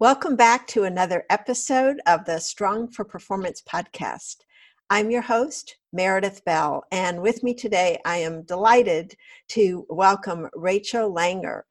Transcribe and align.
Welcome 0.00 0.34
back 0.34 0.66
to 0.68 0.82
another 0.82 1.24
episode 1.30 2.00
of 2.08 2.24
the 2.24 2.40
Strong 2.40 2.88
for 2.88 3.04
Performance 3.04 3.62
podcast. 3.62 4.38
I'm 4.90 5.08
your 5.08 5.22
host, 5.22 5.76
Meredith 5.92 6.44
Bell, 6.44 6.82
and 6.90 7.22
with 7.22 7.44
me 7.44 7.54
today, 7.54 8.00
I 8.04 8.16
am 8.16 8.42
delighted 8.42 9.14
to 9.50 9.86
welcome 9.88 10.48
Rachel 10.52 11.14
Langer. 11.14 11.62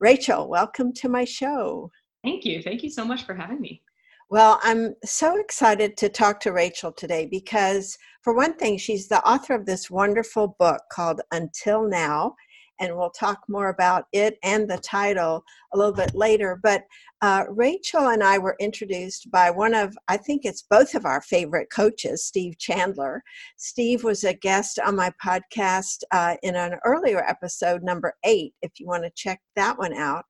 Rachel, 0.00 0.48
welcome 0.48 0.92
to 0.94 1.08
my 1.08 1.24
show. 1.24 1.92
Thank 2.24 2.44
you. 2.44 2.62
Thank 2.62 2.82
you 2.82 2.90
so 2.90 3.04
much 3.04 3.24
for 3.24 3.34
having 3.34 3.60
me. 3.60 3.80
Well, 4.28 4.58
I'm 4.64 4.96
so 5.04 5.38
excited 5.38 5.96
to 5.98 6.08
talk 6.08 6.40
to 6.40 6.52
Rachel 6.52 6.90
today 6.90 7.26
because, 7.30 7.96
for 8.22 8.34
one 8.34 8.54
thing, 8.54 8.76
she's 8.76 9.06
the 9.06 9.24
author 9.24 9.54
of 9.54 9.66
this 9.66 9.88
wonderful 9.88 10.56
book 10.58 10.82
called 10.90 11.20
Until 11.30 11.88
Now 11.88 12.34
and 12.80 12.96
we'll 12.96 13.10
talk 13.10 13.40
more 13.48 13.68
about 13.68 14.04
it 14.12 14.38
and 14.42 14.68
the 14.68 14.78
title 14.78 15.42
a 15.72 15.78
little 15.78 15.92
bit 15.92 16.14
later. 16.14 16.58
But 16.62 16.84
uh, 17.20 17.44
Rachel 17.50 18.08
and 18.08 18.22
I 18.22 18.38
were 18.38 18.56
introduced 18.60 19.30
by 19.30 19.50
one 19.50 19.74
of, 19.74 19.96
I 20.06 20.16
think 20.16 20.44
it's 20.44 20.66
both 20.70 20.94
of 20.94 21.04
our 21.04 21.20
favorite 21.20 21.68
coaches, 21.70 22.24
Steve 22.24 22.58
Chandler. 22.58 23.22
Steve 23.56 24.04
was 24.04 24.24
a 24.24 24.34
guest 24.34 24.78
on 24.84 24.94
my 24.94 25.12
podcast 25.24 26.02
uh, 26.12 26.36
in 26.42 26.54
an 26.54 26.76
earlier 26.84 27.24
episode, 27.28 27.82
number 27.82 28.14
eight, 28.24 28.54
if 28.62 28.72
you 28.78 28.86
want 28.86 29.02
to 29.02 29.10
check 29.16 29.40
that 29.56 29.78
one 29.78 29.94
out. 29.94 30.24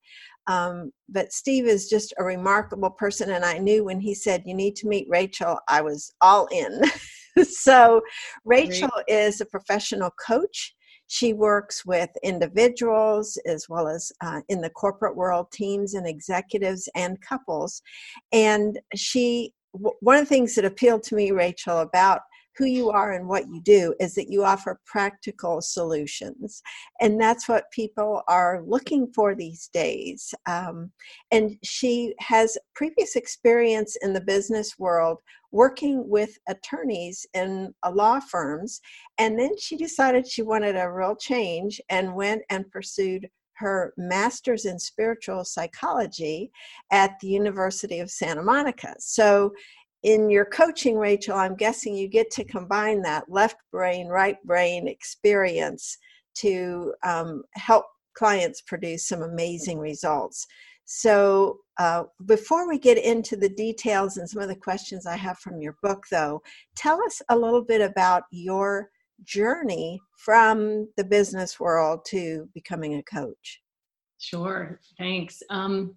Um, 0.47 0.92
but 1.11 1.33
Steve 1.33 1.67
is 1.67 1.91
just 1.91 2.14
a 2.19 2.25
remarkable 2.25 2.91
person, 2.91 3.30
and 3.33 3.45
I 3.45 3.58
knew 3.58 3.84
when 3.84 4.01
he 4.01 4.14
said, 4.14 4.45
You 4.47 4.55
need 4.55 4.77
to 4.77 4.89
meet 4.89 5.06
Rachel, 5.11 5.58
I 5.69 5.83
was 5.83 6.11
all 6.23 6.47
in. 6.47 6.80
so, 7.45 8.01
Rachel 8.47 8.91
is 9.06 9.42
a 9.42 9.47
professional 9.47 10.11
coach 10.27 10.75
she 11.09 11.33
works 11.33 11.84
with 11.84 12.11
individuals 12.23 13.39
as 13.47 13.69
well 13.69 13.89
as 13.89 14.12
uh, 14.20 14.41
in 14.48 14.61
the 14.61 14.70
corporate 14.70 15.17
world, 15.17 15.51
teams 15.51 15.95
and 15.95 16.06
executives 16.06 16.89
and 16.95 17.20
couples. 17.20 17.83
And 18.31 18.78
she, 18.95 19.55
one 19.73 20.17
of 20.17 20.23
the 20.23 20.29
things 20.29 20.55
that 20.55 20.64
appealed 20.64 21.03
to 21.05 21.17
me, 21.17 21.31
Rachel, 21.31 21.79
about 21.79 22.20
who 22.59 22.67
you 22.67 22.91
are 22.91 23.12
and 23.12 23.28
what 23.28 23.48
you 23.48 23.61
do 23.62 23.95
is 24.01 24.14
that 24.14 24.28
you 24.28 24.45
offer 24.45 24.81
practical 24.84 25.62
solutions. 25.62 26.61
And 27.01 27.20
that's 27.20 27.48
what 27.48 27.70
people 27.70 28.23
are 28.28 28.62
looking 28.67 29.12
for 29.14 29.34
these 29.34 29.69
days. 29.69 30.34
Um, 30.47 30.91
and 31.31 31.56
she 31.62 32.14
has 32.19 32.59
previous 32.75 33.14
experience 33.14 33.97
in 34.03 34.12
the 34.12 34.20
business 34.20 34.79
world 34.79 35.19
working 35.53 36.06
with 36.09 36.36
attorneys 36.48 37.25
in 37.33 37.73
uh, 37.83 37.91
law 37.91 38.20
firms. 38.20 38.81
And 39.17 39.39
then 39.39 39.56
she 39.59 39.77
decided 39.77 40.27
she 40.27 40.42
wanted 40.42 40.77
a 40.77 40.91
real 40.91 41.17
change 41.17 41.81
and 41.89 42.14
went 42.14 42.42
and 42.51 42.70
pursued 42.70 43.29
her 43.59 43.92
master's 43.97 44.67
in 44.67 44.79
spiritual 44.79 45.45
psychology 45.45 46.51
at 46.92 47.19
the 47.20 47.27
University 47.27 47.98
of 47.98 48.11
Santa 48.11 48.42
Monica. 48.42 48.95
So 48.98 49.53
in 50.03 50.31
your 50.31 50.45
coaching, 50.45 50.97
Rachel, 50.97 51.37
I'm 51.37 51.57
guessing 51.57 51.95
you 51.95 52.09
get 52.09 52.31
to 52.33 52.45
combine 52.45 53.03
that 53.03 53.25
left 53.29 53.57
brain, 53.73 54.09
right 54.09 54.37
brain 54.45 54.87
experience 54.87 55.99
to 56.36 56.95
um, 57.05 57.42
help 57.55 57.86
clients 58.14 58.61
produce 58.63 59.08
some 59.08 59.23
amazing 59.23 59.79
results. 59.79 60.47
So, 60.85 61.58
uh, 61.79 62.05
before 62.27 62.67
we 62.67 62.79
get 62.79 62.97
into 62.97 63.37
the 63.37 63.48
details 63.48 64.17
and 64.17 64.29
some 64.29 64.42
of 64.42 64.48
the 64.48 64.57
questions 64.57 65.07
I 65.07 65.17
have 65.17 65.39
from 65.39 65.61
your 65.61 65.77
book, 65.83 66.05
though, 66.11 66.41
tell 66.77 67.01
us 67.05 67.20
a 67.29 67.37
little 67.37 67.63
bit 67.63 67.83
about 67.83 68.23
your 68.31 68.89
journey 69.25 70.01
from 70.17 70.89
the 70.97 71.05
business 71.05 71.61
world 71.61 72.01
to 72.07 72.48
becoming 72.55 72.95
a 72.95 73.03
coach. 73.03 73.61
Sure, 74.19 74.81
thanks. 74.97 75.42
Um, 75.51 75.95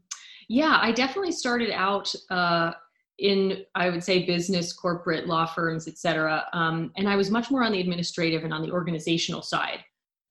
yeah, 0.49 0.77
I 0.81 0.91
definitely 0.91 1.31
started 1.31 1.71
out 1.71 2.13
uh, 2.29 2.73
in 3.21 3.63
i 3.75 3.89
would 3.89 4.03
say 4.03 4.25
business 4.25 4.73
corporate 4.73 5.27
law 5.27 5.45
firms 5.45 5.87
et 5.87 5.97
cetera. 5.97 6.43
Um, 6.53 6.91
and 6.97 7.07
i 7.07 7.15
was 7.15 7.31
much 7.31 7.49
more 7.51 7.63
on 7.63 7.71
the 7.71 7.79
administrative 7.79 8.43
and 8.43 8.53
on 8.53 8.61
the 8.61 8.71
organizational 8.71 9.41
side. 9.41 9.79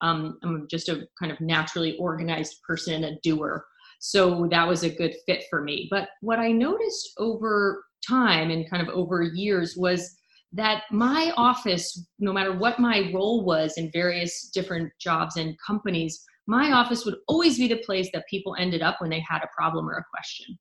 Um, 0.01 0.39
i'm 0.43 0.67
just 0.69 0.89
a 0.89 1.07
kind 1.19 1.33
of 1.33 1.41
naturally 1.41 1.97
organized 1.99 2.63
person 2.67 2.95
and 2.95 3.05
a 3.05 3.21
doer. 3.23 3.65
So 4.01 4.49
that 4.51 4.67
was 4.67 4.83
a 4.83 4.89
good 4.89 5.15
fit 5.27 5.45
for 5.49 5.63
me. 5.63 5.89
But 5.91 6.09
what 6.21 6.39
i 6.39 6.51
noticed 6.53 7.13
over 7.19 7.85
time 8.07 8.51
and 8.51 8.69
kind 8.69 8.83
of 8.83 8.95
over 8.95 9.23
years 9.23 9.77
was 9.77 10.17
that 10.53 10.83
my 10.91 11.33
office 11.37 12.07
no 12.19 12.33
matter 12.33 12.53
what 12.57 12.81
my 12.81 13.11
role 13.15 13.45
was 13.45 13.75
in 13.77 13.91
various 13.93 14.49
different 14.49 14.91
jobs 14.99 15.37
and 15.37 15.57
companies 15.65 16.25
my 16.47 16.73
office 16.73 17.05
would 17.05 17.15
always 17.29 17.57
be 17.59 17.69
the 17.69 17.77
place 17.87 18.09
that 18.13 18.27
people 18.29 18.57
ended 18.59 18.83
up 18.83 19.01
when 19.01 19.11
they 19.11 19.21
had 19.21 19.43
a 19.45 19.55
problem 19.57 19.89
or 19.89 19.99
a 19.99 20.05
question 20.13 20.59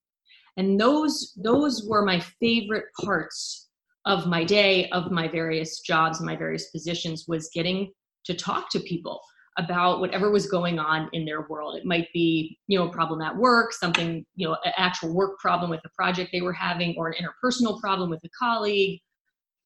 and 0.60 0.80
those 0.80 1.34
those 1.38 1.88
were 1.88 2.04
my 2.04 2.20
favorite 2.40 2.86
parts 3.02 3.70
of 4.06 4.28
my 4.28 4.44
day 4.44 4.90
of 4.90 5.10
my 5.10 5.28
various 5.28 5.80
jobs 5.80 6.22
my 6.22 6.36
various 6.36 6.70
positions 6.70 7.26
was 7.28 7.50
getting 7.54 7.92
to 8.26 8.34
talk 8.34 8.70
to 8.70 8.80
people 8.82 9.22
about 9.58 10.00
whatever 10.00 10.32
was 10.32 10.48
going 10.48 10.80
on 10.80 11.10
in 11.12 11.26
their 11.26 11.48
world. 11.50 11.76
It 11.76 11.86
might 11.86 12.08
be 12.14 12.58
you 12.68 12.78
know 12.78 12.88
a 12.88 12.92
problem 12.92 13.22
at 13.22 13.36
work 13.36 13.74
something 13.74 14.26
you 14.36 14.48
know 14.48 14.58
an 14.66 14.74
actual 14.78 15.14
work 15.14 15.40
problem 15.40 15.70
with 15.70 15.82
a 15.86 15.90
project 15.98 16.30
they 16.32 16.42
were 16.42 16.54
having 16.54 16.94
or 16.98 17.10
an 17.10 17.16
interpersonal 17.22 17.80
problem 17.80 18.10
with 18.10 18.24
a 18.24 18.30
colleague. 18.38 19.00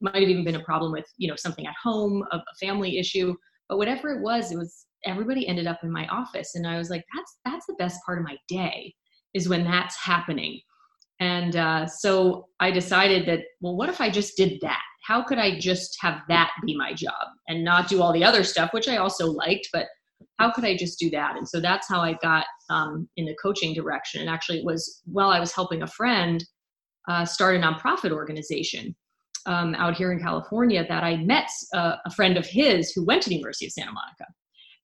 Might 0.02 0.22
have 0.22 0.30
even 0.30 0.44
been 0.44 0.56
a 0.56 0.64
problem 0.64 0.92
with 0.92 1.06
you 1.18 1.28
know 1.28 1.36
something 1.36 1.66
at 1.66 1.76
home 1.82 2.24
a, 2.32 2.38
a 2.38 2.56
family 2.60 3.00
issue. 3.00 3.36
But 3.68 3.78
whatever 3.78 4.12
it 4.12 4.22
was 4.22 4.52
it 4.52 4.58
was 4.58 4.86
everybody 5.06 5.48
ended 5.48 5.68
up 5.68 5.80
in 5.84 5.92
my 5.92 6.08
office. 6.08 6.56
And 6.56 6.68
i 6.68 6.78
was 6.78 6.90
like 6.90 7.04
that's 7.16 7.38
that's 7.46 7.66
the 7.66 7.76
best 7.80 8.00
part 8.06 8.20
of 8.20 8.26
my 8.26 8.38
day 8.48 8.94
is 9.34 9.50
when 9.50 9.64
that's 9.64 9.98
happening 9.98 10.60
and 11.20 11.56
uh, 11.56 11.86
so 11.88 12.48
I 12.60 12.72
decided 12.72 13.28
that, 13.28 13.42
well, 13.62 13.76
what 13.76 13.90
if 13.90 14.02
I 14.02 14.10
just 14.10 14.36
did 14.36 14.60
that? 14.62 14.82
How 15.06 15.22
could 15.22 15.38
I 15.38 15.60
just 15.60 15.98
have 16.02 16.22
that 16.30 16.52
be 16.66 16.76
my 16.76 16.94
job 16.94 17.28
and 17.48 17.64
not 17.64 17.90
do 17.90 18.02
all 18.02 18.14
the 18.14 18.24
other 18.24 18.44
stuff, 18.44 18.74
which 18.74 18.88
I 18.88 18.98
also 18.98 19.28
liked, 19.28 19.70
but 19.74 19.88
how 20.40 20.52
could 20.52 20.66
I 20.66 20.76
just 20.76 21.00
do 21.00 21.10
that? 21.12 21.36
And 21.36 21.48
so 21.48 21.60
that's 21.60 21.88
how 21.88 22.00
I 22.02 22.14
got 22.22 22.46
um, 22.70 23.08
in 23.18 23.26
the 23.26 23.36
coaching 23.42 23.74
direction. 23.74 24.22
And 24.22 24.30
actually, 24.30 24.60
it 24.60 24.66
was 24.66 25.02
while 25.06 25.30
I 25.30 25.40
was 25.40 25.54
helping 25.54 25.84
a 25.84 25.88
friend 25.88 26.44
uh, 27.08 27.26
start 27.26 27.56
a 27.56 27.60
nonprofit 27.60 28.12
organization 28.12 28.96
um, 29.46 29.76
out 29.76 29.96
here 29.96 30.12
in 30.12 30.20
California 30.20 30.86
that 30.88 31.04
I 31.04 31.18
met 31.18 31.50
uh, 31.74 31.98
a 32.06 32.12
friend 32.12 32.38
of 32.38 32.46
his 32.46 32.92
who 32.92 33.06
went 33.06 33.22
to 33.24 33.30
the 33.30 33.36
University 33.36 33.66
of 33.66 33.74
Santa 33.74 33.92
Monica. 33.92 34.26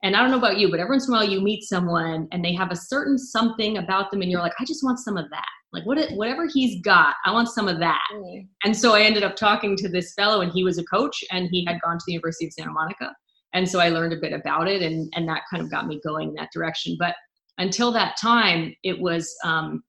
And 0.03 0.15
I 0.15 0.21
don't 0.21 0.31
know 0.31 0.37
about 0.37 0.57
you, 0.57 0.69
but 0.69 0.79
every 0.79 0.93
once 0.93 1.07
in 1.07 1.13
a 1.13 1.17
while 1.17 1.27
you 1.27 1.41
meet 1.41 1.63
someone 1.63 2.27
and 2.31 2.43
they 2.43 2.53
have 2.53 2.71
a 2.71 2.75
certain 2.75 3.17
something 3.17 3.77
about 3.77 4.11
them, 4.11 4.21
and 4.21 4.31
you're 4.31 4.41
like, 4.41 4.53
I 4.59 4.65
just 4.65 4.83
want 4.83 4.99
some 4.99 5.17
of 5.17 5.29
that. 5.29 5.45
Like 5.71 5.85
what, 5.85 5.99
whatever 6.13 6.47
he's 6.51 6.81
got, 6.81 7.15
I 7.25 7.31
want 7.31 7.49
some 7.49 7.67
of 7.67 7.79
that. 7.79 8.01
Mm. 8.13 8.47
And 8.63 8.75
so 8.75 8.95
I 8.95 9.01
ended 9.01 9.23
up 9.23 9.35
talking 9.35 9.75
to 9.77 9.89
this 9.89 10.13
fellow, 10.13 10.41
and 10.41 10.51
he 10.51 10.63
was 10.63 10.77
a 10.77 10.83
coach, 10.85 11.23
and 11.31 11.49
he 11.51 11.65
had 11.65 11.81
gone 11.81 11.97
to 11.97 12.03
the 12.07 12.13
University 12.13 12.47
of 12.47 12.53
Santa 12.53 12.71
Monica. 12.71 13.13
And 13.53 13.67
so 13.67 13.79
I 13.79 13.89
learned 13.89 14.13
a 14.13 14.17
bit 14.17 14.33
about 14.33 14.67
it, 14.67 14.81
and 14.81 15.11
and 15.15 15.27
that 15.27 15.43
kind 15.51 15.61
of 15.61 15.69
got 15.69 15.87
me 15.87 15.99
going 16.03 16.29
in 16.29 16.35
that 16.35 16.49
direction. 16.53 16.95
But 16.97 17.15
until 17.57 17.91
that 17.91 18.15
time, 18.17 18.73
it 18.83 18.99
was 18.99 19.35
um, 19.43 19.83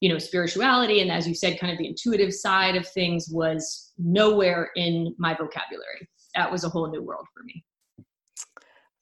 you 0.00 0.08
know 0.08 0.18
spirituality 0.18 1.00
and 1.00 1.12
as 1.12 1.28
you 1.28 1.34
said 1.34 1.58
kind 1.60 1.72
of 1.72 1.78
the 1.78 1.86
intuitive 1.86 2.32
side 2.32 2.74
of 2.74 2.88
things 2.88 3.28
was 3.30 3.92
nowhere 3.98 4.70
in 4.76 5.14
my 5.18 5.34
vocabulary 5.34 6.08
that 6.34 6.50
was 6.50 6.64
a 6.64 6.68
whole 6.68 6.90
new 6.90 7.02
world 7.02 7.26
for 7.34 7.42
me 7.44 7.62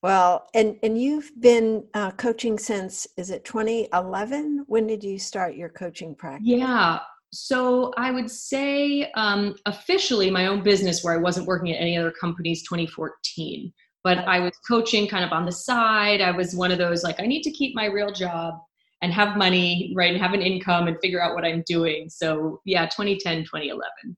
well, 0.09 0.49
and 0.55 0.79
and 0.83 0.99
you've 0.99 1.31
been 1.39 1.85
uh, 1.93 2.13
coaching 2.13 2.59
since 2.59 3.07
is 3.19 3.29
it 3.29 3.45
2011? 3.45 4.65
When 4.67 4.87
did 4.87 5.05
you 5.05 5.19
start 5.19 5.55
your 5.55 5.69
coaching 5.69 6.15
practice? 6.15 6.49
Yeah, 6.49 7.01
so 7.31 7.93
I 7.99 8.11
would 8.11 8.31
say 8.31 9.11
um, 9.17 9.55
officially 9.67 10.31
my 10.31 10.47
own 10.47 10.63
business, 10.63 11.05
where 11.05 11.13
I 11.13 11.19
wasn't 11.19 11.47
working 11.47 11.75
at 11.75 11.83
any 11.83 11.99
other 11.99 12.11
companies, 12.11 12.63
2014. 12.63 13.71
But 14.03 14.21
I 14.21 14.39
was 14.39 14.53
coaching 14.67 15.09
kind 15.09 15.27
of 15.27 15.33
on 15.33 15.45
the 15.45 15.53
side. 15.53 16.23
I 16.23 16.31
was 16.31 16.55
one 16.55 16.73
of 16.73 16.79
those 16.79 17.05
like 17.05 17.21
I 17.21 17.27
need 17.27 17.43
to 17.43 17.51
keep 17.51 17.77
my 17.77 17.85
real 17.85 18.11
job 18.11 18.55
and 19.03 19.13
have 19.13 19.37
money, 19.37 19.93
right, 19.95 20.11
and 20.11 20.23
have 20.23 20.33
an 20.33 20.41
income 20.41 20.89
and 20.89 20.97
figure 21.03 21.21
out 21.21 21.35
what 21.35 21.45
I'm 21.45 21.63
doing. 21.67 22.09
So 22.09 22.63
yeah, 22.65 22.87
2010, 22.87 23.45
2011. 23.45 24.17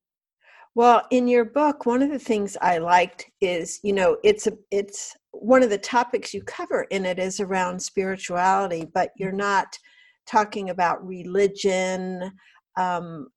Well, 0.76 1.04
in 1.10 1.26
your 1.26 1.44
book, 1.44 1.84
one 1.84 2.00
of 2.00 2.10
the 2.10 2.18
things 2.18 2.56
I 2.60 2.78
liked 2.78 3.28
is, 3.40 3.80
you 3.82 3.92
know, 3.92 4.18
it's 4.22 4.46
a 4.46 4.52
it's 4.70 5.16
one 5.32 5.62
of 5.62 5.70
the 5.70 5.78
topics 5.78 6.34
you 6.34 6.42
cover 6.42 6.82
in 6.90 7.06
it 7.06 7.18
is 7.18 7.40
around 7.40 7.80
spirituality, 7.80 8.86
but 8.92 9.10
you're 9.16 9.30
mm-hmm. 9.30 9.38
not 9.38 9.78
talking 10.26 10.70
about 10.70 11.06
religion. 11.06 12.32
Um, 12.76 13.28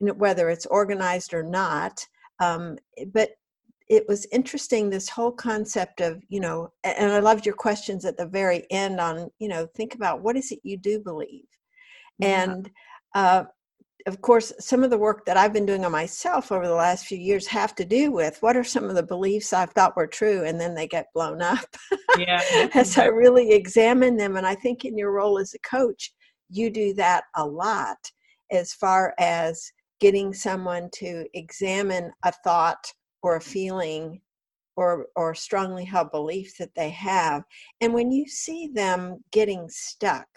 whether 0.00 0.50
it's 0.50 0.66
organized 0.66 1.34
or 1.34 1.42
not. 1.42 2.04
Um, 2.40 2.78
but 3.12 3.30
it 3.88 4.06
was 4.06 4.26
interesting 4.32 4.90
this 4.90 5.08
whole 5.08 5.32
concept 5.32 6.00
of 6.00 6.22
you 6.28 6.40
know 6.40 6.70
and 6.84 7.10
i 7.10 7.18
loved 7.20 7.46
your 7.46 7.54
questions 7.54 8.04
at 8.04 8.18
the 8.18 8.26
very 8.26 8.66
end 8.70 9.00
on 9.00 9.30
you 9.38 9.48
know 9.48 9.66
think 9.74 9.94
about 9.94 10.20
what 10.22 10.36
is 10.36 10.52
it 10.52 10.58
you 10.62 10.76
do 10.76 11.00
believe 11.00 11.46
yeah. 12.18 12.44
and 12.44 12.70
uh, 13.14 13.44
of 14.08 14.20
course 14.22 14.52
some 14.58 14.82
of 14.82 14.90
the 14.90 14.98
work 14.98 15.24
that 15.24 15.36
i've 15.36 15.52
been 15.52 15.66
doing 15.66 15.84
on 15.84 15.92
myself 15.92 16.50
over 16.50 16.66
the 16.66 16.74
last 16.74 17.06
few 17.06 17.18
years 17.18 17.46
have 17.46 17.74
to 17.74 17.84
do 17.84 18.10
with 18.10 18.38
what 18.40 18.56
are 18.56 18.64
some 18.64 18.84
of 18.84 18.94
the 18.94 19.02
beliefs 19.02 19.52
I've 19.52 19.70
thought 19.70 19.96
were 19.96 20.06
true 20.06 20.44
and 20.44 20.60
then 20.60 20.74
they 20.74 20.86
get 20.86 21.12
blown 21.14 21.40
up. 21.42 21.68
Yeah 22.18 22.68
as 22.74 22.98
i 22.98 23.04
really 23.04 23.52
examine 23.52 24.16
them 24.16 24.36
and 24.36 24.46
i 24.46 24.54
think 24.54 24.84
in 24.84 24.98
your 24.98 25.12
role 25.12 25.38
as 25.38 25.54
a 25.54 25.58
coach 25.60 26.12
you 26.48 26.70
do 26.70 26.94
that 26.94 27.24
a 27.36 27.46
lot 27.46 27.98
as 28.50 28.72
far 28.72 29.14
as 29.20 29.70
getting 30.00 30.32
someone 30.32 30.88
to 30.94 31.26
examine 31.34 32.10
a 32.24 32.32
thought 32.32 32.92
or 33.22 33.36
a 33.36 33.40
feeling 33.40 34.20
or 34.76 35.08
or 35.16 35.34
strongly 35.34 35.84
held 35.84 36.10
belief 36.12 36.56
that 36.56 36.74
they 36.76 36.90
have. 36.90 37.42
And 37.80 37.92
when 37.92 38.12
you 38.12 38.28
see 38.28 38.68
them 38.72 39.24
getting 39.32 39.68
stuck 39.68 40.28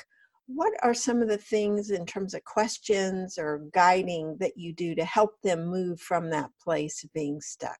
what 0.56 0.74
are 0.83 0.94
some 0.94 1.21
of 1.21 1.27
the 1.27 1.38
things 1.38 1.92
in 1.92 2.06
terms 2.06 2.33
of 2.33 2.44
questions 2.44 3.38
or 3.38 3.63
guiding 3.74 4.38
that 4.39 4.57
you 4.57 4.74
do 4.74 4.95
to 4.95 5.06
help 5.06 5.42
them 5.42 5.65
move 5.68 6.00
from 6.00 6.30
that 6.30 6.50
place 6.62 7.03
of 7.03 7.13
being 7.13 7.42
stuck? 7.42 7.80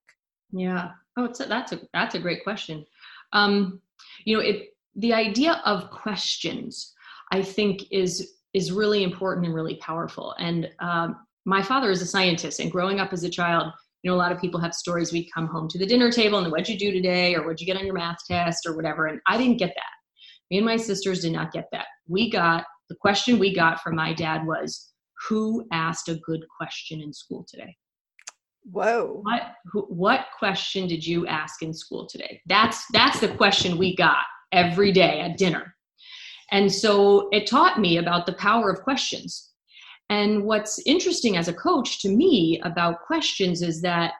Yeah. 0.52 0.92
Oh 1.18 1.26
a, 1.26 1.46
that's 1.46 1.72
a 1.72 1.80
that's 1.94 2.16
a 2.16 2.20
great 2.20 2.44
question. 2.44 2.86
Um 3.34 3.82
you 4.26 4.36
know 4.36 4.44
it 4.44 4.70
the 4.96 5.14
idea 5.14 5.62
of 5.64 5.90
questions 5.90 6.94
i 7.32 7.42
think 7.42 7.84
is 7.92 8.34
is 8.54 8.72
really 8.72 9.04
important 9.04 9.46
and 9.46 9.56
really 9.56 9.76
powerful. 9.76 10.36
And 10.38 10.70
um, 10.80 11.16
my 11.46 11.62
father 11.62 11.90
is 11.90 12.02
a 12.02 12.06
scientist 12.06 12.60
and 12.60 12.70
growing 12.70 13.00
up 13.00 13.14
as 13.14 13.24
a 13.24 13.30
child 13.30 13.72
you 14.04 14.10
know 14.10 14.16
a 14.16 14.18
lot 14.18 14.32
of 14.32 14.42
people 14.42 14.60
have 14.60 14.74
stories 14.74 15.12
we 15.12 15.30
come 15.30 15.48
home 15.48 15.68
to 15.68 15.78
the 15.78 15.86
dinner 15.86 16.12
table 16.12 16.40
and 16.40 16.52
what'd 16.52 16.68
you 16.68 16.78
do 16.78 16.92
today? 16.92 17.36
or 17.36 17.44
what'd 17.44 17.60
you 17.60 17.66
get 17.66 17.78
on 17.78 17.86
your 17.86 17.96
math 17.96 18.18
test? 18.28 18.66
or 18.66 18.76
whatever 18.76 19.08
and 19.08 19.20
i 19.28 19.38
didn't 19.38 19.58
get 19.58 19.74
that 19.76 20.01
me 20.52 20.58
and 20.58 20.66
my 20.66 20.76
sisters 20.76 21.22
did 21.22 21.32
not 21.32 21.54
get 21.54 21.70
that. 21.72 21.86
We 22.08 22.30
got 22.30 22.66
the 22.90 22.96
question 23.00 23.40
we 23.40 23.56
got 23.56 23.82
from 23.82 23.96
my 23.96 24.14
dad 24.14 24.46
was 24.46 24.92
who 25.28 25.66
asked 25.72 26.10
a 26.10 26.16
good 26.16 26.42
question 26.56 27.00
in 27.00 27.14
school 27.14 27.46
today? 27.50 27.76
Whoa. 28.64 29.22
What 29.24 29.54
who, 29.72 29.82
what 29.84 30.26
question 30.38 30.88
did 30.88 31.06
you 31.06 31.26
ask 31.26 31.64
in 31.64 31.74
school 31.74 32.06
today? 32.06 32.42
That's 32.48 32.84
that's 32.92 33.22
the 33.22 33.30
question 33.30 33.78
we 33.78 33.96
got 33.96 34.24
every 34.52 34.92
day 34.92 35.22
at 35.22 35.38
dinner. 35.38 35.74
And 36.52 36.72
so 36.72 37.30
it 37.32 37.48
taught 37.48 37.80
me 37.80 37.98
about 37.98 38.26
the 38.26 38.34
power 38.34 38.70
of 38.70 38.84
questions. 38.84 39.52
And 40.10 40.44
what's 40.44 40.86
interesting 40.86 41.38
as 41.38 41.48
a 41.48 41.54
coach 41.54 42.02
to 42.02 42.10
me 42.10 42.60
about 42.66 43.02
questions 43.08 43.62
is 43.62 43.82
that 43.84 44.14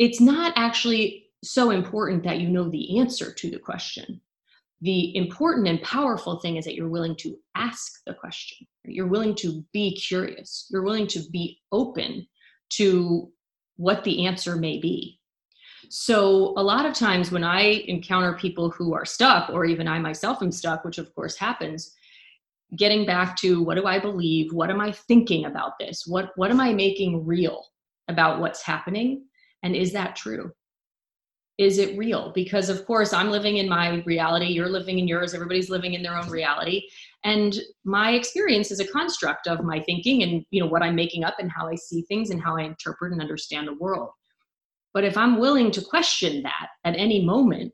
it's 0.00 0.20
not 0.20 0.52
actually 0.56 1.26
so 1.44 1.70
important 1.70 2.24
that 2.24 2.40
you 2.40 2.48
know 2.48 2.68
the 2.68 2.98
answer 2.98 3.32
to 3.32 3.50
the 3.50 3.60
question. 3.60 4.20
The 4.84 5.16
important 5.16 5.66
and 5.66 5.80
powerful 5.80 6.40
thing 6.40 6.56
is 6.56 6.66
that 6.66 6.74
you're 6.74 6.90
willing 6.90 7.16
to 7.16 7.38
ask 7.54 8.02
the 8.04 8.12
question. 8.12 8.66
You're 8.84 9.06
willing 9.06 9.34
to 9.36 9.64
be 9.72 9.96
curious. 9.96 10.66
You're 10.70 10.82
willing 10.82 11.06
to 11.06 11.20
be 11.32 11.58
open 11.72 12.26
to 12.74 13.32
what 13.76 14.04
the 14.04 14.26
answer 14.26 14.56
may 14.56 14.78
be. 14.78 15.18
So, 15.88 16.52
a 16.58 16.62
lot 16.62 16.84
of 16.84 16.92
times 16.92 17.30
when 17.30 17.44
I 17.44 17.84
encounter 17.88 18.34
people 18.34 18.68
who 18.68 18.92
are 18.92 19.06
stuck, 19.06 19.48
or 19.48 19.64
even 19.64 19.88
I 19.88 19.98
myself 20.00 20.42
am 20.42 20.52
stuck, 20.52 20.84
which 20.84 20.98
of 20.98 21.14
course 21.14 21.36
happens, 21.36 21.94
getting 22.76 23.06
back 23.06 23.36
to 23.38 23.62
what 23.62 23.76
do 23.76 23.86
I 23.86 23.98
believe? 23.98 24.52
What 24.52 24.70
am 24.70 24.82
I 24.82 24.92
thinking 24.92 25.46
about 25.46 25.78
this? 25.78 26.06
What 26.06 26.32
what 26.36 26.50
am 26.50 26.60
I 26.60 26.74
making 26.74 27.24
real 27.24 27.64
about 28.08 28.38
what's 28.38 28.62
happening? 28.62 29.24
And 29.62 29.74
is 29.74 29.94
that 29.94 30.14
true? 30.14 30.52
Is 31.56 31.78
it 31.78 31.96
real? 31.96 32.32
Because 32.34 32.68
of 32.68 32.84
course 32.84 33.12
I'm 33.12 33.30
living 33.30 33.58
in 33.58 33.68
my 33.68 34.02
reality, 34.06 34.46
you're 34.46 34.68
living 34.68 34.98
in 34.98 35.06
yours, 35.06 35.34
everybody's 35.34 35.70
living 35.70 35.94
in 35.94 36.02
their 36.02 36.16
own 36.16 36.28
reality. 36.28 36.88
And 37.22 37.56
my 37.84 38.12
experience 38.12 38.70
is 38.70 38.80
a 38.80 38.88
construct 38.88 39.46
of 39.46 39.64
my 39.64 39.80
thinking 39.80 40.22
and 40.22 40.44
you 40.50 40.60
know 40.60 40.66
what 40.66 40.82
I'm 40.82 40.96
making 40.96 41.24
up 41.24 41.36
and 41.38 41.50
how 41.50 41.68
I 41.68 41.76
see 41.76 42.02
things 42.02 42.30
and 42.30 42.42
how 42.42 42.56
I 42.56 42.62
interpret 42.62 43.12
and 43.12 43.20
understand 43.20 43.68
the 43.68 43.74
world. 43.74 44.10
But 44.92 45.04
if 45.04 45.16
I'm 45.16 45.38
willing 45.38 45.70
to 45.72 45.80
question 45.80 46.42
that 46.42 46.68
at 46.84 46.96
any 46.96 47.24
moment, 47.24 47.72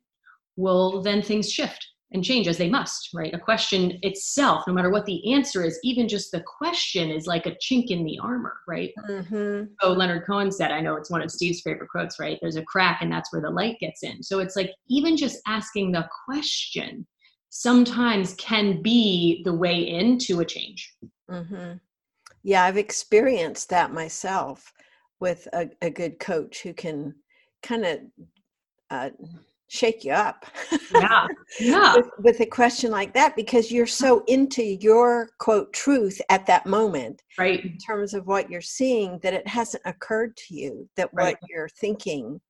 well 0.56 1.00
then 1.03 1.23
things 1.23 1.50
shift 1.50 1.89
and 2.12 2.25
change 2.25 2.49
as 2.49 2.59
they 2.59 2.69
must, 2.69 3.11
right? 3.15 3.33
A 3.35 3.39
question 3.39 3.99
itself, 4.03 4.65
no 4.67 4.73
matter 4.73 4.91
what 4.91 5.07
the 5.07 5.33
answer 5.33 5.65
is, 5.65 5.79
even 5.85 6.09
just 6.09 6.33
the 6.33 6.43
question 6.43 7.11
is 7.11 7.27
like 7.27 7.47
a 7.47 7.57
chink 7.62 7.87
in 7.89 8.05
the 8.05 8.19
armor, 8.19 8.57
right? 8.67 8.93
Mm-hmm. 9.09 9.73
So 9.81 9.93
Leonard 9.93 10.27
Cohen 10.27 10.51
said, 10.51 10.73
I 10.73 10.81
know 10.81 10.97
it's 10.97 11.11
one 11.11 11.23
of 11.23 11.31
Steve's 11.31 11.61
favorite 11.61 11.89
quotes, 11.89 12.19
right? 12.19 12.39
There's 12.41 12.57
a 12.57 12.65
crack 12.65 12.99
and 13.01 13.12
that's 13.12 13.33
where 13.33 13.43
the 13.43 13.51
light 13.51 13.79
gets 13.79 14.03
in. 14.03 14.23
So 14.23 14.41
it's 14.41 14.57
like 14.57 14.73
even 14.89 15.17
just 15.17 15.39
asking 15.47 15.93
the 15.93 16.09
question 16.25 17.07
sometimes 17.51 18.35
can 18.35 18.83
be 18.83 19.43
the 19.45 19.55
way 19.55 19.89
into 19.89 20.41
a 20.41 20.45
change. 20.45 20.93
Mm-hmm. 21.31 21.75
Yeah, 22.43 22.65
I've 22.65 22.79
experienced 22.79 23.69
that 23.71 23.93
myself 23.93 24.73
with 25.21 25.47
a, 25.53 25.69
a 25.83 25.91
good 25.91 26.19
coach 26.19 26.62
who 26.62 26.73
can 26.73 27.15
kind 27.62 27.85
of 27.85 28.01
uh, 28.91 29.11
shake 29.70 30.02
you 30.02 30.12
up 30.12 30.44
yeah. 30.93 31.28
Yeah. 31.61 31.94
with, 31.94 32.11
with, 32.19 32.40
a 32.40 32.46
question 32.46 32.90
like 32.90 33.14
that 33.14 33.37
because 33.37 33.70
you're 33.70 33.87
so 33.87 34.25
into 34.26 34.62
your 34.64 35.31
quote 35.38 35.72
truth 35.72 36.20
at 36.28 36.44
that 36.46 36.67
moment 36.67 37.22
right. 37.38 37.64
in 37.64 37.78
terms 37.78 38.12
of 38.12 38.26
what 38.26 38.50
you're 38.50 38.61
seeing 38.61 39.20
that 39.22 39.32
it 39.32 39.46
hasn't 39.46 39.82
occurred 39.87 40.37
to 40.37 40.55
you 40.56 40.88
that 40.96 41.08
right. 41.12 41.37
what 41.40 41.49
you're 41.49 41.69
thinking 41.69 42.40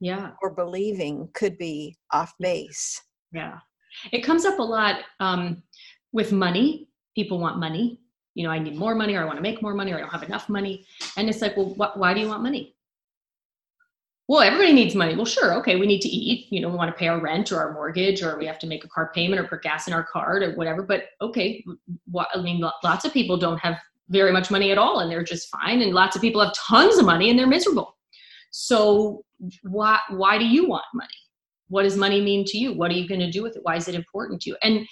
yeah. 0.00 0.30
or 0.40 0.54
believing 0.54 1.28
could 1.34 1.58
be 1.58 1.98
off 2.12 2.32
base. 2.38 3.00
Yeah. 3.30 3.58
It 4.10 4.20
comes 4.20 4.46
up 4.46 4.58
a 4.58 4.62
lot 4.62 5.00
um, 5.20 5.62
with 6.12 6.32
money. 6.32 6.88
People 7.14 7.38
want 7.38 7.58
money. 7.58 8.00
You 8.34 8.42
know 8.42 8.50
i 8.50 8.58
need 8.58 8.74
more 8.74 8.96
money 8.96 9.14
or 9.14 9.22
i 9.22 9.24
want 9.24 9.36
to 9.36 9.42
make 9.42 9.62
more 9.62 9.74
money 9.74 9.92
or 9.92 9.98
i 9.98 10.00
don't 10.00 10.10
have 10.10 10.24
enough 10.24 10.48
money. 10.48 10.84
And 11.16 11.28
it's 11.28 11.40
like 11.40 11.56
well 11.56 11.72
wh- 11.74 11.96
why 11.96 12.14
do 12.14 12.18
you 12.18 12.26
want 12.26 12.42
money 12.42 12.73
well, 14.26 14.40
everybody 14.40 14.72
needs 14.72 14.94
money. 14.94 15.14
Well, 15.14 15.26
sure, 15.26 15.54
okay, 15.54 15.76
we 15.76 15.86
need 15.86 16.00
to 16.00 16.08
eat. 16.08 16.46
You 16.50 16.60
know, 16.60 16.68
we 16.70 16.76
want 16.76 16.90
to 16.90 16.96
pay 16.98 17.08
our 17.08 17.20
rent 17.20 17.52
or 17.52 17.58
our 17.58 17.74
mortgage, 17.74 18.22
or 18.22 18.38
we 18.38 18.46
have 18.46 18.58
to 18.60 18.66
make 18.66 18.84
a 18.84 18.88
car 18.88 19.10
payment 19.14 19.40
or 19.40 19.46
put 19.46 19.62
gas 19.62 19.86
in 19.86 19.92
our 19.92 20.04
car 20.04 20.42
or 20.42 20.54
whatever. 20.54 20.82
But 20.82 21.04
okay, 21.20 21.62
what, 22.10 22.28
I 22.34 22.40
mean, 22.40 22.64
lots 22.82 23.04
of 23.04 23.12
people 23.12 23.36
don't 23.36 23.58
have 23.58 23.76
very 24.08 24.32
much 24.32 24.50
money 24.50 24.70
at 24.70 24.78
all, 24.78 25.00
and 25.00 25.10
they're 25.10 25.24
just 25.24 25.50
fine. 25.50 25.82
And 25.82 25.92
lots 25.92 26.16
of 26.16 26.22
people 26.22 26.42
have 26.42 26.54
tons 26.54 26.98
of 26.98 27.04
money 27.04 27.28
and 27.28 27.38
they're 27.38 27.46
miserable. 27.46 27.96
So, 28.50 29.24
why 29.62 29.98
why 30.08 30.38
do 30.38 30.46
you 30.46 30.68
want 30.68 30.84
money? 30.94 31.08
What 31.68 31.82
does 31.82 31.96
money 31.96 32.22
mean 32.22 32.44
to 32.46 32.56
you? 32.56 32.72
What 32.72 32.90
are 32.90 32.94
you 32.94 33.06
going 33.06 33.20
to 33.20 33.30
do 33.30 33.42
with 33.42 33.56
it? 33.56 33.62
Why 33.62 33.76
is 33.76 33.88
it 33.88 33.94
important 33.94 34.40
to 34.42 34.50
you? 34.50 34.56
And 34.62 34.86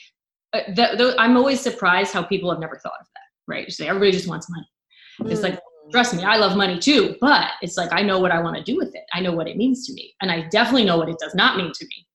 uh, 0.52 1.14
I'm 1.18 1.38
always 1.38 1.60
surprised 1.60 2.12
how 2.12 2.22
people 2.22 2.50
have 2.50 2.60
never 2.60 2.76
thought 2.76 3.00
of 3.00 3.06
that. 3.14 3.52
Right? 3.52 3.70
Say 3.72 3.88
everybody 3.88 4.12
just 4.12 4.28
wants 4.28 4.50
money. 4.50 5.32
It's 5.32 5.42
like 5.42 5.58
trust 5.90 6.14
me, 6.14 6.24
I 6.24 6.36
love 6.36 6.56
money 6.56 6.78
too, 6.78 7.16
but 7.20 7.50
it's 7.60 7.76
like 7.76 7.92
I 7.92 8.02
know 8.02 8.18
what 8.18 8.30
I 8.30 8.40
want 8.40 8.56
to 8.56 8.62
do 8.62 8.76
with 8.76 8.94
it. 8.94 9.02
I 9.12 9.20
know 9.20 9.32
what 9.32 9.48
it 9.48 9.56
means 9.56 9.86
to 9.86 9.92
me. 9.92 10.14
And 10.20 10.30
I 10.30 10.48
definitely 10.48 10.84
know 10.84 10.96
what 10.96 11.08
it 11.08 11.18
does 11.18 11.34
not 11.34 11.56
mean 11.56 11.72
to 11.72 11.84
me. 11.84 12.06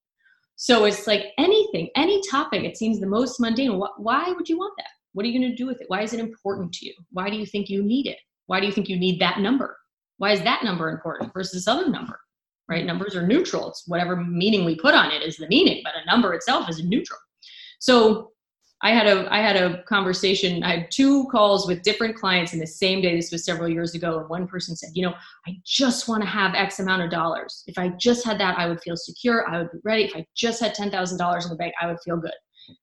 So 0.56 0.86
it's 0.86 1.06
like 1.06 1.28
anything, 1.38 1.90
any 1.96 2.22
topic, 2.30 2.64
it 2.64 2.78
seems 2.78 3.00
the 3.00 3.06
most 3.06 3.40
mundane. 3.40 3.80
Why 3.98 4.32
would 4.32 4.50
you 4.50 4.58
want 4.58 4.74
that? 4.78 4.90
What 5.14 5.24
are 5.24 5.30
you 5.30 5.40
going 5.40 5.52
to 5.52 5.56
do 5.56 5.68
with 5.68 5.82
it? 5.82 5.90
Why 5.90 6.02
is 6.02 6.14
it 6.14 6.20
important 6.20 6.74
to 6.74 6.86
you? 6.86 6.94
Why 7.12 7.30
do 7.30 7.38
you 7.38 7.46
think 7.46 7.70
you 7.70 7.84
need 7.84 8.08
it? 8.08 8.18
Why 8.48 8.60
do 8.60 8.66
you 8.66 8.72
think 8.72 8.90
you 8.90 8.98
need 8.98 9.20
that 9.22 9.40
number? 9.40 9.78
Why 10.18 10.32
is 10.32 10.42
that 10.42 10.64
number 10.64 10.90
important 10.90 11.34
versus 11.34 11.54
this 11.54 11.68
other 11.68 11.90
number? 11.90 12.20
Right? 12.68 12.86
Numbers 12.86 13.16
are 13.16 13.26
neutral. 13.26 13.70
It's 13.70 13.84
whatever 13.88 14.16
meaning 14.16 14.66
we 14.66 14.76
put 14.76 14.96
on 14.96 15.12
it 15.12 15.22
is 15.22 15.38
the 15.38 15.48
meaning, 15.48 15.82
but 15.84 15.94
a 15.96 16.06
number 16.06 16.34
itself 16.34 16.70
is 16.70 16.84
neutral. 16.84 17.20
So 17.80 18.32
I 18.84 18.92
had 18.92 19.08
a 19.08 19.32
I 19.34 19.40
had 19.40 19.56
a 19.56 19.82
conversation. 19.84 20.64
I 20.64 20.78
had 20.78 20.92
two 20.92 21.26
calls 21.32 21.68
with 21.68 21.82
different 21.82 22.16
clients 22.16 22.54
in 22.54 22.60
the 22.60 22.68
same 22.68 23.02
day. 23.02 23.16
This 23.16 23.32
was 23.32 23.44
several 23.44 23.68
years 23.68 23.96
ago, 23.96 24.20
and 24.20 24.30
one 24.30 24.48
person 24.48 24.76
said, 24.76 24.92
"You 24.94 25.08
know, 25.08 25.16
I 25.48 25.58
just 25.66 26.08
want 26.08 26.22
to 26.22 26.30
have 26.30 26.54
X 26.54 26.80
amount 26.80 27.02
of 27.02 27.10
dollars. 27.10 27.64
If 27.66 27.80
I 27.80 27.90
just 28.00 28.24
had 28.24 28.40
that, 28.40 28.58
I 28.60 28.68
would 28.68 28.80
feel 28.82 28.96
secure. 28.96 29.50
I 29.50 29.58
would 29.58 29.72
be 29.72 29.80
ready. 29.84 30.04
If 30.04 30.16
I 30.16 30.28
just 30.36 30.62
had 30.62 30.76
ten 30.76 30.92
thousand 30.92 31.18
dollars 31.18 31.46
in 31.46 31.50
the 31.50 31.58
bank, 31.58 31.74
I 31.82 31.88
would 31.88 32.00
feel 32.02 32.18
good." 32.18 32.34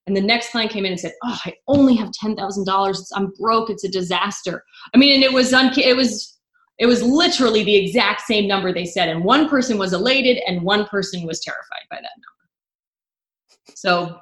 And 0.07 0.17
the 0.17 0.21
next 0.21 0.51
client 0.51 0.71
came 0.71 0.83
in 0.83 0.91
and 0.91 0.99
said, 0.99 1.13
"Oh, 1.23 1.39
I 1.45 1.53
only 1.67 1.95
have 1.95 2.11
ten 2.11 2.35
thousand 2.35 2.65
dollars. 2.65 3.09
I'm 3.15 3.31
broke. 3.39 3.69
It's 3.69 3.85
a 3.85 3.89
disaster." 3.89 4.63
I 4.93 4.97
mean, 4.97 5.15
and 5.15 5.23
it 5.23 5.31
was 5.31 5.53
un- 5.53 5.79
it 5.79 5.95
was 5.95 6.37
it 6.77 6.87
was 6.87 7.01
literally 7.01 7.63
the 7.63 7.75
exact 7.75 8.21
same 8.21 8.49
number 8.49 8.73
they 8.73 8.85
said, 8.85 9.07
and 9.07 9.23
one 9.23 9.47
person 9.47 9.77
was 9.77 9.93
elated, 9.93 10.41
and 10.45 10.61
one 10.61 10.87
person 10.87 11.25
was 11.25 11.39
terrified 11.39 11.85
by 11.89 11.97
that 11.97 12.11
number. 12.17 13.75
So 13.75 14.19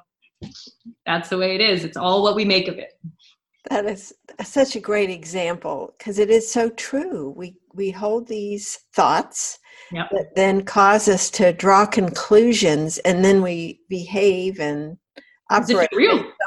that's 1.06 1.28
the 1.28 1.38
way 1.38 1.54
it 1.54 1.60
is. 1.60 1.84
It's 1.84 1.96
all 1.96 2.22
what 2.22 2.36
we 2.36 2.44
make 2.44 2.68
of 2.68 2.78
it. 2.78 2.92
That 3.70 3.86
is 3.86 4.12
such 4.42 4.76
a 4.76 4.80
great 4.80 5.10
example 5.10 5.94
because 5.96 6.18
it 6.18 6.30
is 6.30 6.50
so 6.50 6.70
true. 6.70 7.32
We 7.36 7.56
we 7.72 7.90
hold 7.90 8.28
these 8.28 8.78
thoughts 8.94 9.58
yep. 9.90 10.10
that 10.10 10.34
then 10.34 10.64
cause 10.64 11.08
us 11.08 11.30
to 11.30 11.52
draw 11.52 11.86
conclusions, 11.86 12.98
and 12.98 13.24
then 13.24 13.42
we 13.42 13.80
behave 13.88 14.60
and 14.60 14.98
operate 15.50 15.90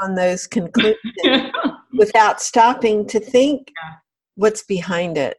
on 0.03 0.15
those 0.15 0.45
conclusions 0.47 0.97
without 1.93 2.41
stopping 2.41 3.07
to 3.07 3.19
think. 3.19 3.71
what's 4.35 4.63
behind 4.63 5.17
it. 5.17 5.37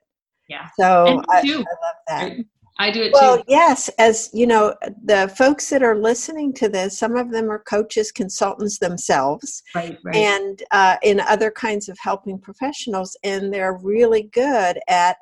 Yeah. 0.48 0.68
So 0.78 1.22
I, 1.28 1.38
I, 1.38 1.42
love 1.42 1.64
that. 2.08 2.32
I 2.80 2.92
do 2.92 3.02
it 3.02 3.12
well, 3.12 3.38
too. 3.38 3.44
yes, 3.48 3.88
as 3.98 4.30
you 4.32 4.46
know, 4.46 4.74
the 5.04 5.32
folks 5.36 5.68
that 5.70 5.82
are 5.82 5.96
listening 5.96 6.52
to 6.54 6.68
this, 6.68 6.96
some 6.96 7.16
of 7.16 7.32
them 7.32 7.50
are 7.50 7.58
coaches, 7.58 8.12
consultants 8.12 8.78
themselves, 8.78 9.62
right, 9.74 9.98
right. 10.04 10.14
and 10.14 10.62
uh, 10.70 10.96
in 11.02 11.18
other 11.20 11.50
kinds 11.50 11.88
of 11.88 11.98
helping 12.00 12.38
professionals, 12.38 13.16
and 13.24 13.52
they're 13.52 13.78
really 13.82 14.30
good 14.32 14.78
at 14.88 15.16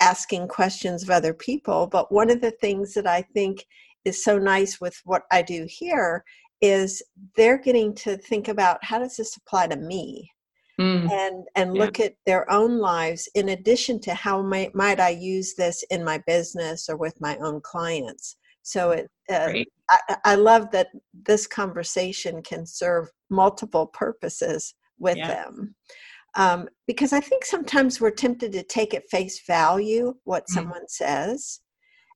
asking 0.00 0.46
questions 0.46 1.02
of 1.02 1.10
other 1.10 1.34
people. 1.34 1.88
But 1.88 2.12
one 2.12 2.30
of 2.30 2.40
the 2.40 2.52
things 2.52 2.94
that 2.94 3.06
I 3.06 3.22
think 3.22 3.66
is 4.04 4.22
so 4.22 4.38
nice 4.38 4.80
with 4.80 5.00
what 5.04 5.22
I 5.32 5.42
do 5.42 5.66
here 5.68 6.24
is 6.60 7.02
they're 7.36 7.58
getting 7.58 7.94
to 7.96 8.16
think 8.16 8.48
about 8.48 8.78
how 8.82 9.00
does 9.00 9.16
this 9.16 9.36
apply 9.36 9.66
to 9.68 9.76
me 9.76 10.30
mm. 10.80 11.10
and 11.10 11.44
and 11.54 11.74
yeah. 11.74 11.82
look 11.82 12.00
at 12.00 12.14
their 12.26 12.50
own 12.50 12.78
lives 12.78 13.28
in 13.34 13.50
addition 13.50 14.00
to 14.00 14.14
how 14.14 14.42
might, 14.42 14.74
might 14.74 15.00
i 15.00 15.08
use 15.08 15.54
this 15.54 15.82
in 15.90 16.04
my 16.04 16.18
business 16.26 16.88
or 16.88 16.96
with 16.96 17.20
my 17.20 17.36
own 17.38 17.60
clients 17.60 18.36
so 18.62 18.90
it 18.90 19.08
uh, 19.30 19.52
I, 19.90 20.16
I, 20.24 20.34
love 20.34 20.70
that 20.72 20.88
this 21.26 21.46
conversation 21.46 22.42
can 22.42 22.66
serve 22.66 23.08
multiple 23.30 23.86
purposes 23.86 24.74
with 24.98 25.16
yeah. 25.16 25.28
them 25.28 25.74
um, 26.36 26.68
because 26.86 27.12
i 27.12 27.20
think 27.20 27.44
sometimes 27.44 28.00
we're 28.00 28.10
tempted 28.10 28.52
to 28.52 28.62
take 28.62 28.94
at 28.94 29.08
face 29.10 29.42
value 29.46 30.14
what 30.24 30.44
mm. 30.44 30.54
someone 30.54 30.88
says 30.88 31.60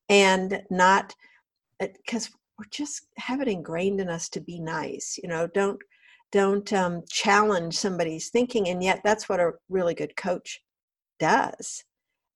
and 0.09 0.63
not 0.71 1.15
because 1.79 2.27
uh, 2.27 2.31
we're 2.59 2.65
just 2.71 3.07
have 3.17 3.41
it 3.41 3.49
ingrained 3.49 4.01
in 4.01 4.09
us 4.09 4.29
to 4.29 4.41
be 4.41 4.61
nice 4.61 5.19
you 5.23 5.29
know 5.29 5.47
don't 5.47 5.81
don't 6.33 6.73
um, 6.73 7.03
challenge 7.09 7.77
somebody's 7.77 8.31
thinking 8.31 8.69
and 8.69 8.83
yet 8.83 9.01
that's 9.05 9.29
what 9.29 9.41
a 9.41 9.53
really 9.69 9.95
good 9.95 10.17
coach 10.17 10.61
does. 11.19 11.85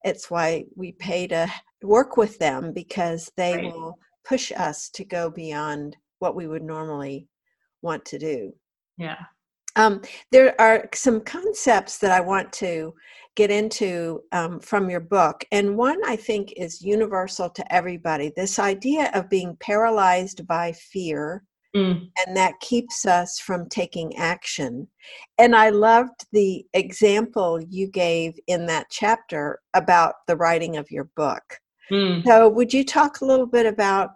It's 0.05 0.31
why 0.31 0.65
we 0.77 0.93
pay 0.93 1.27
to 1.29 1.51
work 1.83 2.17
with 2.17 2.39
them 2.39 2.73
because 2.73 3.31
they 3.37 3.57
right. 3.57 3.73
will 3.73 3.99
push 4.25 4.53
us 4.53 4.91
to 4.91 5.05
go 5.05 5.31
beyond 5.31 5.97
what 6.19 6.35
we 6.35 6.47
would 6.47 6.63
normally 6.63 7.29
want 7.83 8.05
to 8.07 8.19
do. 8.19 8.53
Yeah. 8.97 9.19
Um, 9.77 10.03
there 10.31 10.59
are 10.61 10.89
some 10.95 11.21
concepts 11.21 11.99
that 11.99 12.13
i 12.13 12.21
want 12.21 12.53
to 12.53 12.95
get 13.35 13.51
into 13.51 14.23
um, 14.31 14.61
from 14.61 14.89
your 14.89 15.01
book 15.01 15.45
and 15.51 15.77
one 15.77 15.99
i 16.07 16.15
think 16.15 16.53
is 16.57 16.81
universal 16.81 17.51
to 17.51 17.75
everybody 17.75 18.33
this 18.37 18.61
idea 18.61 19.11
of 19.15 19.29
being 19.29 19.57
paralyzed 19.59 20.47
by 20.47 20.71
fear 20.71 21.43
Mm. 21.75 22.09
And 22.25 22.37
that 22.37 22.61
keeps 22.61 23.05
us 23.05 23.41
from 23.41 23.69
taking 23.69 24.17
action. 24.17 24.87
And 25.39 25.57
I 25.57 25.71
loved 25.71 26.27
the 26.33 26.65
example 26.73 27.61
you 27.69 27.89
gave 27.89 28.39
in 28.47 28.67
that 28.67 28.87
chapter 28.91 29.61
about 29.75 30.15
the 30.29 30.37
writing 30.37 30.77
of 30.77 30.91
your 30.91 31.11
book. 31.17 31.43
Mm. 31.91 32.25
So, 32.25 32.49
would 32.49 32.73
you 32.73 32.85
talk 32.85 33.21
a 33.21 33.25
little 33.25 33.47
bit 33.47 33.67
about 33.67 34.11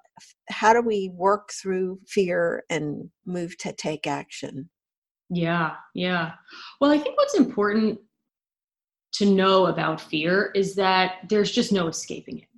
how 0.51 0.73
do 0.73 0.81
we 0.81 1.11
work 1.15 1.51
through 1.53 2.01
fear 2.07 2.65
and 2.71 3.11
move 3.27 3.59
to 3.59 3.73
take 3.73 4.07
action? 4.07 4.71
Yeah, 5.31 5.75
yeah. 5.95 6.33
Well, 6.81 6.91
I 6.91 6.99
think 6.99 7.17
what's 7.17 7.37
important 7.37 7.99
to 9.15 9.27
know 9.27 9.67
about 9.67 10.01
fear 10.01 10.51
is 10.55 10.75
that 10.77 11.17
there's 11.29 11.51
just 11.51 11.73
no 11.73 11.89
escaping 11.89 12.39
it. 12.39 12.49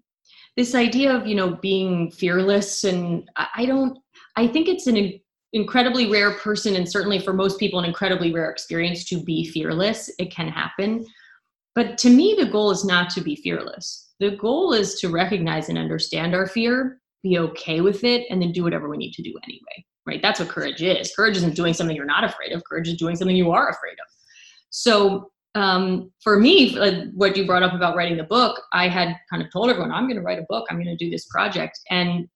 This 0.56 0.74
idea 0.74 1.14
of, 1.14 1.26
you 1.26 1.34
know, 1.34 1.54
being 1.56 2.10
fearless 2.10 2.84
and 2.84 3.28
I 3.36 3.64
don't 3.66 3.98
I 4.40 4.46
think 4.46 4.68
it's 4.68 4.86
an 4.86 5.20
incredibly 5.52 6.10
rare 6.10 6.32
person, 6.32 6.76
and 6.76 6.90
certainly 6.90 7.18
for 7.18 7.34
most 7.34 7.58
people, 7.58 7.78
an 7.78 7.84
incredibly 7.84 8.32
rare 8.32 8.50
experience 8.50 9.04
to 9.10 9.22
be 9.22 9.46
fearless. 9.50 10.10
It 10.18 10.30
can 10.34 10.48
happen. 10.48 11.04
But 11.74 11.98
to 11.98 12.08
me, 12.08 12.34
the 12.38 12.46
goal 12.46 12.70
is 12.70 12.82
not 12.82 13.10
to 13.10 13.20
be 13.20 13.36
fearless. 13.36 14.12
The 14.18 14.30
goal 14.30 14.72
is 14.72 14.98
to 15.00 15.10
recognize 15.10 15.68
and 15.68 15.76
understand 15.76 16.34
our 16.34 16.46
fear, 16.46 17.00
be 17.22 17.38
okay 17.38 17.82
with 17.82 18.02
it, 18.02 18.26
and 18.30 18.40
then 18.40 18.52
do 18.52 18.64
whatever 18.64 18.88
we 18.88 18.96
need 18.96 19.12
to 19.12 19.22
do 19.22 19.38
anyway. 19.44 19.84
Right? 20.06 20.22
That's 20.22 20.40
what 20.40 20.48
courage 20.48 20.82
is. 20.82 21.12
Courage 21.14 21.36
isn't 21.36 21.54
doing 21.54 21.74
something 21.74 21.94
you're 21.94 22.06
not 22.06 22.24
afraid 22.24 22.52
of. 22.52 22.64
Courage 22.64 22.88
is 22.88 22.96
doing 22.96 23.16
something 23.16 23.36
you 23.36 23.50
are 23.50 23.68
afraid 23.68 23.92
of. 23.92 24.06
So 24.70 25.30
um, 25.54 26.10
for 26.22 26.38
me, 26.38 26.74
what 27.14 27.36
you 27.36 27.44
brought 27.44 27.62
up 27.62 27.74
about 27.74 27.94
writing 27.94 28.16
the 28.16 28.24
book, 28.24 28.62
I 28.72 28.88
had 28.88 29.14
kind 29.28 29.42
of 29.42 29.52
told 29.52 29.68
everyone, 29.68 29.92
I'm 29.92 30.04
going 30.04 30.16
to 30.16 30.22
write 30.22 30.38
a 30.38 30.46
book. 30.48 30.66
I'm 30.70 30.76
going 30.82 30.96
to 30.96 31.04
do 31.04 31.10
this 31.10 31.26
project. 31.26 31.78
And 31.90 32.26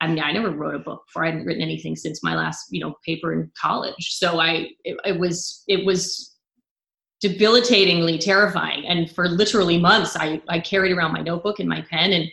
I 0.00 0.06
mean, 0.06 0.20
I 0.20 0.32
never 0.32 0.50
wrote 0.50 0.74
a 0.74 0.78
book 0.78 1.04
before. 1.06 1.24
I 1.24 1.30
hadn't 1.30 1.44
written 1.44 1.62
anything 1.62 1.96
since 1.96 2.22
my 2.22 2.36
last, 2.36 2.66
you 2.70 2.80
know, 2.80 2.94
paper 3.04 3.32
in 3.32 3.50
college. 3.60 4.16
So 4.16 4.40
I, 4.40 4.70
it, 4.84 4.96
it 5.04 5.18
was, 5.18 5.64
it 5.66 5.84
was 5.84 6.36
debilitatingly 7.20 8.18
terrifying. 8.18 8.86
And 8.86 9.10
for 9.10 9.28
literally 9.28 9.78
months, 9.78 10.16
I, 10.16 10.40
I 10.48 10.60
carried 10.60 10.92
around 10.92 11.12
my 11.12 11.20
notebook 11.20 11.58
and 11.58 11.68
my 11.68 11.82
pen 11.90 12.12
and, 12.12 12.30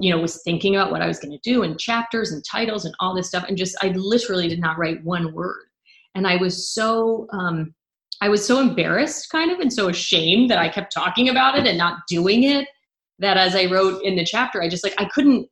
you 0.00 0.10
know, 0.14 0.20
was 0.20 0.42
thinking 0.44 0.76
about 0.76 0.92
what 0.92 1.02
I 1.02 1.08
was 1.08 1.18
going 1.18 1.32
to 1.32 1.50
do 1.50 1.64
and 1.64 1.78
chapters 1.78 2.30
and 2.30 2.44
titles 2.44 2.84
and 2.84 2.94
all 3.00 3.16
this 3.16 3.26
stuff. 3.26 3.44
And 3.48 3.56
just, 3.56 3.76
I 3.82 3.88
literally 3.88 4.48
did 4.48 4.60
not 4.60 4.78
write 4.78 5.02
one 5.02 5.32
word. 5.32 5.64
And 6.14 6.24
I 6.26 6.36
was 6.36 6.72
so, 6.72 7.26
um, 7.32 7.74
I 8.20 8.28
was 8.28 8.44
so 8.44 8.60
embarrassed 8.60 9.30
kind 9.30 9.50
of 9.50 9.58
and 9.58 9.72
so 9.72 9.88
ashamed 9.88 10.50
that 10.50 10.58
I 10.58 10.68
kept 10.68 10.92
talking 10.92 11.28
about 11.28 11.58
it 11.58 11.66
and 11.66 11.78
not 11.78 12.00
doing 12.08 12.44
it 12.44 12.68
that 13.18 13.36
as 13.36 13.56
I 13.56 13.66
wrote 13.66 14.02
in 14.02 14.14
the 14.14 14.24
chapter, 14.24 14.62
I 14.62 14.68
just 14.68 14.84
like, 14.84 14.94
I 14.98 15.04
couldn't, 15.06 15.48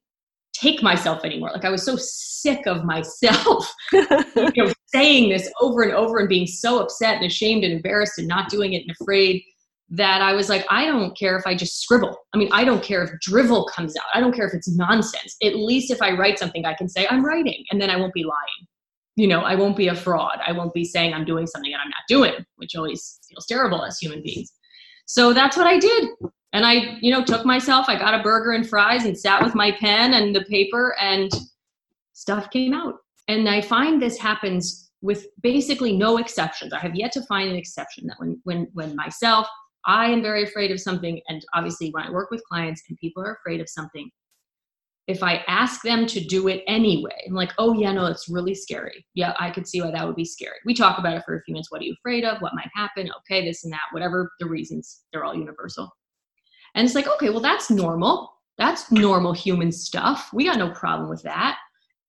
take 0.60 0.82
myself 0.82 1.25
anymore. 1.25 1.50
Like 1.52 1.64
I 1.64 1.70
was 1.70 1.84
so 1.84 1.96
sick 1.96 2.66
of 2.66 2.84
myself, 2.84 3.72
you 3.92 4.52
know, 4.56 4.72
saying 4.86 5.30
this 5.30 5.50
over 5.60 5.82
and 5.82 5.92
over 5.92 6.18
and 6.18 6.28
being 6.28 6.46
so 6.46 6.80
upset 6.80 7.16
and 7.16 7.25
ashamed 7.25 7.64
and 7.64 7.72
embarrassed 7.72 8.18
and 8.18 8.28
not 8.28 8.48
doing 8.48 8.72
it 8.72 8.82
and 8.82 8.96
afraid 9.00 9.42
that 9.88 10.20
I 10.20 10.32
was 10.32 10.48
like, 10.48 10.66
I 10.68 10.86
don't 10.86 11.16
care 11.16 11.36
if 11.36 11.46
I 11.46 11.54
just 11.54 11.80
scribble. 11.80 12.16
I 12.34 12.38
mean, 12.38 12.48
I 12.52 12.64
don't 12.64 12.82
care 12.82 13.02
if 13.02 13.10
drivel 13.20 13.66
comes 13.66 13.96
out. 13.96 14.06
I 14.14 14.20
don't 14.20 14.34
care 14.34 14.46
if 14.46 14.54
it's 14.54 14.68
nonsense. 14.68 15.36
At 15.42 15.56
least 15.56 15.92
if 15.92 16.02
I 16.02 16.12
write 16.12 16.38
something, 16.38 16.64
I 16.64 16.75
can 16.75 16.88
say 16.88 17.06
I'm 17.08 17.25
writing 17.25 17.64
and 17.70 17.80
then 17.80 17.90
I 17.90 17.96
won't 17.96 18.12
be 18.12 18.25
lying. 18.25 18.66
You 19.14 19.28
know, 19.28 19.40
I 19.40 19.54
won't 19.54 19.76
be 19.76 19.88
a 19.88 19.94
fraud. 19.94 20.38
I 20.44 20.52
won't 20.52 20.75
be 20.75 20.84
saying 20.84 21.14
I'm 21.14 21.25
doing 21.25 21.46
something 21.46 21.72
and 21.72 21.80
I'm 21.80 21.88
not 21.88 22.02
doing, 22.08 22.44
which 22.56 22.75
always 22.75 23.20
feels 23.30 23.46
terrible 23.46 23.84
as 23.84 23.98
human 23.98 24.22
beings. 24.22 24.50
So 25.06 25.32
that's 25.32 25.56
what 25.56 25.68
I 25.68 25.78
did 25.78 26.08
and 26.56 26.64
I, 26.64 26.96
you 27.02 27.12
know, 27.12 27.22
took 27.22 27.44
myself, 27.44 27.84
I 27.86 27.98
got 27.98 28.18
a 28.18 28.22
burger 28.22 28.52
and 28.52 28.66
fries 28.66 29.04
and 29.04 29.16
sat 29.16 29.44
with 29.44 29.54
my 29.54 29.72
pen 29.72 30.14
and 30.14 30.34
the 30.34 30.40
paper 30.44 30.96
and 30.98 31.30
stuff 32.14 32.50
came 32.50 32.72
out. 32.72 32.94
And 33.28 33.46
I 33.46 33.60
find 33.60 34.00
this 34.00 34.16
happens 34.16 34.90
with 35.02 35.26
basically 35.42 35.94
no 35.94 36.16
exceptions. 36.16 36.72
I 36.72 36.78
have 36.78 36.94
yet 36.94 37.12
to 37.12 37.22
find 37.25 37.50
an 37.50 37.56
exception 37.56 38.06
that 38.06 38.16
when 38.18 38.40
when 38.44 38.68
when 38.72 38.96
myself, 38.96 39.46
I 39.84 40.06
am 40.06 40.22
very 40.22 40.44
afraid 40.44 40.70
of 40.70 40.80
something 40.80 41.20
and 41.28 41.44
obviously 41.52 41.90
when 41.90 42.04
I 42.04 42.10
work 42.10 42.30
with 42.30 42.42
clients 42.50 42.82
and 42.88 42.96
people 42.96 43.22
are 43.22 43.34
afraid 43.34 43.60
of 43.60 43.68
something, 43.68 44.08
if 45.08 45.22
I 45.22 45.44
ask 45.48 45.82
them 45.82 46.06
to 46.06 46.20
do 46.25 46.48
it 46.48 46.64
anyway, 46.66 47.22
I'm 47.28 47.34
like, 47.34 47.52
oh 47.58 47.75
yeah, 47.75 47.92
no, 47.92 48.06
it's 48.06 48.30
really 48.30 48.54
scary. 48.54 49.04
Yeah, 49.12 49.34
I 49.38 49.50
could 49.50 49.68
see 49.68 49.82
why 49.82 49.90
that 49.90 50.06
would 50.06 50.16
be 50.16 50.25
scary. 50.25 50.56
We 50.64 50.72
talk 50.72 50.98
about 50.98 51.18
it 51.18 51.25
for 51.26 51.36
a 51.36 51.42
few 51.42 51.52
minutes. 51.52 51.70
What 51.70 51.82
are 51.82 51.84
you 51.84 51.94
afraid 52.00 52.25
of? 52.25 52.40
What 52.40 52.54
might 52.54 52.70
happen? 52.75 53.10
Okay, 53.18 53.44
this 53.44 53.64
and 53.64 53.72
that, 53.75 53.88
whatever 53.92 54.32
the 54.40 54.48
reasons, 54.48 55.02
they're 55.12 55.22
all 55.22 55.36
universal. 55.36 55.92
And 56.76 56.85
it's 56.85 56.95
like, 56.95 57.09
okay, 57.09 57.30
well, 57.30 57.40
that's 57.40 57.71
normal. 57.71 58.35
That's 58.59 58.92
normal 58.92 59.33
human 59.33 59.73
stuff. 59.73 60.30
We 60.33 60.45
got 60.45 60.59
no 60.59 60.71
problem 60.71 61.09
with 61.09 61.23
that. 61.23 61.59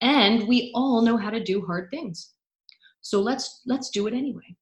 And 0.01 0.47
we 0.47 0.71
all 0.75 1.01
know 1.01 1.17
how 1.17 1.29
to 1.29 1.43
do 1.43 1.65
hard 1.65 1.89
things. 1.89 2.33
So 3.01 3.21
let's 3.21 3.61
let's 3.65 3.89
do 3.89 4.07
it 4.07 4.13
anyway. 4.13 4.55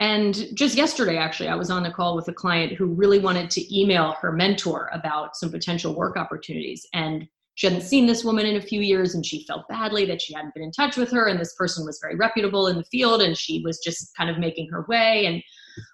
And 0.00 0.48
just 0.54 0.74
yesterday, 0.74 1.18
actually, 1.18 1.48
I 1.48 1.54
was 1.54 1.70
on 1.70 1.86
a 1.86 1.92
call 1.92 2.16
with 2.16 2.26
a 2.28 2.32
client 2.32 2.72
who 2.72 2.86
really 2.86 3.18
wanted 3.18 3.50
to 3.50 3.80
email 3.80 4.16
her 4.20 4.32
mentor 4.32 4.90
about 4.92 5.36
some 5.36 5.50
potential 5.50 5.94
work 5.94 6.16
opportunities. 6.16 6.86
And 6.94 7.28
she 7.54 7.66
hadn't 7.66 7.82
seen 7.82 8.06
this 8.06 8.24
woman 8.24 8.46
in 8.46 8.56
a 8.56 8.62
few 8.62 8.80
years 8.80 9.14
and 9.14 9.24
she 9.24 9.44
felt 9.44 9.68
badly 9.68 10.06
that 10.06 10.22
she 10.22 10.32
hadn't 10.32 10.54
been 10.54 10.64
in 10.64 10.72
touch 10.72 10.96
with 10.96 11.10
her. 11.12 11.28
And 11.28 11.38
this 11.38 11.54
person 11.54 11.84
was 11.84 12.00
very 12.00 12.16
reputable 12.16 12.68
in 12.68 12.78
the 12.78 12.84
field 12.84 13.20
and 13.20 13.36
she 13.36 13.60
was 13.62 13.78
just 13.78 14.16
kind 14.16 14.30
of 14.30 14.38
making 14.38 14.70
her 14.70 14.86
way. 14.88 15.26
And 15.26 15.42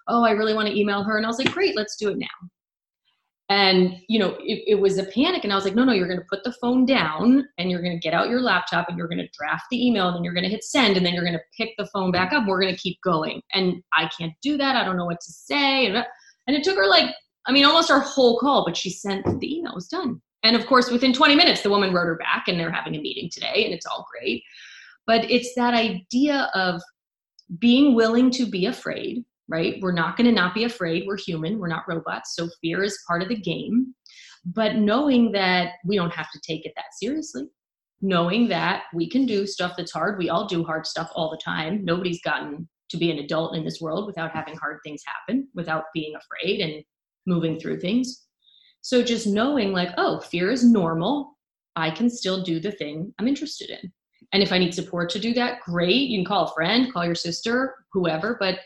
oh, 0.07 0.23
I 0.23 0.31
really 0.31 0.53
want 0.53 0.69
to 0.69 0.79
email 0.79 1.03
her. 1.03 1.17
And 1.17 1.25
I 1.25 1.29
was 1.29 1.37
like, 1.37 1.51
great, 1.51 1.75
let's 1.75 1.97
do 1.97 2.09
it 2.09 2.17
now 2.17 2.49
and 3.49 3.99
you 4.07 4.19
know 4.19 4.37
it, 4.39 4.63
it, 4.67 4.75
was 4.75 4.97
a 4.97 5.05
panic 5.05 5.43
and 5.43 5.51
i 5.51 5.55
was 5.55 5.65
like 5.65 5.75
no 5.75 5.83
no 5.83 5.91
you're 5.91 6.07
going 6.07 6.19
to 6.19 6.25
put 6.29 6.43
the 6.43 6.53
phone 6.53 6.85
down 6.85 7.47
and 7.57 7.69
you're 7.69 7.81
going 7.81 7.95
to 7.95 7.99
get 7.99 8.13
out 8.13 8.29
your 8.29 8.41
laptop 8.41 8.87
and 8.87 8.97
you're 8.97 9.07
going 9.07 9.17
to 9.17 9.27
draft 9.33 9.65
the 9.71 9.87
email 9.87 10.07
and 10.07 10.15
then 10.15 10.23
you're 10.23 10.33
going 10.33 10.43
to 10.43 10.49
hit 10.49 10.63
send 10.63 10.95
and 10.95 11.05
then 11.05 11.13
you're 11.13 11.23
going 11.23 11.33
to 11.33 11.41
pick 11.57 11.73
the 11.77 11.87
phone 11.87 12.11
back 12.11 12.31
up. 12.31 12.47
We're 12.47 12.61
going 12.61 12.73
to 12.73 12.79
keep 12.79 12.99
going. 13.03 13.41
And 13.53 13.81
i 13.93 14.09
can't 14.17 14.33
do 14.41 14.57
that. 14.57 14.75
I 14.75 14.83
don't 14.85 14.97
know 14.97 15.05
what 15.05 15.19
to 15.21 15.31
say. 15.31 15.87
And, 15.87 16.05
it 16.47 16.63
took 16.63 16.77
her 16.77 16.87
like 16.87 17.13
i 17.45 17.51
mean 17.51 17.63
almost 17.63 17.91
our 17.91 17.99
whole 17.99 18.39
call 18.39 18.65
but 18.65 18.75
she 18.75 18.89
sent 18.89 19.23
the 19.39 19.57
email 19.57 19.73
was 19.75 19.87
done. 19.87 20.21
And 20.43 20.55
of 20.55 20.65
course 20.67 20.89
within 20.89 21.13
20 21.13 21.35
minutes 21.35 21.61
the 21.61 21.69
woman 21.69 21.93
wrote 21.93 22.05
her 22.05 22.17
back 22.17 22.47
and 22.47 22.59
they're 22.59 22.71
having 22.71 22.95
a 22.95 23.01
meeting 23.01 23.29
today 23.31 23.65
and 23.65 23.73
it's 23.73 23.85
all 23.85 24.07
great. 24.11 24.43
But 25.05 25.29
it's 25.29 25.55
that 25.55 25.73
idea 25.73 26.51
of 26.53 26.81
being 27.57 27.95
willing 27.95 28.29
to 28.31 28.45
be 28.45 28.67
afraid 28.67 29.25
right? 29.49 29.79
We're 29.81 29.91
not 29.91 30.15
going 30.15 30.27
to 30.27 30.31
not 30.31 30.53
be 30.53 30.63
afraid. 30.63 31.03
We're 31.07 31.17
human, 31.17 31.59
we're 31.59 31.67
not 31.67 31.83
robots. 31.87 32.35
So 32.35 32.47
fear 32.61 32.83
is 32.83 33.03
part 33.07 33.21
of 33.21 33.29
the 33.29 33.35
game. 33.35 33.93
But 34.45 34.75
knowing 34.75 35.31
that 35.33 35.73
we 35.85 35.97
don't 35.97 36.13
have 36.13 36.31
to 36.31 36.39
take 36.47 36.65
it 36.65 36.73
that 36.75 36.93
seriously, 37.01 37.43
knowing 38.01 38.47
that 38.47 38.83
we 38.93 39.09
can 39.09 39.25
do 39.25 39.45
stuff 39.45 39.73
that's 39.75 39.91
hard. 39.91 40.17
We 40.17 40.29
all 40.29 40.47
do 40.47 40.63
hard 40.63 40.87
stuff 40.87 41.11
all 41.13 41.29
the 41.29 41.41
time. 41.43 41.83
Nobody's 41.83 42.21
gotten 42.21 42.69
to 42.89 42.97
be 42.97 43.11
an 43.11 43.19
adult 43.19 43.55
in 43.55 43.65
this 43.65 43.81
world 43.81 44.07
without 44.07 44.31
having 44.31 44.55
hard 44.55 44.79
things 44.83 45.03
happen, 45.05 45.47
without 45.53 45.85
being 45.93 46.13
afraid 46.15 46.61
and 46.61 46.83
moving 47.27 47.59
through 47.59 47.79
things. 47.79 48.25
So 48.81 49.03
just 49.03 49.27
knowing, 49.27 49.73
like, 49.73 49.89
oh, 49.97 50.21
fear 50.21 50.49
is 50.49 50.63
normal. 50.63 51.37
I 51.75 51.91
can 51.91 52.09
still 52.09 52.41
do 52.41 52.59
the 52.59 52.71
thing 52.71 53.13
I'm 53.19 53.27
interested 53.27 53.69
in. 53.69 53.91
And 54.31 54.41
if 54.41 54.51
I 54.51 54.57
need 54.57 54.73
support 54.73 55.09
to 55.11 55.19
do 55.19 55.33
that, 55.33 55.59
great. 55.61 56.09
You 56.09 56.19
can 56.19 56.25
call 56.25 56.45
a 56.45 56.53
friend, 56.53 56.91
call 56.91 57.05
your 57.05 57.15
sister, 57.15 57.75
whoever. 57.91 58.37
But 58.39 58.59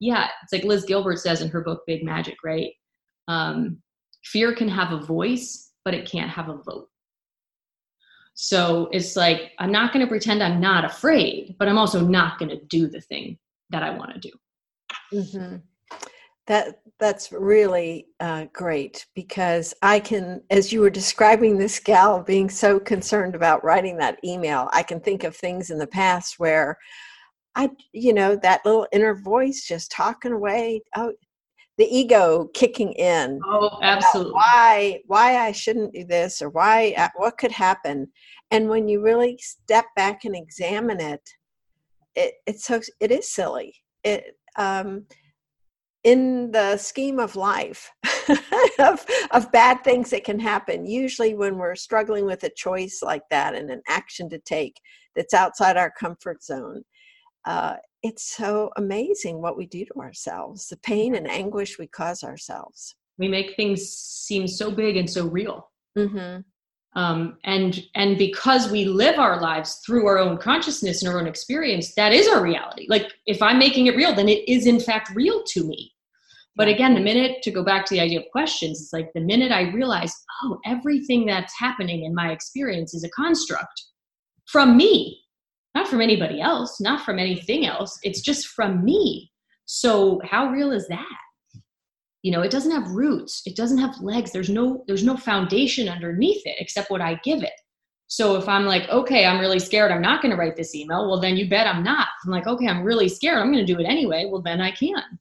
yeah, 0.00 0.28
it's 0.42 0.52
like 0.52 0.64
Liz 0.64 0.84
Gilbert 0.84 1.18
says 1.18 1.42
in 1.42 1.48
her 1.48 1.60
book, 1.60 1.82
Big 1.86 2.02
Magic, 2.02 2.36
right? 2.42 2.72
Um, 3.28 3.78
fear 4.24 4.54
can 4.54 4.68
have 4.68 4.92
a 4.92 5.04
voice, 5.04 5.72
but 5.84 5.94
it 5.94 6.10
can't 6.10 6.30
have 6.30 6.48
a 6.48 6.56
vote. 6.56 6.88
So 8.34 8.88
it's 8.92 9.16
like, 9.16 9.52
I'm 9.58 9.70
not 9.70 9.92
going 9.92 10.04
to 10.04 10.08
pretend 10.08 10.42
I'm 10.42 10.60
not 10.60 10.84
afraid, 10.84 11.54
but 11.58 11.68
I'm 11.68 11.76
also 11.76 12.00
not 12.00 12.38
going 12.38 12.48
to 12.48 12.64
do 12.66 12.88
the 12.88 13.02
thing 13.02 13.38
that 13.68 13.82
I 13.82 13.90
want 13.90 14.14
to 14.14 14.20
do. 14.20 14.30
Mm-hmm. 15.12 15.56
That 16.46 16.80
that's 16.98 17.32
really 17.32 18.06
uh, 18.18 18.46
great 18.52 19.06
because 19.14 19.74
I 19.82 20.00
can, 20.00 20.42
as 20.50 20.72
you 20.72 20.80
were 20.80 20.90
describing 20.90 21.58
this 21.58 21.78
gal 21.78 22.22
being 22.22 22.50
so 22.50 22.80
concerned 22.80 23.34
about 23.34 23.62
writing 23.62 23.98
that 23.98 24.18
email, 24.24 24.68
I 24.72 24.82
can 24.82 25.00
think 25.00 25.24
of 25.24 25.36
things 25.36 25.70
in 25.70 25.78
the 25.78 25.86
past 25.86 26.38
where 26.38 26.78
I, 27.54 27.70
you 27.92 28.12
know, 28.12 28.36
that 28.36 28.64
little 28.64 28.86
inner 28.92 29.14
voice 29.14 29.64
just 29.66 29.90
talking 29.90 30.32
away. 30.32 30.82
Oh, 30.96 31.12
the 31.78 31.86
ego 31.86 32.48
kicking 32.52 32.92
in. 32.92 33.40
Oh, 33.44 33.78
absolutely. 33.82 34.34
Why, 34.34 35.00
why 35.06 35.38
I 35.38 35.52
shouldn't 35.52 35.94
do 35.94 36.04
this 36.04 36.42
or 36.42 36.50
why, 36.50 36.94
uh, 36.96 37.08
what 37.16 37.38
could 37.38 37.52
happen? 37.52 38.08
And 38.50 38.68
when 38.68 38.86
you 38.88 39.02
really 39.02 39.38
step 39.38 39.86
back 39.96 40.24
and 40.24 40.36
examine 40.36 41.00
it, 41.00 41.22
it 42.14 42.34
it's 42.46 42.64
so 42.64 42.80
it 42.98 43.10
is 43.10 43.30
silly. 43.30 43.74
It 44.04 44.36
um, 44.56 45.06
in 46.02 46.50
the 46.50 46.76
scheme 46.76 47.18
of 47.18 47.36
life 47.36 47.90
of, 48.78 49.04
of 49.32 49.52
bad 49.52 49.84
things 49.84 50.10
that 50.10 50.24
can 50.24 50.38
happen 50.38 50.86
usually 50.86 51.34
when 51.34 51.56
we're 51.56 51.74
struggling 51.74 52.24
with 52.24 52.42
a 52.44 52.50
choice 52.56 53.00
like 53.02 53.22
that 53.30 53.54
and 53.54 53.70
an 53.70 53.82
action 53.86 54.28
to 54.30 54.38
take 54.38 54.80
that's 55.14 55.34
outside 55.34 55.76
our 55.76 55.90
comfort 55.90 56.42
zone 56.42 56.82
uh, 57.44 57.76
it's 58.02 58.36
so 58.36 58.70
amazing 58.76 59.40
what 59.40 59.56
we 59.56 59.66
do 59.66 59.84
to 59.84 59.94
ourselves 60.00 60.68
the 60.68 60.76
pain 60.78 61.14
and 61.14 61.30
anguish 61.30 61.78
we 61.78 61.86
cause 61.86 62.22
ourselves. 62.22 62.94
We 63.18 63.28
make 63.28 63.56
things 63.56 63.86
seem 63.88 64.46
so 64.48 64.70
big 64.70 64.96
and 64.96 65.08
so 65.08 65.26
real. 65.26 65.68
Mm-hmm. 65.98 66.42
um, 67.00 67.36
and 67.42 67.82
and 67.96 68.16
because 68.16 68.70
we 68.70 68.84
live 68.84 69.18
our 69.18 69.40
lives 69.40 69.80
through 69.84 70.06
our 70.06 70.18
own 70.18 70.38
consciousness 70.38 71.02
and 71.02 71.12
our 71.12 71.18
own 71.18 71.26
experience 71.26 71.94
that 71.96 72.12
is 72.12 72.28
our 72.28 72.42
reality. 72.42 72.86
Like 72.88 73.12
if 73.26 73.42
i'm 73.42 73.58
making 73.58 73.86
it 73.86 73.96
real 73.96 74.14
then 74.14 74.28
it 74.28 74.48
is 74.48 74.66
in 74.66 74.78
fact 74.78 75.10
real 75.14 75.42
to 75.48 75.64
me. 75.64 75.92
But 76.54 76.68
again 76.68 76.94
the 76.94 77.00
minute 77.00 77.42
to 77.42 77.50
go 77.50 77.64
back 77.64 77.86
to 77.86 77.94
the 77.94 78.00
idea 78.00 78.20
of 78.20 78.26
questions 78.30 78.80
it's 78.80 78.92
like 78.92 79.10
the 79.14 79.20
minute 79.20 79.50
i 79.50 79.62
realize 79.72 80.14
oh 80.42 80.58
everything 80.64 81.26
that's 81.26 81.58
happening 81.58 82.04
in 82.04 82.14
my 82.14 82.30
experience 82.30 82.94
is 82.94 83.02
a 83.02 83.10
construct 83.10 83.82
from 84.46 84.76
me 84.76 85.20
not 85.74 85.88
from 85.88 86.00
anybody 86.00 86.40
else 86.40 86.80
not 86.80 87.04
from 87.04 87.18
anything 87.18 87.66
else. 87.66 87.98
It's 88.02 88.20
just 88.20 88.48
from 88.48 88.84
me. 88.84 89.30
So 89.66 90.20
how 90.24 90.48
real 90.48 90.72
is 90.72 90.88
that? 90.88 91.06
You 92.22 92.32
know 92.32 92.42
it 92.42 92.50
doesn't 92.50 92.72
have 92.72 92.90
roots. 92.90 93.42
It 93.46 93.56
doesn't 93.56 93.78
have 93.78 94.00
legs. 94.00 94.32
There's 94.32 94.50
no 94.50 94.84
there's 94.86 95.04
no 95.04 95.16
foundation 95.16 95.88
underneath 95.88 96.42
it 96.44 96.56
except 96.58 96.90
what 96.90 97.00
i 97.00 97.14
give 97.24 97.42
it. 97.42 97.58
So 98.08 98.36
if 98.36 98.48
i'm 98.48 98.66
like 98.66 98.88
okay 98.88 99.24
i'm 99.24 99.40
really 99.40 99.58
scared. 99.58 99.92
I'm 99.92 100.02
not 100.02 100.22
going 100.22 100.32
to 100.32 100.36
write 100.36 100.56
this 100.56 100.74
email 100.74 101.08
well 101.08 101.20
then 101.20 101.36
you 101.36 101.48
bet 101.48 101.66
i'm 101.66 101.82
not. 101.82 102.08
I'm 102.24 102.30
like 102.30 102.46
okay 102.46 102.68
i'm 102.68 102.82
really 102.82 103.08
scared. 103.08 103.38
I'm 103.38 103.52
going 103.52 103.64
to 103.64 103.72
do 103.72 103.80
it 103.80 103.86
anyway. 103.86 104.26
Well 104.30 104.42
then 104.42 104.60
i 104.60 104.70
can. 104.70 105.18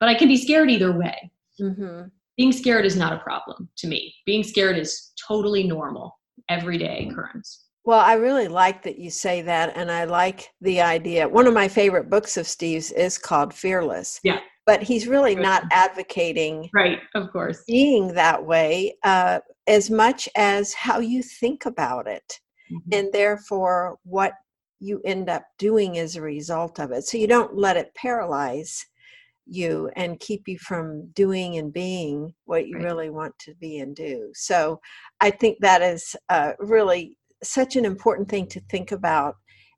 But 0.00 0.08
i 0.08 0.14
can 0.14 0.28
be 0.28 0.36
scared 0.36 0.70
either 0.70 0.96
way. 0.96 1.30
Mm-hmm. 1.60 2.06
being 2.36 2.52
scared 2.52 2.86
is 2.86 2.94
not 2.94 3.12
a 3.12 3.18
problem 3.18 3.68
to 3.78 3.88
me. 3.88 4.14
Being 4.24 4.44
scared 4.44 4.78
is 4.78 5.12
totally 5.26 5.64
normal 5.64 6.16
everyday 6.48 7.08
occurrence 7.08 7.67
well, 7.88 8.00
I 8.00 8.16
really 8.16 8.48
like 8.48 8.82
that 8.82 8.98
you 8.98 9.10
say 9.10 9.40
that, 9.40 9.74
and 9.74 9.90
I 9.90 10.04
like 10.04 10.50
the 10.60 10.82
idea. 10.82 11.26
One 11.26 11.46
of 11.46 11.54
my 11.54 11.68
favorite 11.68 12.10
books 12.10 12.36
of 12.36 12.46
Steve's 12.46 12.92
is 12.92 13.16
called 13.16 13.54
Fearless. 13.54 14.20
Yeah. 14.22 14.40
But 14.66 14.82
he's 14.82 15.08
really 15.08 15.34
not 15.34 15.62
advocating 15.72 16.68
right, 16.74 16.98
of 17.14 17.32
course, 17.32 17.64
being 17.66 18.08
that 18.08 18.44
way 18.44 18.94
uh, 19.04 19.40
as 19.66 19.88
much 19.88 20.28
as 20.36 20.74
how 20.74 20.98
you 20.98 21.22
think 21.22 21.64
about 21.64 22.06
it, 22.06 22.38
mm-hmm. 22.70 22.90
and 22.92 23.10
therefore 23.10 23.96
what 24.02 24.34
you 24.80 25.00
end 25.06 25.30
up 25.30 25.44
doing 25.58 25.96
as 25.96 26.14
a 26.14 26.20
result 26.20 26.78
of 26.78 26.92
it. 26.92 27.04
So 27.04 27.16
you 27.16 27.26
don't 27.26 27.56
let 27.56 27.78
it 27.78 27.94
paralyze 27.94 28.84
you 29.46 29.90
and 29.96 30.20
keep 30.20 30.46
you 30.46 30.58
from 30.58 31.08
doing 31.14 31.56
and 31.56 31.72
being 31.72 32.34
what 32.44 32.68
you 32.68 32.76
right. 32.76 32.84
really 32.84 33.08
want 33.08 33.32
to 33.38 33.54
be 33.54 33.78
and 33.78 33.96
do. 33.96 34.30
So 34.34 34.78
I 35.20 35.30
think 35.30 35.56
that 35.60 35.80
is 35.80 36.14
uh, 36.28 36.52
really 36.58 37.16
such 37.42 37.76
an 37.76 37.84
important 37.84 38.28
thing 38.28 38.46
to 38.48 38.60
think 38.68 38.92
about 38.92 39.36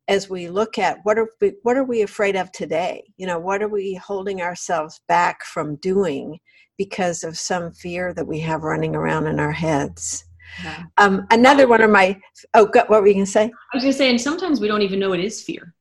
as 0.08 0.28
we 0.28 0.48
look 0.48 0.78
at 0.78 0.98
what 1.04 1.18
are 1.18 1.28
we, 1.40 1.52
what 1.62 1.76
are 1.76 1.84
we 1.84 2.02
afraid 2.02 2.36
of 2.36 2.50
today? 2.52 3.04
You 3.16 3.26
know 3.26 3.38
what 3.38 3.62
are 3.62 3.68
we 3.68 3.94
holding 3.94 4.42
ourselves 4.42 5.00
back 5.08 5.44
from 5.44 5.76
doing 5.76 6.38
because 6.76 7.22
of 7.24 7.38
some 7.38 7.72
fear 7.72 8.12
that 8.14 8.26
we 8.26 8.40
have 8.40 8.62
running 8.62 8.96
around 8.96 9.26
in 9.26 9.38
our 9.38 9.52
heads? 9.52 10.24
Yeah. 10.64 10.82
um, 10.98 11.28
another 11.30 11.68
one 11.68 11.80
of 11.80 11.90
my 11.90 12.20
oh 12.54 12.68
what 12.72 12.90
were 12.90 13.06
you 13.06 13.14
going 13.14 13.24
to 13.24 13.30
say? 13.30 13.44
I 13.44 13.76
was 13.76 13.84
going 13.84 13.92
to 13.92 13.98
say 13.98 14.10
and 14.10 14.20
sometimes 14.20 14.60
we 14.60 14.66
don't 14.66 14.82
even 14.82 14.98
know 14.98 15.12
it 15.12 15.20
is 15.20 15.42
fear. 15.42 15.74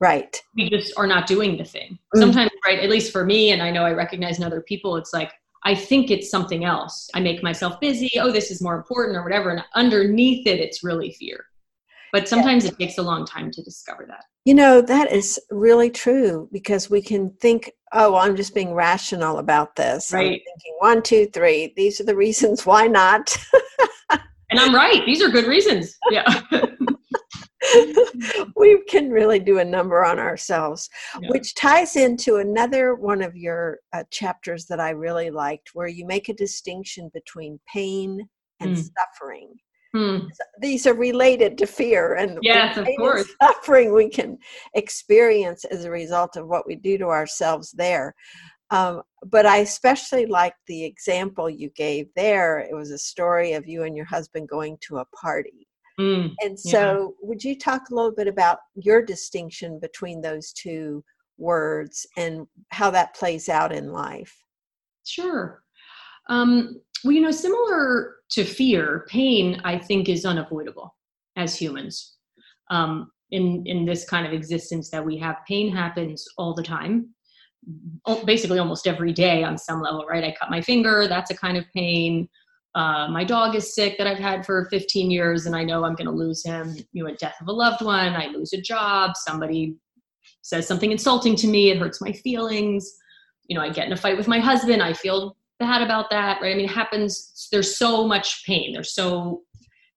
Right. 0.00 0.40
We 0.56 0.70
just 0.70 0.92
are 0.96 1.06
not 1.06 1.26
doing 1.26 1.56
the 1.56 1.64
thing. 1.64 1.98
Mm. 2.14 2.20
sometimes 2.20 2.50
right 2.64 2.80
at 2.80 2.90
least 2.90 3.12
for 3.12 3.24
me 3.24 3.52
and 3.52 3.62
i 3.62 3.70
know 3.70 3.84
i 3.84 3.92
recognize 3.92 4.38
in 4.38 4.44
other 4.44 4.62
people 4.62 4.96
it's 4.96 5.12
like 5.12 5.30
I 5.68 5.74
think 5.74 6.10
it's 6.10 6.30
something 6.30 6.64
else. 6.64 7.10
I 7.12 7.20
make 7.20 7.42
myself 7.42 7.78
busy. 7.78 8.10
Oh, 8.18 8.32
this 8.32 8.50
is 8.50 8.62
more 8.62 8.74
important 8.74 9.18
or 9.18 9.22
whatever. 9.22 9.50
And 9.50 9.62
underneath 9.74 10.46
it, 10.46 10.60
it's 10.60 10.82
really 10.82 11.12
fear. 11.12 11.44
But 12.10 12.26
sometimes 12.26 12.64
yeah. 12.64 12.70
it 12.70 12.78
takes 12.78 12.96
a 12.96 13.02
long 13.02 13.26
time 13.26 13.50
to 13.50 13.62
discover 13.62 14.06
that. 14.08 14.24
You 14.46 14.54
know, 14.54 14.80
that 14.80 15.12
is 15.12 15.38
really 15.50 15.90
true 15.90 16.48
because 16.52 16.88
we 16.88 17.02
can 17.02 17.32
think, 17.42 17.70
oh, 17.92 18.16
I'm 18.16 18.34
just 18.34 18.54
being 18.54 18.72
rational 18.72 19.36
about 19.36 19.76
this. 19.76 20.10
Right. 20.10 20.24
I'm 20.24 20.30
thinking 20.30 20.76
one, 20.78 21.02
two, 21.02 21.26
three. 21.26 21.74
These 21.76 22.00
are 22.00 22.04
the 22.04 22.16
reasons 22.16 22.64
why 22.64 22.86
not. 22.86 23.36
and 24.10 24.58
I'm 24.58 24.74
right. 24.74 25.04
These 25.04 25.20
are 25.20 25.28
good 25.28 25.46
reasons. 25.46 25.98
Yeah. 26.10 26.40
we 28.56 28.82
can 28.88 29.10
really 29.10 29.38
do 29.38 29.58
a 29.58 29.64
number 29.64 30.04
on 30.04 30.18
ourselves, 30.18 30.88
yeah. 31.20 31.28
which 31.30 31.54
ties 31.54 31.96
into 31.96 32.36
another 32.36 32.94
one 32.94 33.22
of 33.22 33.36
your 33.36 33.78
uh, 33.92 34.04
chapters 34.10 34.66
that 34.66 34.80
I 34.80 34.90
really 34.90 35.30
liked, 35.30 35.70
where 35.74 35.88
you 35.88 36.06
make 36.06 36.28
a 36.28 36.34
distinction 36.34 37.10
between 37.12 37.60
pain 37.72 38.28
and 38.60 38.76
mm. 38.76 38.90
suffering. 38.96 39.54
Hmm. 39.94 40.26
These 40.60 40.86
are 40.86 40.94
related 40.94 41.56
to 41.58 41.66
fear 41.66 42.14
and 42.14 42.38
yes, 42.42 42.76
of 42.76 42.86
course. 42.98 43.26
suffering 43.42 43.94
we 43.94 44.10
can 44.10 44.36
experience 44.74 45.64
as 45.64 45.84
a 45.84 45.90
result 45.90 46.36
of 46.36 46.46
what 46.46 46.66
we 46.66 46.76
do 46.76 46.98
to 46.98 47.06
ourselves 47.06 47.72
there. 47.72 48.14
Um, 48.70 49.02
but 49.24 49.46
I 49.46 49.58
especially 49.58 50.26
liked 50.26 50.58
the 50.66 50.84
example 50.84 51.48
you 51.48 51.70
gave 51.70 52.08
there. 52.16 52.60
It 52.60 52.74
was 52.74 52.90
a 52.90 52.98
story 52.98 53.54
of 53.54 53.66
you 53.66 53.84
and 53.84 53.96
your 53.96 54.04
husband 54.04 54.48
going 54.48 54.76
to 54.88 54.98
a 54.98 55.06
party. 55.06 55.67
Mm, 55.98 56.34
and 56.40 56.58
so, 56.58 57.14
yeah. 57.20 57.28
would 57.28 57.42
you 57.42 57.58
talk 57.58 57.90
a 57.90 57.94
little 57.94 58.12
bit 58.12 58.28
about 58.28 58.58
your 58.74 59.02
distinction 59.02 59.80
between 59.80 60.20
those 60.20 60.52
two 60.52 61.02
words 61.38 62.06
and 62.16 62.46
how 62.70 62.90
that 62.90 63.14
plays 63.14 63.48
out 63.48 63.72
in 63.72 63.92
life? 63.92 64.44
Sure. 65.04 65.62
Um, 66.28 66.80
well, 67.04 67.12
you 67.12 67.20
know, 67.20 67.30
similar 67.30 68.16
to 68.30 68.44
fear, 68.44 69.06
pain, 69.08 69.60
I 69.64 69.78
think, 69.78 70.08
is 70.08 70.24
unavoidable 70.24 70.94
as 71.36 71.56
humans. 71.56 72.16
Um, 72.70 73.10
in 73.30 73.62
in 73.66 73.84
this 73.84 74.08
kind 74.08 74.26
of 74.26 74.32
existence 74.32 74.90
that 74.90 75.04
we 75.04 75.18
have, 75.18 75.36
pain 75.46 75.74
happens 75.74 76.26
all 76.38 76.54
the 76.54 76.62
time, 76.62 77.08
basically 78.24 78.58
almost 78.58 78.86
every 78.86 79.12
day 79.12 79.42
on 79.42 79.58
some 79.58 79.82
level, 79.82 80.06
right? 80.08 80.24
I 80.24 80.34
cut 80.38 80.50
my 80.50 80.60
finger, 80.60 81.06
that's 81.08 81.30
a 81.30 81.36
kind 81.36 81.56
of 81.56 81.64
pain 81.74 82.28
uh, 82.74 83.08
my 83.08 83.24
dog 83.24 83.54
is 83.54 83.74
sick 83.74 83.96
that 83.98 84.06
I've 84.06 84.18
had 84.18 84.44
for 84.44 84.66
15 84.70 85.10
years 85.10 85.46
and 85.46 85.56
I 85.56 85.64
know 85.64 85.84
I'm 85.84 85.94
going 85.94 86.06
to 86.06 86.12
lose 86.12 86.44
him. 86.44 86.76
You 86.92 87.04
know, 87.04 87.10
a 87.10 87.16
death 87.16 87.36
of 87.40 87.48
a 87.48 87.52
loved 87.52 87.82
one, 87.82 88.14
I 88.14 88.26
lose 88.26 88.52
a 88.52 88.60
job, 88.60 89.12
somebody 89.16 89.76
says 90.42 90.66
something 90.66 90.92
insulting 90.92 91.34
to 91.36 91.46
me, 91.46 91.70
it 91.70 91.78
hurts 91.78 92.00
my 92.00 92.12
feelings. 92.12 92.94
You 93.46 93.56
know, 93.56 93.64
I 93.64 93.70
get 93.70 93.86
in 93.86 93.92
a 93.92 93.96
fight 93.96 94.16
with 94.16 94.28
my 94.28 94.38
husband, 94.38 94.82
I 94.82 94.92
feel 94.92 95.36
bad 95.58 95.82
about 95.82 96.10
that, 96.10 96.40
right? 96.40 96.52
I 96.52 96.56
mean, 96.56 96.66
it 96.66 96.70
happens, 96.70 97.48
there's 97.50 97.78
so 97.78 98.06
much 98.06 98.44
pain. 98.46 98.72
There's 98.72 98.94
so 98.94 99.42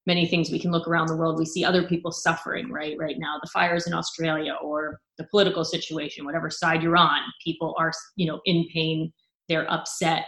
many 0.07 0.25
things 0.25 0.49
we 0.49 0.59
can 0.59 0.71
look 0.71 0.87
around 0.87 1.07
the 1.07 1.15
world. 1.15 1.37
We 1.37 1.45
see 1.45 1.63
other 1.63 1.87
people 1.87 2.11
suffering, 2.11 2.71
right? 2.71 2.95
Right 2.97 3.17
now, 3.19 3.37
the 3.43 3.49
fires 3.49 3.85
in 3.85 3.93
Australia 3.93 4.55
or 4.63 4.99
the 5.19 5.27
political 5.29 5.63
situation, 5.63 6.25
whatever 6.25 6.49
side 6.49 6.81
you're 6.81 6.97
on, 6.97 7.19
people 7.43 7.75
are, 7.77 7.91
you 8.15 8.25
know, 8.25 8.39
in 8.45 8.65
pain, 8.73 9.13
they're 9.47 9.69
upset, 9.71 10.25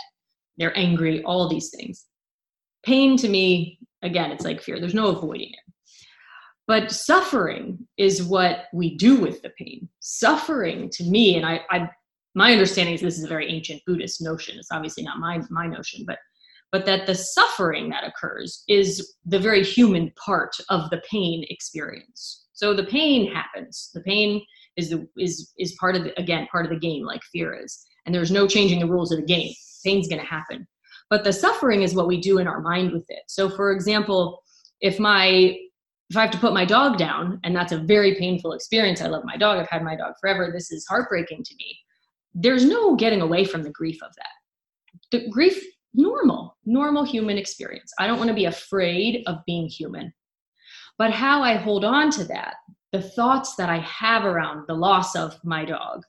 they're 0.58 0.77
angry, 0.77 1.23
all 1.23 1.49
these 1.49 1.71
things 1.71 2.06
pain 2.84 3.17
to 3.17 3.30
me 3.30 3.80
again 4.02 4.32
it's 4.32 4.46
like 4.46 4.62
fear. 4.62 4.80
There's 4.80 4.93
no 4.93 5.08
avoiding 5.08 5.50
it. 5.50 5.74
But 6.65 6.91
suffering 6.91 7.88
is 7.98 8.24
what 8.24 8.65
we 8.74 8.96
do 8.96 9.19
with 9.19 9.41
the 9.41 9.52
pain. 9.58 9.89
Suffering 10.00 10.89
to 10.93 11.04
me 11.04 11.36
and 11.36 11.46
I, 11.46 11.62
I 11.69 11.89
my 12.36 12.52
understanding 12.52 12.96
is 12.96 13.02
this 13.02 13.17
is 13.17 13.26
a 13.26 13.30
very 13.30 13.50
ancient 13.50 13.82
buddhist 13.86 14.22
notion. 14.22 14.58
It's 14.58 14.72
obviously 14.72 15.04
not 15.04 15.19
my 15.19 15.41
my 15.50 15.67
notion 15.67 16.04
but 16.06 16.19
but 16.72 16.86
that 16.88 17.06
the 17.06 17.15
suffering 17.15 17.89
that 17.89 18.04
occurs 18.04 18.63
is 18.67 19.15
the 19.26 19.39
very 19.39 19.63
human 19.63 20.12
part 20.26 20.56
of 20.69 20.89
the 20.89 21.02
pain 21.10 21.46
experience. 21.50 22.46
So 22.54 22.74
the 22.74 22.86
pain 22.86 23.32
happens. 23.32 23.91
The 23.93 24.02
pain 24.02 24.41
is 24.76 24.89
the 24.89 25.08
is 25.17 25.54
is 25.58 25.76
part 25.80 25.96
of 25.96 26.04
the 26.04 26.19
again 26.19 26.48
part 26.52 26.65
of 26.65 26.72
the 26.72 26.80
game 26.80 27.06
like 27.06 27.22
fear 27.32 27.54
is. 27.54 27.86
And 28.06 28.13
there's 28.13 28.32
no 28.32 28.48
changing 28.48 28.80
the 28.80 28.88
rules 28.88 29.12
of 29.12 29.19
the 29.19 29.26
game. 29.26 29.54
Pain's 29.86 30.08
going 30.08 30.22
to 30.22 30.28
happen 30.28 30.67
but 31.13 31.23
the 31.23 31.34
suffering 31.34 31.84
is 31.84 31.93
what 31.93 32.08
we 32.08 32.19
do 32.19 32.39
in 32.39 32.47
our 32.47 32.62
mind 32.62 32.91
with 32.91 33.06
it 33.10 33.23
so 33.28 33.49
for 33.49 33.71
example 33.71 34.41
if 34.82 34.99
my 34.99 35.56
if 36.13 36.17
I 36.17 36.21
have 36.21 36.32
to 36.32 36.38
put 36.38 36.54
my 36.54 36.63
dog 36.63 36.99
down, 36.99 37.39
and 37.43 37.56
that's 37.56 37.71
a 37.71 37.80
very 37.80 38.13
painful 38.13 38.54
experience, 38.54 39.02
I 39.02 39.08
love 39.08 39.23
my 39.26 39.36
dog, 39.36 39.58
I've 39.58 39.69
had 39.69 39.84
my 39.84 39.95
dog 39.95 40.13
forever, 40.21 40.52
this 40.54 40.71
is 40.71 40.86
heartbreaking 40.88 41.43
to 41.43 41.56
me. 41.56 41.76
There's 42.36 42.65
no 42.65 42.95
getting 42.95 43.21
away 43.21 43.45
from 43.45 43.63
the 43.63 43.71
grief 43.71 43.97
of 44.04 44.12
that. 44.17 45.12
The 45.12 45.28
grief, 45.30 45.60
normal, 45.95 46.56
normal 46.65 47.04
human 47.04 47.39
experience. 47.39 47.91
I 47.99 48.06
don't 48.06 48.19
want 48.19 48.28
to 48.28 48.36
be 48.36 48.45
afraid 48.45 49.23
of 49.26 49.43
being 49.47 49.67
human. 49.67 50.13
But 50.99 51.12
how 51.12 51.41
I 51.41 51.56
hold 51.56 51.84
on 51.84 52.12
to 52.12 52.26
that, 52.26 52.58
the 52.91 53.02
thoughts 53.02 53.56
that 53.56 53.69
I 53.69 53.80
have 53.80 54.23
around 54.23 54.65
the 54.67 54.76
loss 54.76 55.15
of 55.15 55.43
my 55.43 55.65
dog, 55.65 56.04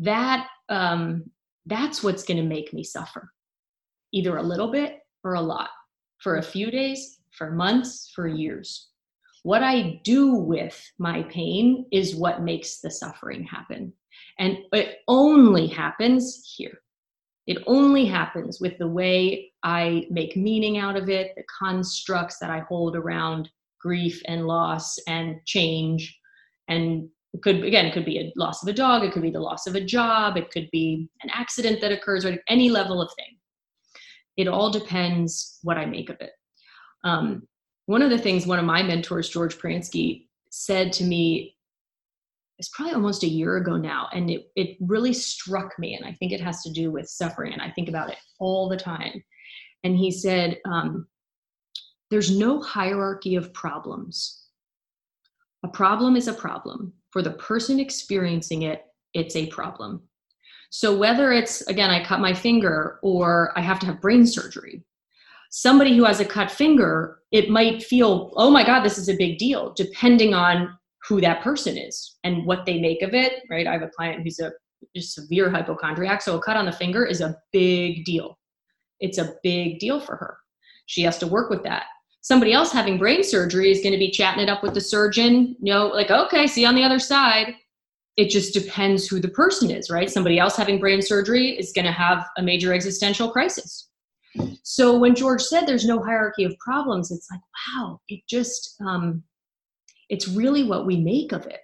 that 0.00 0.48
um, 0.68 1.30
that's 1.66 2.02
what's 2.02 2.24
going 2.24 2.38
to 2.38 2.42
make 2.42 2.72
me 2.72 2.82
suffer, 2.82 3.32
either 4.12 4.36
a 4.36 4.42
little 4.42 4.70
bit 4.70 5.00
or 5.24 5.34
a 5.34 5.40
lot, 5.40 5.70
for 6.18 6.36
a 6.36 6.42
few 6.42 6.70
days, 6.70 7.18
for 7.30 7.50
months, 7.50 8.10
for 8.14 8.26
years. 8.26 8.88
What 9.42 9.62
I 9.62 10.00
do 10.04 10.34
with 10.34 10.80
my 10.98 11.22
pain 11.24 11.86
is 11.92 12.16
what 12.16 12.42
makes 12.42 12.80
the 12.80 12.90
suffering 12.90 13.44
happen. 13.44 13.92
And 14.38 14.58
it 14.72 14.98
only 15.06 15.66
happens 15.66 16.54
here. 16.56 16.80
It 17.46 17.58
only 17.66 18.04
happens 18.04 18.60
with 18.60 18.76
the 18.78 18.88
way 18.88 19.52
I 19.62 20.06
make 20.10 20.36
meaning 20.36 20.76
out 20.76 20.96
of 20.96 21.08
it, 21.08 21.32
the 21.34 21.44
constructs 21.58 22.38
that 22.40 22.50
I 22.50 22.60
hold 22.60 22.94
around 22.94 23.48
grief 23.80 24.20
and 24.26 24.46
loss 24.46 24.98
and 25.06 25.40
change. 25.46 26.18
And 26.68 27.08
it 27.32 27.42
could, 27.42 27.64
again, 27.64 27.86
it 27.86 27.94
could 27.94 28.04
be 28.04 28.18
a 28.18 28.32
loss 28.36 28.62
of 28.62 28.68
a 28.68 28.72
dog, 28.74 29.02
it 29.02 29.12
could 29.12 29.22
be 29.22 29.30
the 29.30 29.40
loss 29.40 29.66
of 29.66 29.74
a 29.76 29.84
job, 29.84 30.36
it 30.36 30.50
could 30.50 30.68
be 30.70 31.08
an 31.22 31.30
accident 31.32 31.80
that 31.80 31.92
occurs, 31.92 32.24
or 32.24 32.36
any 32.48 32.68
level 32.68 33.00
of 33.00 33.10
thing. 33.14 33.37
It 34.38 34.48
all 34.48 34.70
depends 34.70 35.58
what 35.62 35.76
I 35.76 35.84
make 35.84 36.08
of 36.08 36.16
it. 36.20 36.30
Um, 37.04 37.46
one 37.84 38.00
of 38.00 38.08
the 38.08 38.18
things 38.18 38.46
one 38.46 38.58
of 38.58 38.64
my 38.64 38.82
mentors, 38.82 39.28
George 39.28 39.58
Pransky, 39.58 40.28
said 40.50 40.92
to 40.94 41.04
me 41.04 41.54
it's 42.58 42.70
probably 42.70 42.94
almost 42.94 43.22
a 43.22 43.28
year 43.28 43.56
ago 43.56 43.76
now 43.76 44.08
and 44.12 44.30
it, 44.30 44.50
it 44.56 44.76
really 44.80 45.12
struck 45.12 45.78
me 45.78 45.94
and 45.94 46.04
i 46.04 46.12
think 46.14 46.32
it 46.32 46.40
has 46.40 46.62
to 46.62 46.72
do 46.72 46.90
with 46.90 47.08
suffering 47.08 47.52
and 47.52 47.62
i 47.62 47.70
think 47.70 47.88
about 47.88 48.10
it 48.10 48.16
all 48.38 48.68
the 48.68 48.76
time. 48.76 49.22
And 49.84 49.96
he 49.96 50.10
said 50.10 50.58
um, 50.64 51.06
there's 52.10 52.36
no 52.36 52.60
hierarchy 52.60 53.36
of 53.36 53.52
problems. 53.52 54.46
A 55.64 55.68
problem 55.68 56.16
is 56.16 56.28
a 56.28 56.32
problem. 56.32 56.92
For 57.10 57.22
the 57.22 57.32
person 57.32 57.78
experiencing 57.78 58.62
it 58.62 58.84
it's 59.14 59.36
a 59.36 59.46
problem 59.46 60.02
so 60.70 60.96
whether 60.96 61.32
it's 61.32 61.62
again 61.68 61.90
i 61.90 62.04
cut 62.04 62.20
my 62.20 62.32
finger 62.32 62.98
or 63.02 63.52
i 63.56 63.60
have 63.60 63.78
to 63.78 63.86
have 63.86 64.00
brain 64.00 64.26
surgery 64.26 64.82
somebody 65.50 65.96
who 65.96 66.04
has 66.04 66.20
a 66.20 66.24
cut 66.24 66.50
finger, 66.50 67.20
it 67.32 67.50
might 67.50 67.82
feel, 67.82 68.32
oh 68.36 68.50
my 68.50 68.64
God, 68.64 68.82
this 68.82 68.98
is 68.98 69.08
a 69.08 69.16
big 69.16 69.38
deal, 69.38 69.72
depending 69.74 70.34
on 70.34 70.76
who 71.06 71.20
that 71.20 71.42
person 71.42 71.76
is 71.76 72.16
and 72.24 72.44
what 72.44 72.66
they 72.66 72.80
make 72.80 73.02
of 73.02 73.14
it, 73.14 73.42
right? 73.50 73.66
I 73.66 73.72
have 73.72 73.82
a 73.82 73.88
client 73.88 74.22
who's 74.22 74.40
a 74.40 74.52
severe 74.98 75.50
hypochondriac, 75.50 76.22
so 76.22 76.36
a 76.36 76.42
cut 76.42 76.56
on 76.56 76.66
the 76.66 76.72
finger 76.72 77.04
is 77.04 77.20
a 77.20 77.36
big 77.52 78.04
deal. 78.04 78.38
It's 79.00 79.18
a 79.18 79.34
big 79.42 79.78
deal 79.78 80.00
for 80.00 80.16
her. 80.16 80.38
She 80.86 81.02
has 81.02 81.18
to 81.18 81.26
work 81.26 81.50
with 81.50 81.62
that. 81.64 81.84
Somebody 82.20 82.52
else 82.52 82.72
having 82.72 82.98
brain 82.98 83.22
surgery 83.22 83.70
is 83.70 83.80
going 83.80 83.92
to 83.92 83.98
be 83.98 84.10
chatting 84.10 84.42
it 84.42 84.50
up 84.50 84.62
with 84.62 84.74
the 84.74 84.80
surgeon, 84.80 85.56
you 85.60 85.72
know, 85.72 85.86
like, 85.86 86.10
okay, 86.10 86.46
see 86.46 86.62
you 86.62 86.66
on 86.66 86.74
the 86.74 86.82
other 86.82 86.98
side. 86.98 87.54
It 88.18 88.28
just 88.28 88.52
depends 88.52 89.06
who 89.06 89.20
the 89.20 89.28
person 89.28 89.70
is, 89.70 89.88
right? 89.88 90.10
Somebody 90.10 90.38
else 90.38 90.56
having 90.56 90.78
brain 90.78 91.00
surgery 91.00 91.58
is 91.58 91.72
going 91.72 91.86
to 91.86 91.92
have 91.92 92.26
a 92.36 92.42
major 92.42 92.74
existential 92.74 93.30
crisis 93.30 93.88
so 94.62 94.98
when 94.98 95.14
George 95.14 95.42
said 95.42 95.66
there's 95.66 95.86
no 95.86 96.02
hierarchy 96.02 96.44
of 96.44 96.58
problems, 96.58 97.10
it's 97.10 97.28
like, 97.30 97.40
wow, 97.76 98.00
it 98.08 98.20
just, 98.28 98.76
um, 98.86 99.22
it's 100.08 100.28
really 100.28 100.64
what 100.64 100.86
we 100.86 100.96
make 100.96 101.32
of 101.32 101.46
it, 101.46 101.60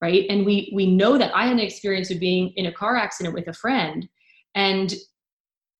right? 0.00 0.24
And 0.28 0.44
we 0.44 0.72
we 0.74 0.86
know 0.86 1.18
that 1.18 1.34
I 1.34 1.44
had 1.44 1.52
an 1.52 1.60
experience 1.60 2.10
of 2.10 2.20
being 2.20 2.52
in 2.56 2.66
a 2.66 2.72
car 2.72 2.96
accident 2.96 3.34
with 3.34 3.48
a 3.48 3.52
friend, 3.52 4.08
and 4.54 4.94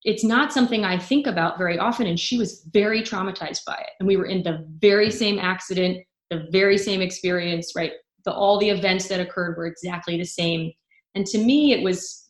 it's 0.04 0.24
not 0.24 0.52
something 0.52 0.84
I 0.84 0.98
think 0.98 1.26
about 1.26 1.58
very 1.58 1.78
often. 1.78 2.06
And 2.06 2.20
she 2.20 2.38
was 2.38 2.64
very 2.72 3.02
traumatized 3.02 3.64
by 3.66 3.74
it, 3.74 3.90
and 3.98 4.06
we 4.06 4.16
were 4.16 4.26
in 4.26 4.42
the 4.42 4.64
very 4.78 5.10
same 5.10 5.38
accident, 5.38 5.98
the 6.30 6.46
very 6.50 6.78
same 6.78 7.00
experience, 7.00 7.72
right? 7.74 7.92
The 8.24 8.32
all 8.32 8.58
the 8.58 8.70
events 8.70 9.08
that 9.08 9.20
occurred 9.20 9.56
were 9.56 9.66
exactly 9.66 10.16
the 10.16 10.24
same. 10.24 10.72
And 11.14 11.26
to 11.26 11.38
me, 11.38 11.72
it 11.72 11.82
was, 11.82 12.28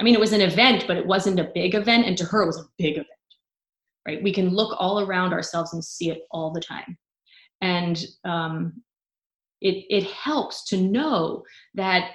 I 0.00 0.02
mean, 0.02 0.14
it 0.14 0.20
was 0.20 0.32
an 0.32 0.40
event, 0.40 0.84
but 0.86 0.96
it 0.96 1.06
wasn't 1.06 1.40
a 1.40 1.50
big 1.54 1.74
event, 1.74 2.06
and 2.06 2.16
to 2.18 2.24
her, 2.24 2.42
it 2.42 2.46
was 2.46 2.58
a 2.58 2.68
big 2.78 2.94
event 2.94 3.08
right? 4.08 4.22
We 4.22 4.32
can 4.32 4.48
look 4.48 4.74
all 4.80 5.00
around 5.00 5.34
ourselves 5.34 5.74
and 5.74 5.84
see 5.84 6.10
it 6.10 6.22
all 6.30 6.50
the 6.50 6.62
time. 6.62 6.96
And 7.60 8.02
um, 8.24 8.82
it, 9.60 9.84
it 9.90 10.04
helps 10.04 10.64
to 10.68 10.78
know 10.78 11.44
that 11.74 12.12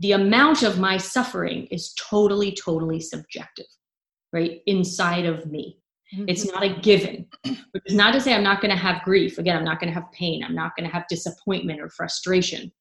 the 0.00 0.12
amount 0.12 0.62
of 0.62 0.78
my 0.78 0.98
suffering 0.98 1.66
is 1.70 1.94
totally, 1.94 2.52
totally 2.52 3.00
subjective, 3.00 3.66
right? 4.34 4.60
Inside 4.66 5.24
of 5.24 5.46
me. 5.46 5.78
Mm-hmm. 6.14 6.24
It's 6.28 6.44
not 6.44 6.62
a 6.62 6.74
given, 6.80 7.26
which 7.44 7.82
is 7.86 7.94
not 7.94 8.12
to 8.14 8.20
say 8.20 8.34
I'm 8.34 8.42
not 8.42 8.60
going 8.60 8.72
to 8.72 8.80
have 8.80 9.02
grief. 9.02 9.38
Again, 9.38 9.56
I'm 9.56 9.64
not 9.64 9.80
going 9.80 9.92
to 9.92 10.00
have 10.00 10.10
pain. 10.12 10.42
I'm 10.44 10.54
not 10.54 10.72
going 10.76 10.88
to 10.88 10.92
have 10.92 11.06
disappointment 11.08 11.80
or 11.80 11.88
frustration. 11.88 12.72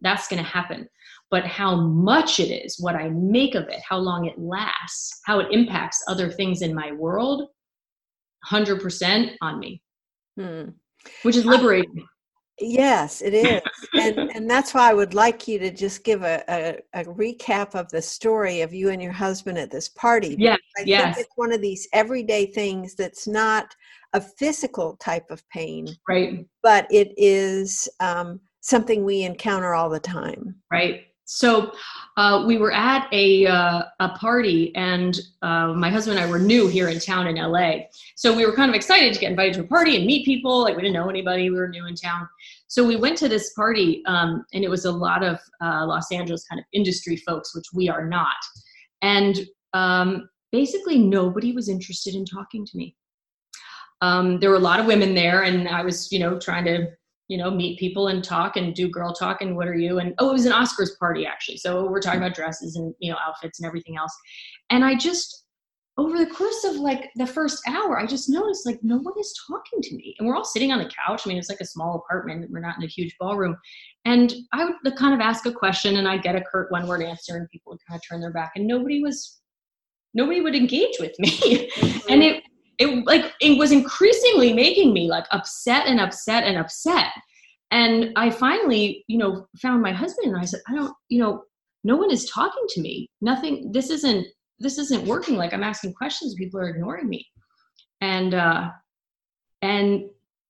That's 0.00 0.28
going 0.28 0.42
to 0.42 0.48
happen. 0.48 0.88
But 1.30 1.44
how 1.44 1.76
much 1.76 2.40
it 2.40 2.50
is, 2.52 2.78
what 2.78 2.94
I 2.94 3.08
make 3.10 3.54
of 3.54 3.68
it, 3.68 3.80
how 3.86 3.98
long 3.98 4.26
it 4.26 4.38
lasts, 4.38 5.20
how 5.26 5.40
it 5.40 5.48
impacts 5.50 6.02
other 6.08 6.30
things 6.30 6.62
in 6.62 6.74
my 6.74 6.92
world, 6.92 7.48
100% 8.50 9.32
on 9.42 9.58
me, 9.58 9.82
hmm. 10.38 10.70
which 11.22 11.36
is 11.36 11.44
liberating. 11.44 12.06
Yes, 12.60 13.22
it 13.22 13.34
is. 13.34 13.62
and, 13.94 14.30
and 14.34 14.50
that's 14.50 14.74
why 14.74 14.90
I 14.90 14.94
would 14.94 15.14
like 15.14 15.48
you 15.48 15.58
to 15.58 15.70
just 15.70 16.04
give 16.04 16.22
a, 16.22 16.42
a, 16.48 17.00
a, 17.00 17.04
recap 17.04 17.74
of 17.74 17.88
the 17.90 18.02
story 18.02 18.60
of 18.62 18.72
you 18.72 18.90
and 18.90 19.02
your 19.02 19.12
husband 19.12 19.58
at 19.58 19.70
this 19.70 19.88
party. 19.88 20.36
Yes, 20.38 20.58
I 20.78 20.82
yes. 20.82 21.16
think 21.16 21.26
it's 21.26 21.36
one 21.36 21.52
of 21.52 21.60
these 21.60 21.88
everyday 21.92 22.46
things 22.46 22.94
that's 22.94 23.26
not 23.26 23.74
a 24.12 24.20
physical 24.20 24.96
type 24.96 25.30
of 25.30 25.46
pain. 25.50 25.88
Right. 26.08 26.46
But 26.62 26.86
it 26.90 27.12
is 27.16 27.88
um, 28.00 28.40
something 28.60 29.04
we 29.04 29.22
encounter 29.22 29.74
all 29.74 29.90
the 29.90 30.00
time. 30.00 30.56
Right. 30.70 31.07
So 31.30 31.72
uh, 32.16 32.44
we 32.46 32.56
were 32.56 32.72
at 32.72 33.06
a, 33.12 33.46
uh, 33.46 33.82
a 34.00 34.08
party, 34.16 34.74
and 34.74 35.20
uh, 35.42 35.74
my 35.74 35.90
husband 35.90 36.18
and 36.18 36.26
I 36.26 36.30
were 36.30 36.38
new 36.38 36.68
here 36.68 36.88
in 36.88 36.98
town 36.98 37.26
in 37.26 37.36
LA. 37.36 37.80
So 38.16 38.34
we 38.34 38.46
were 38.46 38.54
kind 38.54 38.70
of 38.70 38.74
excited 38.74 39.12
to 39.12 39.20
get 39.20 39.30
invited 39.30 39.54
to 39.56 39.60
a 39.60 39.66
party 39.66 39.96
and 39.96 40.06
meet 40.06 40.24
people. 40.24 40.62
Like 40.62 40.74
we 40.74 40.80
didn't 40.80 40.94
know 40.94 41.10
anybody, 41.10 41.50
we 41.50 41.56
were 41.56 41.68
new 41.68 41.86
in 41.86 41.94
town. 41.94 42.26
So 42.68 42.82
we 42.82 42.96
went 42.96 43.18
to 43.18 43.28
this 43.28 43.52
party, 43.52 44.02
um, 44.06 44.46
and 44.54 44.64
it 44.64 44.70
was 44.70 44.86
a 44.86 44.90
lot 44.90 45.22
of 45.22 45.38
uh, 45.62 45.84
Los 45.84 46.10
Angeles 46.10 46.46
kind 46.46 46.58
of 46.58 46.64
industry 46.72 47.16
folks, 47.16 47.54
which 47.54 47.66
we 47.74 47.90
are 47.90 48.06
not. 48.06 48.36
And 49.02 49.40
um, 49.74 50.30
basically, 50.50 50.96
nobody 50.96 51.52
was 51.52 51.68
interested 51.68 52.14
in 52.14 52.24
talking 52.24 52.64
to 52.64 52.76
me. 52.76 52.96
Um, 54.00 54.40
there 54.40 54.48
were 54.48 54.56
a 54.56 54.60
lot 54.60 54.80
of 54.80 54.86
women 54.86 55.14
there, 55.14 55.42
and 55.42 55.68
I 55.68 55.82
was, 55.82 56.10
you 56.10 56.20
know, 56.20 56.38
trying 56.38 56.64
to 56.64 56.88
you 57.28 57.36
know, 57.36 57.50
meet 57.50 57.78
people 57.78 58.08
and 58.08 58.24
talk 58.24 58.56
and 58.56 58.74
do 58.74 58.88
girl 58.88 59.12
talk 59.12 59.42
and 59.42 59.54
what 59.54 59.68
are 59.68 59.76
you? 59.76 59.98
And 59.98 60.14
oh, 60.18 60.30
it 60.30 60.32
was 60.32 60.46
an 60.46 60.52
Oscars 60.52 60.98
party 60.98 61.26
actually. 61.26 61.58
So 61.58 61.86
we're 61.86 62.00
talking 62.00 62.20
about 62.20 62.34
dresses 62.34 62.74
and, 62.76 62.94
you 62.98 63.12
know, 63.12 63.18
outfits 63.24 63.60
and 63.60 63.66
everything 63.66 63.96
else. 63.96 64.16
And 64.70 64.82
I 64.82 64.96
just, 64.96 65.44
over 65.98 66.16
the 66.16 66.32
course 66.32 66.64
of 66.64 66.76
like 66.76 67.10
the 67.16 67.26
first 67.26 67.60
hour, 67.68 67.98
I 67.98 68.06
just 68.06 68.30
noticed 68.30 68.64
like 68.64 68.78
no 68.82 68.96
one 68.96 69.14
is 69.18 69.38
talking 69.46 69.82
to 69.82 69.96
me. 69.96 70.14
And 70.18 70.26
we're 70.26 70.36
all 70.36 70.44
sitting 70.44 70.72
on 70.72 70.78
the 70.78 70.90
couch. 71.06 71.22
I 71.24 71.28
mean, 71.28 71.36
it's 71.36 71.50
like 71.50 71.60
a 71.60 71.66
small 71.66 71.96
apartment. 71.96 72.50
We're 72.50 72.60
not 72.60 72.78
in 72.78 72.84
a 72.84 72.88
huge 72.88 73.14
ballroom. 73.20 73.56
And 74.06 74.32
I 74.52 74.64
would 74.64 74.96
kind 74.96 75.12
of 75.12 75.20
ask 75.20 75.44
a 75.44 75.52
question 75.52 75.98
and 75.98 76.08
I'd 76.08 76.22
get 76.22 76.36
a 76.36 76.40
curt 76.40 76.72
one 76.72 76.86
word 76.86 77.02
answer 77.02 77.36
and 77.36 77.48
people 77.50 77.72
would 77.72 77.80
kind 77.86 77.98
of 77.98 78.08
turn 78.08 78.20
their 78.20 78.32
back 78.32 78.52
and 78.56 78.66
nobody 78.66 79.02
was, 79.02 79.40
nobody 80.14 80.40
would 80.40 80.54
engage 80.54 80.96
with 80.98 81.12
me. 81.18 81.70
And 82.08 82.22
it, 82.22 82.42
it 82.78 83.04
like 83.06 83.32
it 83.40 83.58
was 83.58 83.72
increasingly 83.72 84.52
making 84.52 84.92
me 84.92 85.08
like 85.08 85.26
upset 85.32 85.86
and 85.86 86.00
upset 86.00 86.44
and 86.44 86.56
upset. 86.56 87.12
And 87.70 88.12
i 88.16 88.30
finally 88.30 89.04
you 89.08 89.18
know 89.18 89.46
found 89.60 89.82
my 89.82 89.92
husband 89.92 90.28
and 90.28 90.40
i 90.40 90.44
said 90.44 90.60
i 90.68 90.74
don't 90.74 90.94
you 91.08 91.18
know 91.20 91.42
no 91.84 91.96
one 91.96 92.10
is 92.10 92.28
talking 92.30 92.64
to 92.70 92.80
me. 92.80 93.08
Nothing 93.20 93.72
this 93.72 93.90
isn't 93.90 94.26
this 94.58 94.78
isn't 94.78 95.06
working. 95.06 95.36
Like 95.36 95.52
i'm 95.52 95.62
asking 95.62 95.94
questions. 95.94 96.34
People 96.34 96.60
are 96.60 96.68
ignoring 96.68 97.08
me. 97.08 97.26
And 98.00 98.34
uh 98.34 98.70
and 99.62 100.04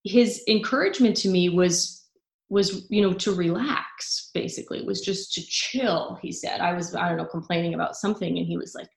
his 0.05 0.43
encouragement 0.49 1.17
to 1.19 1.29
me 1.29 1.49
was 1.49 2.07
was 2.51 2.87
you 2.91 3.03
know 3.03 3.13
to 3.15 3.35
relax 3.35 4.31
basically. 4.35 4.83
Was 4.83 5.01
just 5.01 5.33
to 5.35 5.43
chill 5.43 6.19
he 6.23 6.33
said. 6.33 6.61
I 6.61 6.73
was 6.73 6.95
i 6.95 7.09
don't 7.09 7.19
know 7.19 7.27
complaining 7.27 7.75
about 7.75 7.97
something 7.97 8.39
and 8.39 8.47
he 8.47 8.57
was 8.57 8.75
like 8.75 8.89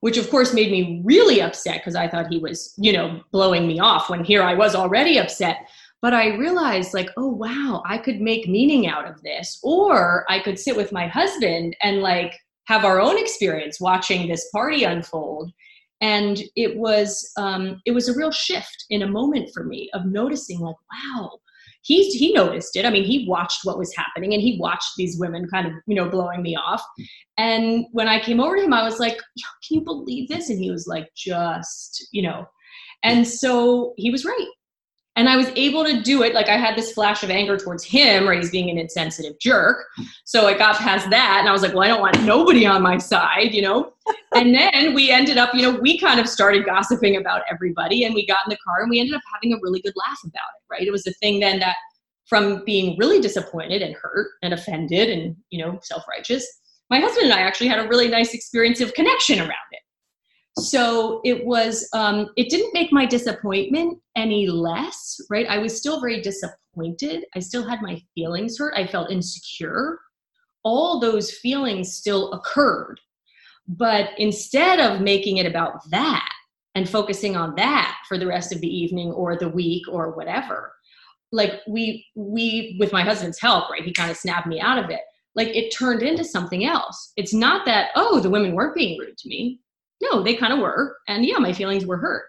which 0.00 0.16
of 0.16 0.30
course 0.30 0.54
made 0.54 0.70
me 0.70 1.00
really 1.04 1.40
upset 1.40 1.76
because 1.76 1.94
i 1.94 2.08
thought 2.08 2.32
he 2.32 2.38
was 2.38 2.74
you 2.78 2.92
know 2.92 3.20
blowing 3.32 3.66
me 3.66 3.78
off 3.78 4.10
when 4.10 4.24
here 4.24 4.42
i 4.42 4.54
was 4.54 4.74
already 4.74 5.18
upset. 5.18 5.68
But 6.02 6.14
i 6.14 6.36
realized 6.36 6.94
like 6.94 7.10
oh 7.18 7.28
wow 7.28 7.82
i 7.86 7.98
could 7.98 8.20
make 8.20 8.48
meaning 8.48 8.86
out 8.86 9.06
of 9.06 9.22
this. 9.22 9.60
Or 9.62 10.24
i 10.30 10.38
could 10.38 10.58
sit 10.58 10.76
with 10.76 10.92
my 10.92 11.06
husband 11.06 11.76
and 11.82 12.00
like 12.00 12.34
have 12.70 12.84
our 12.84 13.00
own 13.00 13.18
experience 13.18 13.80
watching 13.80 14.28
this 14.28 14.48
party 14.50 14.84
unfold. 14.84 15.50
And 16.00 16.40
it 16.54 16.76
was 16.76 17.30
um, 17.36 17.82
it 17.84 17.90
was 17.90 18.08
a 18.08 18.16
real 18.16 18.30
shift 18.30 18.86
in 18.90 19.02
a 19.02 19.08
moment 19.08 19.50
for 19.52 19.64
me 19.64 19.90
of 19.92 20.06
noticing 20.06 20.60
like 20.60 20.76
wow 20.92 21.32
he 21.82 22.08
he 22.10 22.32
noticed 22.32 22.76
it. 22.76 22.84
I 22.84 22.90
mean, 22.90 23.04
he 23.04 23.26
watched 23.26 23.60
what 23.64 23.78
was 23.78 23.94
happening 23.94 24.34
and 24.34 24.42
he 24.42 24.58
watched 24.58 24.92
these 24.96 25.18
women 25.18 25.48
kind 25.48 25.66
of, 25.66 25.72
you 25.86 25.94
know, 25.94 26.08
blowing 26.08 26.42
me 26.42 26.56
off. 26.56 26.82
And 27.38 27.86
when 27.92 28.08
I 28.08 28.20
came 28.20 28.40
over 28.40 28.56
to 28.56 28.62
him, 28.62 28.74
I 28.74 28.82
was 28.82 28.98
like, 28.98 29.16
"Can 29.16 29.78
you 29.78 29.80
believe 29.80 30.28
this?" 30.28 30.50
And 30.50 30.58
he 30.58 30.70
was 30.70 30.86
like, 30.86 31.08
"Just, 31.16 32.08
you 32.12 32.22
know." 32.22 32.46
And 33.02 33.26
so 33.26 33.94
he 33.96 34.10
was 34.10 34.24
right 34.24 34.48
and 35.16 35.28
I 35.28 35.36
was 35.36 35.48
able 35.56 35.84
to 35.84 36.00
do 36.00 36.22
it. 36.22 36.34
Like 36.34 36.48
I 36.48 36.56
had 36.56 36.76
this 36.76 36.92
flash 36.92 37.22
of 37.22 37.30
anger 37.30 37.56
towards 37.56 37.84
him, 37.84 38.28
or 38.28 38.32
he's 38.32 38.50
being 38.50 38.70
an 38.70 38.78
insensitive 38.78 39.38
jerk. 39.40 39.84
So 40.24 40.46
I 40.46 40.56
got 40.56 40.76
past 40.76 41.10
that, 41.10 41.38
and 41.40 41.48
I 41.48 41.52
was 41.52 41.62
like, 41.62 41.74
well, 41.74 41.82
I 41.82 41.88
don't 41.88 42.00
want 42.00 42.22
nobody 42.24 42.64
on 42.64 42.82
my 42.82 42.98
side, 42.98 43.52
you 43.52 43.62
know. 43.62 43.92
and 44.34 44.54
then 44.54 44.94
we 44.94 45.10
ended 45.10 45.36
up, 45.36 45.54
you 45.54 45.62
know, 45.62 45.78
we 45.78 45.98
kind 45.98 46.20
of 46.20 46.28
started 46.28 46.64
gossiping 46.64 47.16
about 47.16 47.42
everybody, 47.50 48.04
and 48.04 48.14
we 48.14 48.26
got 48.26 48.38
in 48.46 48.50
the 48.50 48.58
car, 48.64 48.82
and 48.82 48.90
we 48.90 49.00
ended 49.00 49.14
up 49.14 49.22
having 49.34 49.52
a 49.52 49.58
really 49.62 49.80
good 49.80 49.94
laugh 49.96 50.20
about 50.24 50.34
it. 50.34 50.64
Right? 50.70 50.86
It 50.86 50.92
was 50.92 51.06
a 51.06 51.12
thing 51.14 51.40
then 51.40 51.58
that, 51.60 51.76
from 52.26 52.64
being 52.64 52.96
really 52.96 53.20
disappointed 53.20 53.82
and 53.82 53.96
hurt 53.96 54.30
and 54.42 54.54
offended 54.54 55.10
and 55.10 55.36
you 55.50 55.64
know 55.64 55.80
self 55.82 56.04
righteous, 56.08 56.46
my 56.88 57.00
husband 57.00 57.24
and 57.24 57.34
I 57.34 57.40
actually 57.40 57.68
had 57.68 57.84
a 57.84 57.88
really 57.88 58.08
nice 58.08 58.34
experience 58.34 58.80
of 58.80 58.94
connection 58.94 59.40
around 59.40 59.70
it 59.72 59.79
so 60.58 61.20
it 61.24 61.44
was 61.44 61.88
um, 61.92 62.28
it 62.36 62.48
didn't 62.50 62.74
make 62.74 62.92
my 62.92 63.06
disappointment 63.06 63.98
any 64.16 64.48
less 64.48 65.20
right? 65.30 65.46
I 65.48 65.58
was 65.58 65.76
still 65.76 66.00
very 66.00 66.20
disappointed. 66.20 67.24
I 67.34 67.40
still 67.40 67.66
had 67.66 67.82
my 67.82 68.00
feelings 68.14 68.58
hurt. 68.58 68.74
I 68.76 68.86
felt 68.86 69.10
insecure. 69.10 69.98
All 70.62 71.00
those 71.00 71.30
feelings 71.30 71.94
still 71.94 72.32
occurred. 72.32 73.00
But 73.68 74.10
instead 74.18 74.80
of 74.80 75.00
making 75.00 75.36
it 75.36 75.46
about 75.46 75.88
that 75.90 76.28
and 76.74 76.88
focusing 76.88 77.36
on 77.36 77.54
that 77.56 77.96
for 78.08 78.18
the 78.18 78.26
rest 78.26 78.52
of 78.52 78.60
the 78.60 78.68
evening 78.68 79.12
or 79.12 79.36
the 79.36 79.48
week 79.48 79.84
or 79.88 80.10
whatever 80.12 80.72
like 81.32 81.60
we 81.68 82.06
we 82.14 82.76
with 82.80 82.92
my 82.92 83.02
husband's 83.02 83.40
help 83.40 83.70
right 83.70 83.84
he 83.84 83.92
kind 83.92 84.10
of 84.10 84.16
snapped 84.16 84.46
me 84.46 84.60
out 84.60 84.82
of 84.82 84.90
it. 84.90 85.00
Like 85.36 85.48
it 85.48 85.70
turned 85.70 86.02
into 86.02 86.24
something 86.24 86.64
else. 86.64 87.12
It's 87.16 87.32
not 87.32 87.64
that 87.66 87.90
oh 87.94 88.20
the 88.20 88.30
women 88.30 88.54
weren't 88.54 88.74
being 88.74 88.98
rude 88.98 89.16
to 89.18 89.28
me 89.28 89.60
no, 90.00 90.22
they 90.22 90.34
kind 90.34 90.52
of 90.52 90.58
were. 90.58 90.96
And 91.08 91.24
yeah, 91.24 91.38
my 91.38 91.52
feelings 91.52 91.86
were 91.86 91.98
hurt. 91.98 92.24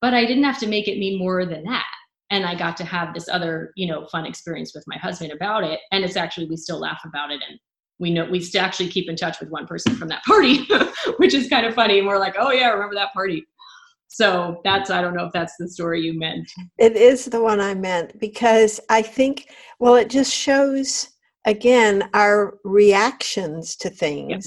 But 0.00 0.14
I 0.14 0.26
didn't 0.26 0.44
have 0.44 0.58
to 0.60 0.66
make 0.66 0.88
it 0.88 0.98
mean 0.98 1.18
more 1.18 1.46
than 1.46 1.64
that. 1.64 1.86
And 2.30 2.44
I 2.44 2.54
got 2.54 2.76
to 2.78 2.84
have 2.84 3.14
this 3.14 3.28
other, 3.28 3.72
you 3.76 3.86
know, 3.86 4.06
fun 4.06 4.26
experience 4.26 4.74
with 4.74 4.84
my 4.86 4.96
husband 4.96 5.32
about 5.32 5.64
it. 5.64 5.80
And 5.92 6.04
it's 6.04 6.16
actually, 6.16 6.46
we 6.46 6.56
still 6.56 6.80
laugh 6.80 7.00
about 7.04 7.30
it. 7.30 7.40
And 7.48 7.58
we 7.98 8.10
know, 8.10 8.28
we 8.28 8.40
still 8.40 8.62
actually 8.62 8.88
keep 8.88 9.08
in 9.08 9.16
touch 9.16 9.38
with 9.40 9.50
one 9.50 9.66
person 9.66 9.94
from 9.94 10.08
that 10.08 10.24
party, 10.24 10.66
which 11.18 11.34
is 11.34 11.48
kind 11.48 11.64
of 11.64 11.74
funny. 11.74 11.98
And 11.98 12.08
we're 12.08 12.18
like, 12.18 12.34
oh, 12.38 12.50
yeah, 12.50 12.68
remember 12.70 12.94
that 12.96 13.12
party. 13.12 13.46
So 14.08 14.60
that's, 14.64 14.90
I 14.90 15.00
don't 15.00 15.14
know 15.14 15.26
if 15.26 15.32
that's 15.32 15.54
the 15.58 15.68
story 15.68 16.00
you 16.00 16.18
meant. 16.18 16.50
It 16.78 16.96
is 16.96 17.26
the 17.26 17.42
one 17.42 17.60
I 17.60 17.74
meant 17.74 18.18
because 18.20 18.80
I 18.88 19.02
think, 19.02 19.48
well, 19.78 19.94
it 19.94 20.10
just 20.10 20.32
shows 20.32 21.08
again 21.46 22.08
our 22.14 22.58
reactions 22.64 23.76
to 23.76 23.90
things. 23.90 24.46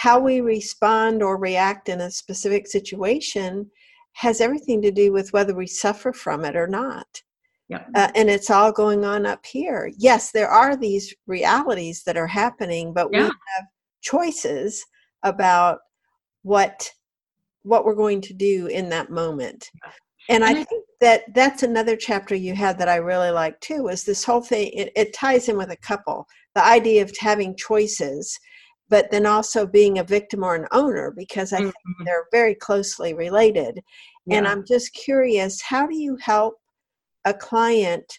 How 0.00 0.18
we 0.18 0.40
respond 0.40 1.22
or 1.22 1.36
react 1.36 1.90
in 1.90 2.00
a 2.00 2.10
specific 2.10 2.66
situation 2.66 3.70
has 4.12 4.40
everything 4.40 4.80
to 4.80 4.90
do 4.90 5.12
with 5.12 5.30
whether 5.34 5.54
we 5.54 5.66
suffer 5.66 6.10
from 6.10 6.42
it 6.42 6.56
or 6.56 6.66
not. 6.66 7.22
Yep. 7.68 7.86
Uh, 7.94 8.08
and 8.14 8.30
it's 8.30 8.48
all 8.48 8.72
going 8.72 9.04
on 9.04 9.26
up 9.26 9.44
here. 9.44 9.92
Yes, 9.98 10.32
there 10.32 10.48
are 10.48 10.74
these 10.74 11.14
realities 11.26 12.02
that 12.04 12.16
are 12.16 12.26
happening, 12.26 12.94
but 12.94 13.08
yeah. 13.12 13.24
we 13.24 13.24
have 13.24 13.66
choices 14.00 14.82
about 15.22 15.80
what 16.44 16.90
what 17.64 17.84
we're 17.84 17.94
going 17.94 18.22
to 18.22 18.32
do 18.32 18.68
in 18.68 18.88
that 18.88 19.10
moment. 19.10 19.68
And 20.30 20.42
I 20.42 20.54
think 20.64 20.84
that 21.02 21.24
that's 21.34 21.62
another 21.62 21.94
chapter 21.94 22.34
you 22.34 22.54
had 22.54 22.78
that 22.78 22.88
I 22.88 22.96
really 22.96 23.32
like 23.32 23.60
too. 23.60 23.88
Is 23.88 24.04
this 24.04 24.24
whole 24.24 24.40
thing? 24.40 24.70
It, 24.72 24.92
it 24.96 25.12
ties 25.12 25.50
in 25.50 25.58
with 25.58 25.70
a 25.70 25.76
couple. 25.76 26.26
The 26.54 26.64
idea 26.64 27.02
of 27.02 27.12
having 27.20 27.54
choices 27.54 28.38
but 28.90 29.10
then 29.10 29.24
also 29.24 29.66
being 29.66 29.98
a 29.98 30.04
victim 30.04 30.42
or 30.42 30.56
an 30.56 30.66
owner 30.72 31.14
because 31.16 31.52
I 31.52 31.58
think 31.58 31.70
mm-hmm. 31.70 32.04
they're 32.04 32.26
very 32.32 32.56
closely 32.56 33.14
related. 33.14 33.80
Yeah. 34.26 34.38
And 34.38 34.48
I'm 34.48 34.66
just 34.66 34.92
curious, 34.92 35.62
how 35.62 35.86
do 35.86 35.96
you 35.96 36.16
help 36.20 36.56
a 37.24 37.32
client 37.32 38.18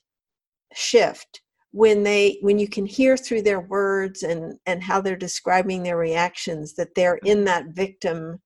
shift 0.73 1.41
when 1.73 2.03
they 2.03 2.37
when 2.41 2.57
you 2.57 2.67
can 2.67 2.85
hear 2.85 3.15
through 3.17 3.41
their 3.41 3.61
words 3.61 4.23
and 4.23 4.57
and 4.65 4.81
how 4.81 5.01
they're 5.01 5.15
describing 5.15 5.83
their 5.83 5.97
reactions 5.97 6.73
that 6.75 6.95
they're 6.95 7.19
in 7.25 7.39
mm-hmm. 7.39 7.45
that 7.45 7.65
victim 7.67 8.39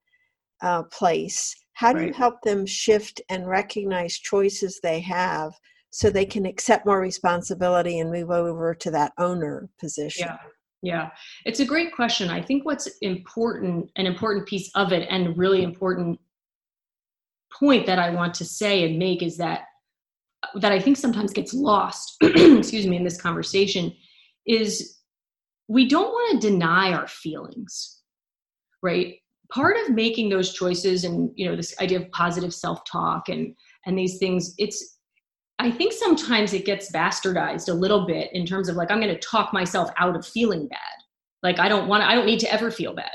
uh, 0.61 0.83
place? 0.83 1.55
How 1.73 1.93
do 1.93 1.99
right. 1.99 2.07
you 2.07 2.13
help 2.13 2.41
them 2.41 2.65
shift 2.65 3.21
and 3.29 3.47
recognize 3.47 4.17
choices 4.17 4.79
they 4.81 4.99
have 5.01 5.53
so 5.91 6.09
they 6.09 6.25
can 6.25 6.45
accept 6.45 6.85
more 6.85 7.01
responsibility 7.01 7.99
and 7.99 8.11
move 8.11 8.31
over 8.31 8.73
to 8.73 8.91
that 8.91 9.13
owner 9.19 9.69
position? 9.79 10.27
Yeah. 10.27 10.37
Yeah, 10.85 11.09
it's 11.45 11.61
a 11.61 11.65
great 11.65 11.95
question. 11.95 12.29
I 12.29 12.43
think 12.43 12.63
what's 12.63 12.85
important, 13.01 13.89
an 13.95 14.05
important 14.05 14.45
piece 14.45 14.69
of 14.75 14.93
it, 14.93 15.07
and 15.09 15.35
really 15.35 15.63
important 15.63 16.19
point 17.51 17.87
that 17.87 17.97
I 17.97 18.11
want 18.11 18.35
to 18.35 18.45
say 18.45 18.85
and 18.85 18.99
make 18.99 19.23
is 19.23 19.37
that 19.37 19.61
that 20.53 20.71
I 20.71 20.79
think 20.79 20.97
sometimes 20.97 21.33
gets 21.33 21.55
lost, 21.55 22.17
excuse 22.21 22.85
me, 22.85 22.97
in 22.97 23.03
this 23.03 23.19
conversation 23.19 23.91
is 24.45 24.99
we 25.67 25.87
don't 25.89 26.11
want 26.11 26.39
to 26.39 26.51
deny 26.51 26.93
our 26.93 27.07
feelings, 27.07 28.03
right? 28.83 29.15
Part 29.51 29.77
of 29.77 29.95
making 29.95 30.29
those 30.29 30.53
choices 30.53 31.03
and 31.03 31.31
you 31.35 31.49
know 31.49 31.55
this 31.55 31.73
idea 31.81 31.99
of 31.99 32.11
positive 32.11 32.53
self-talk 32.53 33.27
and 33.29 33.55
and 33.87 33.97
these 33.97 34.19
things, 34.19 34.53
it's 34.59 34.94
I 35.59 35.71
think 35.71 35.93
sometimes 35.93 36.53
it 36.53 36.65
gets 36.65 36.91
bastardized 36.91 37.69
a 37.69 37.73
little 37.73 38.05
bit 38.05 38.29
in 38.33 38.45
terms 38.45 38.67
of 38.67 38.75
like, 38.75 38.91
I'm 38.91 38.99
going 38.99 39.13
to 39.13 39.19
talk 39.19 39.53
myself 39.53 39.89
out 39.97 40.15
of 40.15 40.25
feeling 40.25 40.67
bad. 40.67 40.79
Like, 41.43 41.59
I 41.59 41.69
don't 41.69 41.87
want, 41.87 42.03
I 42.03 42.13
don't 42.13 42.25
need 42.25 42.39
to 42.41 42.53
ever 42.53 42.71
feel 42.71 42.93
bad. 42.93 43.11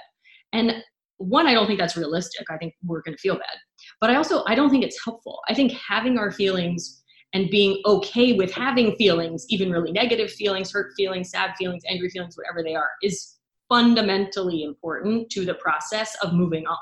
And 0.52 0.82
one, 1.18 1.46
I 1.46 1.52
don't 1.52 1.66
think 1.66 1.78
that's 1.78 1.96
realistic. 1.96 2.46
I 2.50 2.56
think 2.56 2.74
we're 2.82 3.02
going 3.02 3.16
to 3.16 3.20
feel 3.20 3.34
bad. 3.34 3.56
But 4.00 4.10
I 4.10 4.16
also, 4.16 4.42
I 4.46 4.54
don't 4.54 4.70
think 4.70 4.84
it's 4.84 5.02
helpful. 5.04 5.40
I 5.48 5.54
think 5.54 5.72
having 5.72 6.18
our 6.18 6.30
feelings 6.30 7.02
and 7.34 7.50
being 7.50 7.80
okay 7.84 8.32
with 8.32 8.50
having 8.52 8.96
feelings, 8.96 9.44
even 9.50 9.70
really 9.70 9.92
negative 9.92 10.32
feelings, 10.32 10.72
hurt 10.72 10.92
feelings, 10.96 11.30
sad 11.30 11.54
feelings, 11.58 11.82
angry 11.88 12.08
feelings, 12.08 12.36
whatever 12.36 12.62
they 12.62 12.74
are, 12.74 12.90
is 13.02 13.36
fundamentally 13.68 14.62
important 14.62 15.30
to 15.30 15.44
the 15.44 15.54
process 15.54 16.16
of 16.22 16.32
moving 16.32 16.66
on 16.66 16.78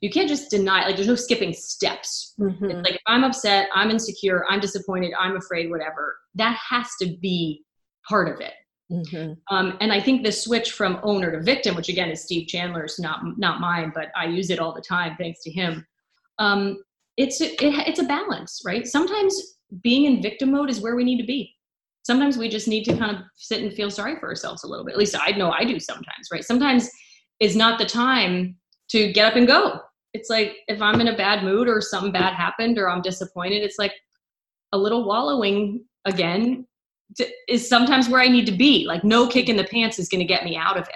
you 0.00 0.10
can't 0.10 0.28
just 0.28 0.50
deny 0.50 0.84
like 0.84 0.96
there's 0.96 1.08
no 1.08 1.14
skipping 1.14 1.52
steps. 1.52 2.34
Mm-hmm. 2.40 2.82
like 2.82 2.94
if 2.94 3.02
i'm 3.06 3.24
upset 3.24 3.68
i'm 3.74 3.90
insecure 3.90 4.44
i'm 4.48 4.60
disappointed 4.60 5.12
i'm 5.18 5.36
afraid 5.36 5.70
whatever 5.70 6.16
that 6.34 6.56
has 6.56 6.88
to 7.00 7.16
be 7.20 7.64
part 8.08 8.28
of 8.28 8.40
it. 8.40 8.54
Mm-hmm. 8.92 9.32
um, 9.54 9.76
and 9.80 9.92
i 9.92 10.00
think 10.00 10.22
the 10.22 10.30
switch 10.30 10.72
from 10.72 11.00
owner 11.02 11.32
to 11.32 11.42
victim 11.42 11.74
which 11.74 11.88
again 11.88 12.10
is 12.10 12.22
steve 12.22 12.46
chandler's 12.46 12.98
not 12.98 13.20
not 13.36 13.60
mine 13.60 13.90
but 13.94 14.08
i 14.16 14.26
use 14.26 14.50
it 14.50 14.60
all 14.60 14.72
the 14.72 14.80
time 14.80 15.16
thanks 15.18 15.42
to 15.42 15.50
him 15.50 15.84
um, 16.38 16.78
it's 17.16 17.40
it, 17.40 17.54
it's 17.60 18.00
a 18.00 18.04
balance 18.04 18.62
right? 18.64 18.86
Sometimes 18.86 19.54
being 19.82 20.04
in 20.04 20.22
victim 20.22 20.52
mode 20.52 20.70
is 20.70 20.80
where 20.80 20.96
we 20.96 21.04
need 21.04 21.20
to 21.20 21.26
be. 21.26 21.52
Sometimes 22.04 22.38
we 22.38 22.48
just 22.48 22.68
need 22.68 22.84
to 22.84 22.96
kind 22.96 23.16
of 23.16 23.22
sit 23.34 23.62
and 23.62 23.72
feel 23.72 23.90
sorry 23.90 24.16
for 24.20 24.28
ourselves 24.28 24.62
a 24.62 24.68
little 24.68 24.84
bit. 24.84 24.92
At 24.92 24.98
least 24.98 25.16
i 25.18 25.30
know 25.32 25.50
i 25.50 25.64
do 25.64 25.80
sometimes 25.80 26.28
right? 26.32 26.44
Sometimes 26.44 26.90
is 27.40 27.56
not 27.56 27.78
the 27.78 27.86
time 27.86 28.56
to 28.90 29.12
get 29.12 29.26
up 29.26 29.36
and 29.36 29.46
go. 29.46 29.80
It's 30.12 30.30
like 30.30 30.58
if 30.68 30.80
I'm 30.80 31.00
in 31.00 31.08
a 31.08 31.16
bad 31.16 31.44
mood 31.44 31.68
or 31.68 31.80
something 31.80 32.12
bad 32.12 32.34
happened 32.34 32.78
or 32.78 32.88
I'm 32.88 33.02
disappointed, 33.02 33.62
it's 33.62 33.78
like 33.78 33.92
a 34.72 34.78
little 34.78 35.04
wallowing 35.04 35.84
again 36.04 36.66
to, 37.16 37.26
is 37.48 37.68
sometimes 37.68 38.08
where 38.08 38.20
I 38.20 38.28
need 38.28 38.46
to 38.46 38.52
be. 38.52 38.86
Like 38.86 39.04
no 39.04 39.26
kick 39.26 39.48
in 39.48 39.56
the 39.56 39.64
pants 39.64 39.98
is 39.98 40.08
going 40.08 40.20
to 40.20 40.26
get 40.26 40.44
me 40.44 40.56
out 40.56 40.76
of 40.76 40.88
it. 40.88 40.94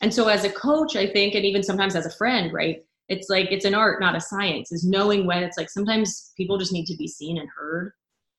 And 0.00 0.12
so 0.12 0.28
as 0.28 0.44
a 0.44 0.50
coach, 0.50 0.94
I 0.94 1.06
think, 1.06 1.34
and 1.34 1.44
even 1.44 1.62
sometimes 1.62 1.96
as 1.96 2.06
a 2.06 2.16
friend, 2.16 2.52
right? 2.52 2.84
It's 3.08 3.28
like 3.28 3.50
it's 3.50 3.64
an 3.64 3.74
art, 3.74 4.00
not 4.00 4.16
a 4.16 4.20
science. 4.20 4.72
Is 4.72 4.84
knowing 4.84 5.26
when 5.26 5.42
it's 5.42 5.56
like 5.56 5.70
sometimes 5.70 6.32
people 6.36 6.58
just 6.58 6.72
need 6.72 6.86
to 6.86 6.96
be 6.96 7.06
seen 7.06 7.38
and 7.38 7.48
heard 7.56 7.92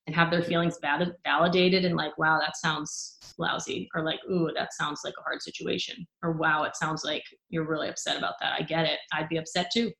and 0.08 0.16
have 0.16 0.32
their 0.32 0.42
feelings 0.42 0.80
validated 0.82 1.86
and 1.86 1.96
like 1.96 2.18
wow 2.18 2.40
that 2.40 2.58
sounds 2.58 3.18
lousy 3.38 3.90
or 3.94 4.04
like 4.04 4.20
ooh 4.32 4.50
that 4.56 4.74
sounds 4.74 5.02
like 5.04 5.14
a 5.20 5.22
hard 5.22 5.42
situation 5.42 6.08
or 6.24 6.32
wow 6.32 6.64
it 6.64 6.76
sounds 6.76 7.04
like 7.04 7.24
you're 7.50 7.68
really 7.68 7.90
upset 7.90 8.18
about 8.18 8.36
that. 8.42 8.54
I 8.58 8.64
get 8.64 8.86
it. 8.86 9.00
I'd 9.14 9.30
be 9.30 9.38
upset 9.38 9.70
too. 9.72 9.92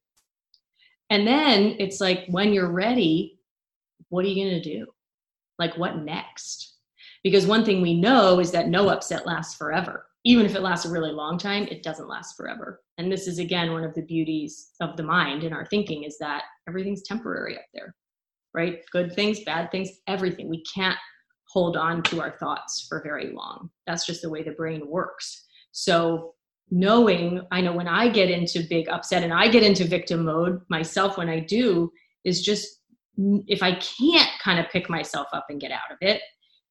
And 1.10 1.28
then 1.28 1.76
it's 1.78 2.02
like 2.02 2.26
when 2.30 2.54
you're 2.54 2.72
ready 2.72 3.38
what 4.10 4.24
are 4.24 4.30
you 4.30 4.42
going 4.42 4.62
to 4.62 4.70
do? 4.78 4.88
Like 5.60 5.78
what 5.78 5.98
next? 5.98 6.76
Because 7.24 7.46
one 7.46 7.66
thing 7.66 7.82
we 7.82 8.00
know 8.00 8.40
is 8.40 8.52
that 8.52 8.70
no 8.70 8.88
upset 8.88 9.26
lasts 9.26 9.56
forever. 9.56 10.06
Even 10.24 10.46
if 10.46 10.56
it 10.56 10.62
lasts 10.62 10.86
a 10.86 10.92
really 10.92 11.12
long 11.12 11.38
time 11.38 11.68
it 11.70 11.84
doesn't 11.84 12.08
last 12.08 12.38
forever. 12.38 12.82
And 12.98 13.12
this 13.12 13.28
is 13.28 13.40
again 13.40 13.74
one 13.74 13.84
of 13.84 13.94
the 13.94 14.02
beauties 14.02 14.70
of 14.80 14.96
the 14.96 15.04
mind 15.04 15.44
and 15.44 15.54
our 15.54 15.66
thinking 15.66 16.04
is 16.04 16.18
that 16.20 16.44
everything's 16.68 17.04
temporary 17.04 17.58
up 17.58 17.66
there 17.74 17.94
right? 18.58 18.80
Good 18.92 19.14
things 19.14 19.46
bad 19.46 19.72
things 19.72 19.90
everything. 20.08 20.50
We 20.50 20.64
can't 20.64 20.98
hold 21.50 21.78
on 21.78 22.04
to 22.04 22.20
our 22.22 22.38
thoughts 22.40 22.86
for 22.90 23.02
very 23.02 23.32
long. 23.32 23.70
That's 23.86 24.06
just 24.06 24.22
the 24.24 24.30
way 24.30 24.44
the 24.44 24.52
brain 24.52 24.88
works. 24.88 25.46
So 25.72 26.34
knowing 26.70 27.42
i 27.52 27.62
know 27.62 27.72
when 27.72 27.88
i 27.88 28.10
get 28.10 28.30
into 28.30 28.68
big 28.70 28.90
upset 28.90 29.24
and 29.24 29.34
i 29.34 29.48
get 29.48 29.64
into 29.64 29.86
victim 29.86 30.26
mode 30.26 30.60
myself 30.70 31.18
when 31.18 31.30
i 31.30 31.40
do 31.40 31.90
is 32.26 32.42
just 32.42 32.82
if 33.48 33.64
i 33.64 33.74
can't 33.76 34.30
kind 34.44 34.60
of 34.60 34.70
pick 34.70 34.90
myself 34.90 35.28
up 35.32 35.46
and 35.50 35.62
get 35.62 35.72
out 35.72 35.90
of 35.90 35.98
it 36.02 36.22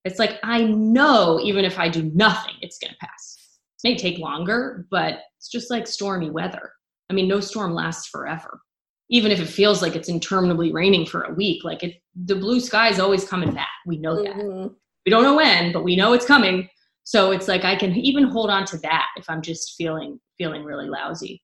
it's 0.04 0.18
like 0.18 0.38
i 0.42 0.62
know 0.62 1.40
even 1.42 1.64
if 1.64 1.78
i 1.78 1.88
do 1.88 2.10
nothing 2.14 2.54
it's 2.60 2.78
going 2.78 2.92
to 2.92 2.98
pass. 2.98 3.38
It 3.82 3.88
may 3.88 3.96
take 3.96 4.18
longer 4.18 4.86
but 4.90 5.20
it's 5.38 5.48
just 5.48 5.70
like 5.70 5.86
stormy 5.86 6.30
weather. 6.30 6.72
I 7.08 7.14
mean 7.14 7.28
no 7.28 7.40
storm 7.40 7.72
lasts 7.72 8.08
forever 8.08 8.60
even 9.08 9.30
if 9.30 9.40
it 9.40 9.46
feels 9.46 9.82
like 9.82 9.94
it's 9.94 10.08
interminably 10.08 10.72
raining 10.72 11.06
for 11.06 11.22
a 11.22 11.34
week 11.34 11.64
like 11.64 11.82
it 11.82 11.94
the 12.24 12.34
blue 12.34 12.60
sky 12.60 12.88
is 12.88 12.98
always 12.98 13.28
coming 13.28 13.52
back. 13.54 13.68
We 13.86 13.98
know 13.98 14.22
that. 14.22 14.34
Mm-hmm. 14.34 14.74
we 15.04 15.10
don't 15.10 15.22
know 15.22 15.36
when 15.36 15.72
but 15.72 15.84
we 15.84 15.96
know 15.96 16.12
it's 16.12 16.26
coming. 16.26 16.68
So 17.04 17.30
it's 17.30 17.48
like 17.48 17.64
i 17.64 17.76
can 17.76 17.94
even 17.94 18.24
hold 18.24 18.50
on 18.50 18.64
to 18.66 18.78
that 18.78 19.06
if 19.16 19.28
i'm 19.28 19.42
just 19.42 19.74
feeling 19.76 20.20
feeling 20.38 20.64
really 20.64 20.88
lousy. 20.88 21.42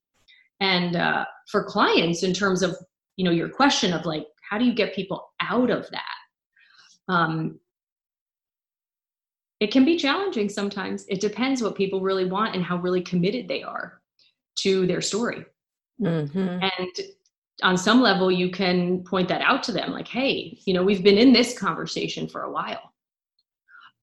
And 0.61 0.95
uh, 0.95 1.25
for 1.51 1.65
clients 1.65 2.23
in 2.23 2.33
terms 2.33 2.63
of 2.63 2.77
you 3.17 3.25
know 3.25 3.31
your 3.31 3.49
question 3.49 3.93
of 3.93 4.05
like 4.07 4.27
how 4.49 4.59
do 4.59 4.65
you 4.65 4.75
get 4.75 4.95
people 4.95 5.31
out 5.41 5.71
of 5.71 5.89
that? 5.91 7.13
Um, 7.13 7.59
it 9.61 9.71
can 9.71 9.85
be 9.85 9.97
challenging 9.97 10.49
sometimes. 10.49 11.07
It 11.09 11.21
depends 11.21 11.63
what 11.63 11.77
people 11.77 12.01
really 12.01 12.27
want 12.27 12.55
and 12.55 12.65
how 12.65 12.77
really 12.77 13.01
committed 13.01 13.49
they 13.49 13.63
are 13.63 14.03
to 14.59 14.87
their 14.87 15.01
story. 15.01 15.45
Mm-hmm. 16.01 16.39
and 16.39 17.07
on 17.63 17.77
some 17.77 18.01
level 18.01 18.31
you 18.31 18.51
can 18.51 19.05
point 19.05 19.29
that 19.29 19.43
out 19.43 19.63
to 19.63 19.73
them 19.73 19.93
like 19.93 20.09
hey 20.09 20.59
you 20.65 20.73
know 20.73 20.83
we've 20.83 21.05
been 21.05 21.19
in 21.19 21.33
this 21.33 21.59
conversation 21.59 22.27
for 22.27 22.43
a 22.43 22.53
while 22.53 22.93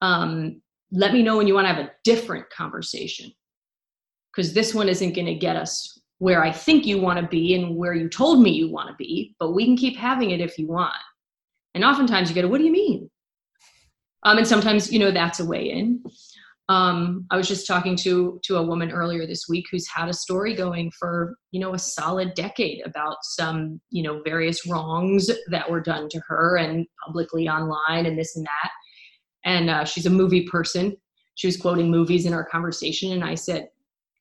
um, 0.02 0.62
let 0.92 1.14
me 1.14 1.22
know 1.22 1.38
when 1.38 1.48
you 1.48 1.54
want 1.54 1.68
to 1.68 1.74
have 1.74 1.86
a 1.86 1.92
different 2.04 2.50
conversation 2.50 3.32
because 4.32 4.54
this 4.54 4.74
one 4.74 4.88
isn't 4.88 5.14
going 5.14 5.26
to 5.26 5.36
get 5.36 5.56
us 5.56 6.00
where 6.20 6.44
I 6.44 6.52
think 6.52 6.86
you 6.86 7.00
want 7.00 7.20
to 7.20 7.28
be 7.28 7.56
and 7.56 7.76
where 7.76 7.94
you 7.94 8.10
told 8.10 8.42
me 8.42 8.52
you 8.52 8.70
want 8.70 8.90
to 8.90 8.96
be, 8.96 9.36
but 9.40 9.54
we 9.54 9.66
can 9.66 9.78
keep 9.78 9.98
having 9.98 10.32
it 10.32 10.42
if 10.42 10.58
you 10.58 10.68
want. 10.68 10.94
And 11.74 11.84
oftentimes 11.84 12.30
you 12.30 12.36
get, 12.36 12.50
what 12.50 12.58
do 12.58 12.66
you 12.66 12.72
mean? 12.72 13.10
Um, 14.24 14.38
and 14.38 14.48
sometimes, 14.48 14.92
you 14.92 15.00
know, 15.00 15.12
that's 15.12 15.40
a 15.40 15.46
way 15.46 15.72
in. 15.72 16.04
Um, 16.70 17.26
I 17.32 17.36
was 17.36 17.48
just 17.48 17.66
talking 17.66 17.96
to 17.98 18.40
to 18.44 18.58
a 18.58 18.64
woman 18.64 18.92
earlier 18.92 19.26
this 19.26 19.46
week 19.50 19.66
who's 19.72 19.88
had 19.88 20.08
a 20.08 20.14
story 20.14 20.56
going 20.56 20.92
for 20.98 21.36
you 21.52 21.60
know 21.60 21.74
a 21.74 21.80
solid 21.80 22.36
decade 22.36 22.86
about 22.86 23.18
some 23.24 23.82
you 23.90 24.04
know 24.04 24.22
various 24.24 24.68
wrongs 24.68 25.32
that 25.50 25.70
were 25.70 25.82
done 25.82 26.08
to 26.10 26.22
her 26.28 26.58
and 26.58 26.86
publicly 27.06 27.50
online 27.50 28.06
and 28.06 28.18
this 28.18 28.36
and 28.36 28.46
that 28.46 28.70
and 29.46 29.70
uh, 29.70 29.84
she's 29.84 30.06
a 30.06 30.12
movie 30.12 30.48
person. 30.48 30.96
She 31.36 31.48
was 31.48 31.58
quoting 31.58 31.90
movies 31.90 32.26
in 32.26 32.34
our 32.34 32.44
conversation, 32.44 33.14
and 33.14 33.24
I 33.24 33.36
said, 33.36 33.68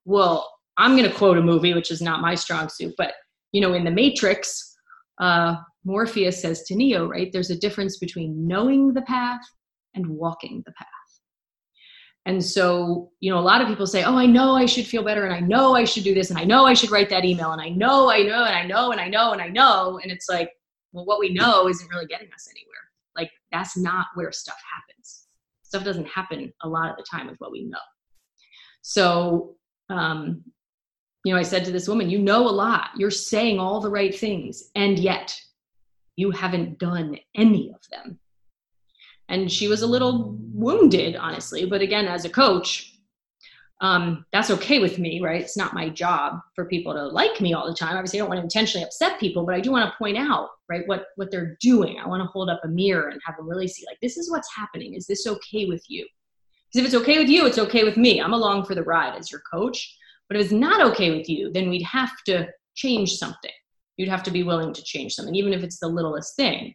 "Well, 0.05 0.49
I'm 0.77 0.97
going 0.97 1.09
to 1.09 1.17
quote 1.17 1.39
a 1.39 1.43
movie, 1.43 1.75
which 1.75 1.91
is 1.91 2.01
not 2.01 2.21
my 2.21 2.35
strong 2.35 2.69
suit, 2.69 2.95
but 2.97 3.15
you 3.53 3.61
know, 3.61 3.75
in 3.75 3.85
The 3.85 3.91
Matrix, 3.91 4.77
uh, 5.21 5.57
Morpheus 5.85 6.41
says 6.41 6.63
to 6.65 6.77
Neo, 6.77 7.09
right? 7.09 7.31
There's 7.33 7.51
a 7.51 7.59
difference 7.59 7.99
between 7.99 8.47
knowing 8.47 8.93
the 8.93 9.03
path 9.03 9.41
and 9.95 10.07
walking 10.07 10.63
the 10.65 10.73
path." 10.73 10.98
And 12.29 12.45
so, 12.45 13.11
you 13.21 13.33
know, 13.33 13.39
a 13.39 13.41
lot 13.41 13.63
of 13.63 13.69
people 13.69 13.87
say, 13.87 14.05
"Oh, 14.05 14.19
I 14.19 14.27
know 14.27 14.55
I 14.55 14.67
should 14.67 14.87
feel 14.87 15.03
better, 15.03 15.25
and 15.25 15.35
I 15.35 15.41
know 15.41 15.75
I 15.75 15.85
should 15.85 16.05
do 16.05 16.13
this, 16.15 16.29
and 16.29 16.39
I 16.39 16.45
know 16.45 16.67
I 16.67 16.75
should 16.75 16.91
write 16.91 17.09
that 17.09 17.25
email, 17.25 17.53
and 17.53 17.61
I 17.61 17.71
know, 17.71 18.11
I 18.11 18.23
know, 18.23 18.45
and 18.45 18.55
I 18.55 18.67
know, 18.67 18.93
and 18.93 19.01
I 19.01 19.09
know, 19.09 19.33
and 19.33 19.41
I 19.41 19.49
know," 19.49 19.99
and 20.03 20.13
it's 20.13 20.29
like, 20.29 20.51
well, 20.93 21.07
what 21.07 21.21
we 21.21 21.31
know 21.31 21.69
isn't 21.69 21.89
really 21.89 22.05
getting 22.05 22.31
us 22.35 22.47
anywhere. 22.51 22.85
Like 23.17 23.31
that's 23.51 23.79
not 23.79 24.09
where 24.15 24.31
stuff 24.31 24.61
happens. 24.71 25.27
Stuff 25.63 25.85
doesn't 25.85 26.07
happen 26.07 26.53
a 26.63 26.69
lot 26.69 26.91
of 26.91 26.99
the 26.99 27.07
time 27.11 27.29
with 27.29 27.39
what 27.39 27.51
we 27.51 27.65
know. 27.65 27.79
So, 28.83 29.57
um, 29.89 30.45
you 31.25 31.33
know, 31.33 31.39
I 31.39 31.43
said 31.43 31.65
to 31.65 31.73
this 31.73 31.89
woman, 31.89 32.11
you 32.11 32.19
know 32.19 32.47
a 32.47 32.51
lot. 32.51 32.91
You're 32.95 33.11
saying 33.11 33.59
all 33.59 33.81
the 33.81 33.91
right 33.91 34.15
things, 34.15 34.71
and 34.75 34.99
yet 34.99 35.35
you 36.17 36.31
haven't 36.31 36.79
done 36.79 37.17
any 37.35 37.73
of 37.75 37.81
them. 37.91 38.19
And 39.29 39.51
she 39.51 39.69
was 39.69 39.83
a 39.83 39.87
little 39.87 40.37
wounded, 40.53 41.17
honestly. 41.17 41.67
But 41.67 41.83
again, 41.83 42.07
as 42.07 42.25
a 42.25 42.31
coach, 42.31 42.95
um, 43.81 44.25
that's 44.33 44.51
okay 44.51 44.81
with 44.81 44.99
me, 44.99 45.21
right? 45.21 45.41
It's 45.41 45.57
not 45.57 45.75
my 45.75 45.89
job 45.89 46.41
for 46.57 46.65
people 46.65 46.95
to 46.95 47.07
like 47.07 47.41
me 47.41 47.53
all 47.55 47.69
the 47.69 47.77
time. 47.77 47.97
Obviously, 47.97 48.19
I 48.19 48.23
don't 48.23 48.29
want 48.29 48.39
to 48.39 48.43
intentionally 48.43 48.85
upset 48.85 49.21
people, 49.21 49.47
but 49.47 49.55
I 49.55 49.61
do 49.61 49.71
want 49.71 49.89
to 49.89 49.97
point 49.99 50.17
out, 50.17 50.49
right, 50.69 50.83
what 50.87 51.07
what 51.17 51.31
they're 51.31 51.57
doing. 51.61 51.99
I 51.99 52.09
want 52.09 52.23
to 52.23 52.29
hold 52.29 52.51
up 52.51 52.61
a 52.65 52.69
mirror 52.69 53.09
and 53.09 53.21
have 53.25 53.37
them 53.37 53.49
really 53.49 53.69
see, 53.69 53.85
like, 53.87 53.99
this 54.01 54.17
is 54.17 54.31
what's 54.31 54.53
happening. 54.55 54.95
Is 54.95 55.07
this 55.07 55.27
okay 55.27 55.67
with 55.67 55.85
you? 55.89 56.07
Because 56.73 56.87
if 56.87 56.93
it's 56.93 57.03
okay 57.03 57.19
with 57.19 57.29
you, 57.29 57.47
it's 57.47 57.59
okay 57.59 57.85
with 57.85 57.97
me. 57.97 58.21
I'm 58.21 58.33
along 58.33 58.65
for 58.65 58.75
the 58.75 58.83
ride 58.83 59.17
as 59.17 59.31
your 59.31 59.43
coach. 59.51 59.97
But 60.29 60.37
if 60.37 60.45
it's 60.45 60.53
not 60.53 60.83
okay 60.91 61.17
with 61.17 61.29
you, 61.29 61.53
then 61.53 61.71
we'd 61.71 61.83
have 61.83 62.13
to 62.27 62.49
change 62.75 63.13
something. 63.13 63.51
You'd 63.97 64.11
have 64.11 64.23
to 64.25 64.31
be 64.31 64.43
willing 64.43 64.75
to 64.75 64.83
change 64.83 65.15
something, 65.15 65.35
even 65.35 65.53
if 65.53 65.63
it's 65.63 65.79
the 65.79 65.89
littlest 65.89 66.37
thing. 66.37 66.75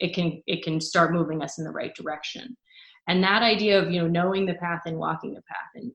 It 0.00 0.14
can 0.14 0.42
it 0.46 0.62
can 0.64 0.80
start 0.80 1.12
moving 1.12 1.42
us 1.42 1.58
in 1.58 1.64
the 1.64 1.70
right 1.70 1.94
direction. 1.94 2.56
And 3.08 3.22
that 3.22 3.42
idea 3.42 3.80
of 3.80 3.90
you 3.90 4.00
know 4.00 4.08
knowing 4.08 4.46
the 4.46 4.54
path 4.54 4.82
and 4.86 4.98
walking 4.98 5.34
the 5.34 5.42
path 5.42 5.70
and 5.74 5.92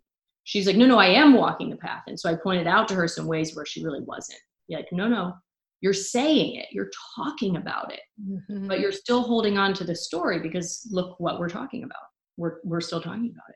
she's 0.47 0.65
like, 0.65 0.77
no, 0.77 0.85
no, 0.85 0.97
I 0.97 1.07
am 1.07 1.33
walking 1.33 1.69
the 1.69 1.75
path. 1.75 2.03
And 2.07 2.17
so 2.17 2.29
I 2.29 2.35
pointed 2.35 2.67
out 2.67 2.87
to 2.87 2.95
her 2.95 3.07
some 3.07 3.27
ways 3.27 3.53
where 3.53 3.65
she 3.65 3.83
really 3.83 3.99
wasn't. 3.99 4.39
You're 4.69 4.79
like, 4.79 4.87
no, 4.93 5.09
no, 5.09 5.33
you're 5.81 5.91
saying 5.91 6.55
it, 6.55 6.67
you're 6.71 6.89
talking 7.15 7.57
about 7.57 7.91
it, 7.91 7.99
mm-hmm. 8.25 8.65
but 8.65 8.79
you're 8.79 8.93
still 8.93 9.23
holding 9.23 9.57
on 9.57 9.73
to 9.73 9.83
the 9.83 9.93
story 9.93 10.39
because 10.39 10.87
look 10.89 11.19
what 11.19 11.37
we're 11.37 11.49
talking 11.49 11.83
about. 11.83 11.97
We're, 12.37 12.59
we're 12.63 12.79
still 12.79 13.01
talking 13.01 13.29
about 13.33 13.49
it. 13.49 13.55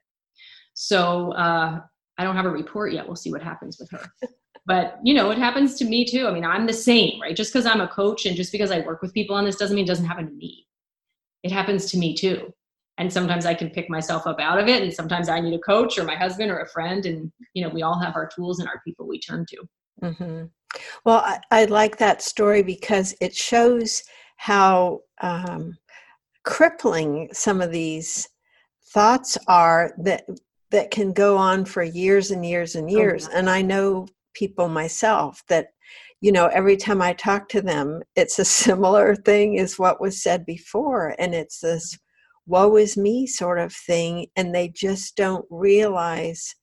So 0.74 1.32
uh, 1.32 1.80
I 2.18 2.24
don't 2.26 2.36
have 2.36 2.46
a 2.46 2.50
report 2.50 2.92
yet. 2.92 3.08
We'll 3.08 3.16
see 3.16 3.32
what 3.32 3.42
happens 3.42 3.78
with 3.80 3.90
her. 3.92 4.06
but 4.66 5.00
you 5.04 5.14
know, 5.14 5.32
it 5.32 5.38
happens 5.38 5.76
to 5.76 5.86
me 5.86 6.06
too. 6.06 6.28
I 6.28 6.32
mean, 6.32 6.46
I'm 6.46 6.68
the 6.68 6.74
same, 6.74 7.20
right? 7.22 7.36
Just 7.36 7.52
because 7.52 7.66
I'm 7.66 7.82
a 7.82 7.88
coach 7.88 8.26
and 8.26 8.36
just 8.36 8.52
because 8.52 8.72
I 8.72 8.80
work 8.82 9.02
with 9.02 9.14
people 9.14 9.36
on 9.36 9.46
this 9.46 9.56
doesn't 9.56 9.76
mean 9.76 9.86
it 9.86 9.88
doesn't 9.88 10.06
happen 10.06 10.28
to 10.28 10.34
me. 10.34 10.68
It 11.44 11.52
happens 11.52 11.90
to 11.92 11.98
me 11.98 12.16
too 12.16 12.54
and 12.98 13.12
sometimes 13.12 13.46
i 13.46 13.54
can 13.54 13.70
pick 13.70 13.90
myself 13.90 14.28
up 14.28 14.40
out 14.40 14.60
of 14.60 14.68
it 14.68 14.84
and 14.84 14.94
sometimes 14.94 15.28
i 15.28 15.40
need 15.40 15.54
a 15.54 15.60
coach 15.60 15.98
or 15.98 16.04
my 16.04 16.16
husband 16.16 16.52
or 16.52 16.60
a 16.60 16.70
friend 16.70 17.06
and 17.06 17.32
you 17.54 17.64
know 17.64 17.70
we 17.70 17.82
all 17.82 18.00
have 18.00 18.16
our 18.16 18.28
tools 18.28 18.60
and 18.60 18.70
our 18.70 18.82
people 18.86 19.08
we 19.08 19.20
turn 19.20 19.46
to 19.48 19.58
mm-hmm. 20.04 20.46
well 21.04 21.22
I, 21.26 21.40
I, 21.52 21.66
like 21.66 21.98
that 21.98 22.22
story 22.22 22.62
because 22.62 23.16
it 23.20 23.36
shows 23.36 24.04
how 24.38 25.02
um, 25.22 25.78
crippling 26.44 27.30
some 27.34 27.62
of 27.62 27.72
these 27.72 28.28
thoughts 28.94 29.38
are 29.48 29.94
that 30.00 30.24
that 30.70 30.92
can 30.92 31.12
go 31.12 31.38
on 31.38 31.66
for 31.66 31.84
years 31.84 32.32
and 32.32 32.46
years 32.46 32.76
and 32.76 32.90
years 32.90 33.28
oh, 33.28 33.38
and 33.38 33.50
i 33.50 33.62
know 33.62 34.08
people 34.34 34.68
myself 34.68 35.44
that 35.48 35.68
you 36.22 36.32
know 36.32 36.48
every 36.48 36.78
time 36.78 37.02
i 37.02 37.14
talk 37.14 37.50
to 37.50 37.62
them 37.62 38.02
it's 38.16 38.40
a 38.40 38.46
similar 38.66 39.16
thing 39.16 39.60
as 39.60 39.80
what 39.80 40.02
was 40.02 40.22
said 40.22 40.46
before 40.46 41.16
and 41.20 41.34
it's 41.34 41.60
this 41.60 41.98
woe 42.52 42.76
is 42.76 42.98
me 42.98 43.28
sort 43.28 43.60
of 43.60 43.74
thing, 43.74 44.28
and 44.36 44.54
they 44.54 44.68
just 44.70 45.16
don't 45.16 45.46
realize 45.50 46.56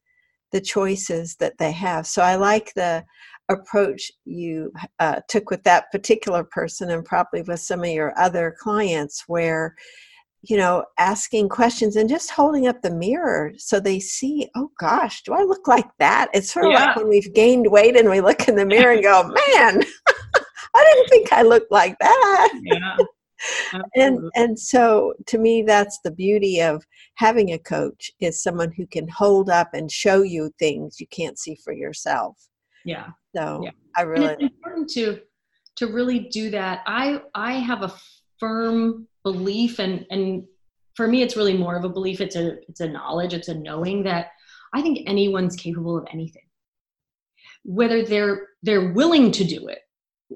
the 0.53 0.61
choices 0.61 1.37
that 1.37 1.59
they 1.59 1.73
have. 1.73 2.07
So 2.07 2.23
I 2.23 2.37
like 2.37 2.73
the 2.75 3.05
approach 3.49 4.11
you 4.25 4.73
uh, 4.99 5.21
took 5.29 5.51
with 5.51 5.63
that 5.65 5.91
particular 5.91 6.45
person 6.45 6.91
and 6.91 7.05
probably 7.05 7.43
with 7.43 7.61
some 7.61 7.81
of 7.81 7.89
your 7.89 8.19
other 8.19 8.55
clients 8.59 9.25
where 9.27 9.75
you 10.43 10.57
know 10.57 10.85
asking 10.99 11.49
questions 11.49 11.97
and 11.97 12.09
just 12.09 12.31
holding 12.31 12.69
up 12.69 12.81
the 12.83 12.91
mirror 12.91 13.53
so 13.57 13.81
they 13.81 13.99
see 13.99 14.49
oh 14.55 14.71
gosh 14.79 15.23
do 15.23 15.33
i 15.33 15.43
look 15.43 15.67
like 15.67 15.89
that? 15.99 16.29
It's 16.33 16.53
sort 16.53 16.67
of 16.67 16.73
yeah. 16.73 16.87
like 16.87 16.97
when 16.97 17.09
we've 17.09 17.35
gained 17.35 17.71
weight 17.71 17.97
and 17.97 18.09
we 18.09 18.21
look 18.21 18.49
in 18.49 18.55
the 18.55 18.67
mirror 18.67 18.93
and 18.93 19.03
go 19.03 19.23
man 19.57 19.83
i 20.75 20.93
didn't 20.93 21.09
think 21.09 21.33
i 21.33 21.43
looked 21.43 21.73
like 21.73 21.99
that. 21.99 22.53
Yeah 22.63 22.97
and 23.95 24.31
and 24.35 24.59
so 24.59 25.15
to 25.27 25.39
me 25.39 25.63
that's 25.63 25.99
the 26.03 26.11
beauty 26.11 26.61
of 26.61 26.85
having 27.15 27.53
a 27.53 27.59
coach 27.59 28.11
is 28.21 28.43
someone 28.43 28.73
who 28.73 28.87
can 28.87 29.09
hold 29.09 29.49
up 29.51 29.69
and 29.75 29.91
show 29.91 30.23
you 30.23 30.51
things 30.59 31.01
you 31.01 31.07
can't 31.09 31.39
see 31.39 31.57
for 31.63 31.73
yourself. 31.73 32.37
Yeah. 32.85 33.09
So 33.37 33.61
yeah. 33.63 33.71
i 33.97 34.03
really 34.03 34.27
and 34.27 34.43
it's 34.43 34.55
important 34.55 34.91
to 34.91 35.21
to 35.77 35.87
really 35.87 36.21
do 36.21 36.51
that. 36.51 36.83
I 36.87 37.23
i 37.35 37.55
have 37.55 37.83
a 37.83 37.93
firm 38.39 39.07
belief 39.33 39.79
and 39.79 40.07
and 40.11 40.45
for 40.95 41.07
me 41.07 41.23
it's 41.23 41.37
really 41.37 41.57
more 41.57 41.77
of 41.77 41.85
a 41.85 41.89
belief 41.89 42.21
it's 42.21 42.37
a 42.37 42.57
it's 42.69 42.81
a 42.81 42.89
knowledge 42.89 43.35
it's 43.35 43.49
a 43.49 43.55
knowing 43.55 44.03
that 44.03 44.29
i 44.75 44.83
think 44.83 45.01
anyone's 45.07 45.57
capable 45.57 45.97
of 45.99 46.07
anything 46.13 46.43
whether 47.65 48.05
they're 48.05 48.49
they're 48.63 48.93
willing 48.93 49.31
to 49.31 49.45
do 49.45 49.69
it 49.69 49.81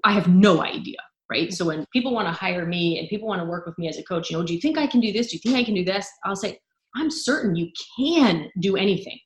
i 0.05 0.13
have 0.13 0.29
no 0.29 0.63
idea 0.63 0.99
right? 1.33 1.53
So 1.53 1.65
when 1.65 1.87
people 1.95 2.13
want 2.13 2.29
to 2.29 2.33
hire 2.33 2.67
me 2.67 2.99
and 2.99 3.09
people 3.09 3.27
want 3.27 3.41
to 3.41 3.47
work 3.47 3.65
with 3.65 3.79
me 3.79 3.89
as 3.89 3.97
a 3.97 4.03
coach, 4.03 4.31
you 4.31 4.37
know, 4.37 4.45
do 4.45 4.53
you 4.53 4.61
think 4.61 4.77
I 4.77 4.87
can 4.87 5.01
do 5.01 5.13
this? 5.13 5.29
Do 5.29 5.37
you 5.37 5.41
think 5.41 5.57
I 5.57 5.65
can 5.65 5.75
do 5.75 5.85
this? 5.85 6.07
I'll 6.25 6.37
say, 6.37 6.59
I'm 6.95 7.11
certain 7.11 7.57
you 7.57 7.71
can 7.97 8.51
do 8.61 8.77
anything, 8.77 9.19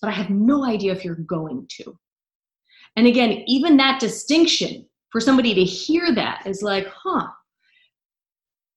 but 0.00 0.08
I 0.08 0.12
have 0.12 0.30
no 0.30 0.64
idea 0.64 0.92
if 0.92 1.04
you're 1.04 1.14
going 1.14 1.66
to. 1.76 1.94
And 2.96 3.06
again, 3.06 3.44
even 3.46 3.76
that 3.76 4.00
distinction 4.00 4.86
for 5.10 5.20
somebody 5.20 5.54
to 5.54 5.62
hear 5.62 6.14
that 6.14 6.46
is 6.46 6.62
like, 6.62 6.86
huh, 6.86 7.26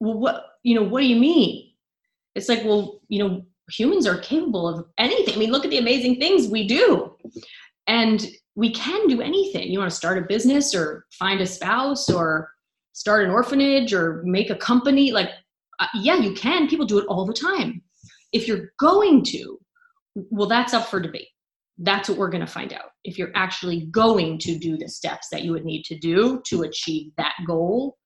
well, 0.06 0.20
what, 0.20 0.46
you 0.64 0.76
know, 0.76 0.84
what 0.84 1.02
do 1.02 1.08
you 1.08 1.16
mean? 1.16 1.72
It's 2.36 2.48
like, 2.48 2.64
well, 2.64 3.02
you 3.08 3.20
know, 3.20 3.46
humans 3.72 4.06
are 4.06 4.18
capable 4.20 4.68
of 4.68 4.86
anything. 5.00 5.34
I 5.34 5.38
mean, 5.38 5.52
look 5.52 5.66
at 5.66 5.72
the 5.72 5.80
amazing 5.80 6.20
things 6.20 6.48
we 6.48 6.68
do. 6.68 7.16
And 7.88 8.28
we 8.56 8.72
can 8.72 9.08
do 9.08 9.22
anything. 9.22 9.72
You 9.72 9.80
want 9.80 9.90
to 9.90 9.98
start 9.98 10.18
a 10.18 10.22
business 10.22 10.76
or 10.76 11.06
find 11.12 11.42
a 11.42 11.48
spouse 11.48 12.10
or 12.10 12.52
start 12.94 13.26
an 13.26 13.32
orphanage 13.32 13.94
or 13.94 14.22
make 14.26 14.50
a 14.50 14.56
company. 14.56 15.12
Like, 15.12 15.30
uh, 15.80 15.88
yeah, 15.96 16.18
you 16.18 16.34
can. 16.34 16.68
People 16.68 16.86
do 16.86 17.00
it 17.00 17.08
all 17.08 17.26
the 17.26 17.34
time. 17.34 17.82
If 18.32 18.48
you're 18.48 18.72
going 18.80 19.24
to, 19.26 19.60
well, 20.16 20.48
that's 20.48 20.74
up 20.74 20.88
for 20.88 21.00
debate. 21.00 21.28
That's 21.80 22.08
what 22.08 22.18
we're 22.18 22.30
going 22.30 22.46
to 22.46 22.52
find 22.52 22.74
out. 22.74 22.92
If 23.04 23.18
you're 23.18 23.34
actually 23.36 23.88
going 23.88 24.38
to 24.40 24.58
do 24.58 24.78
the 24.78 24.88
steps 24.88 25.28
that 25.32 25.44
you 25.44 25.52
would 25.52 25.66
need 25.66 25.84
to 25.86 25.98
do 25.98 26.42
to 26.46 26.64
achieve 26.64 27.12
that 27.18 27.36
goal, 27.46 27.98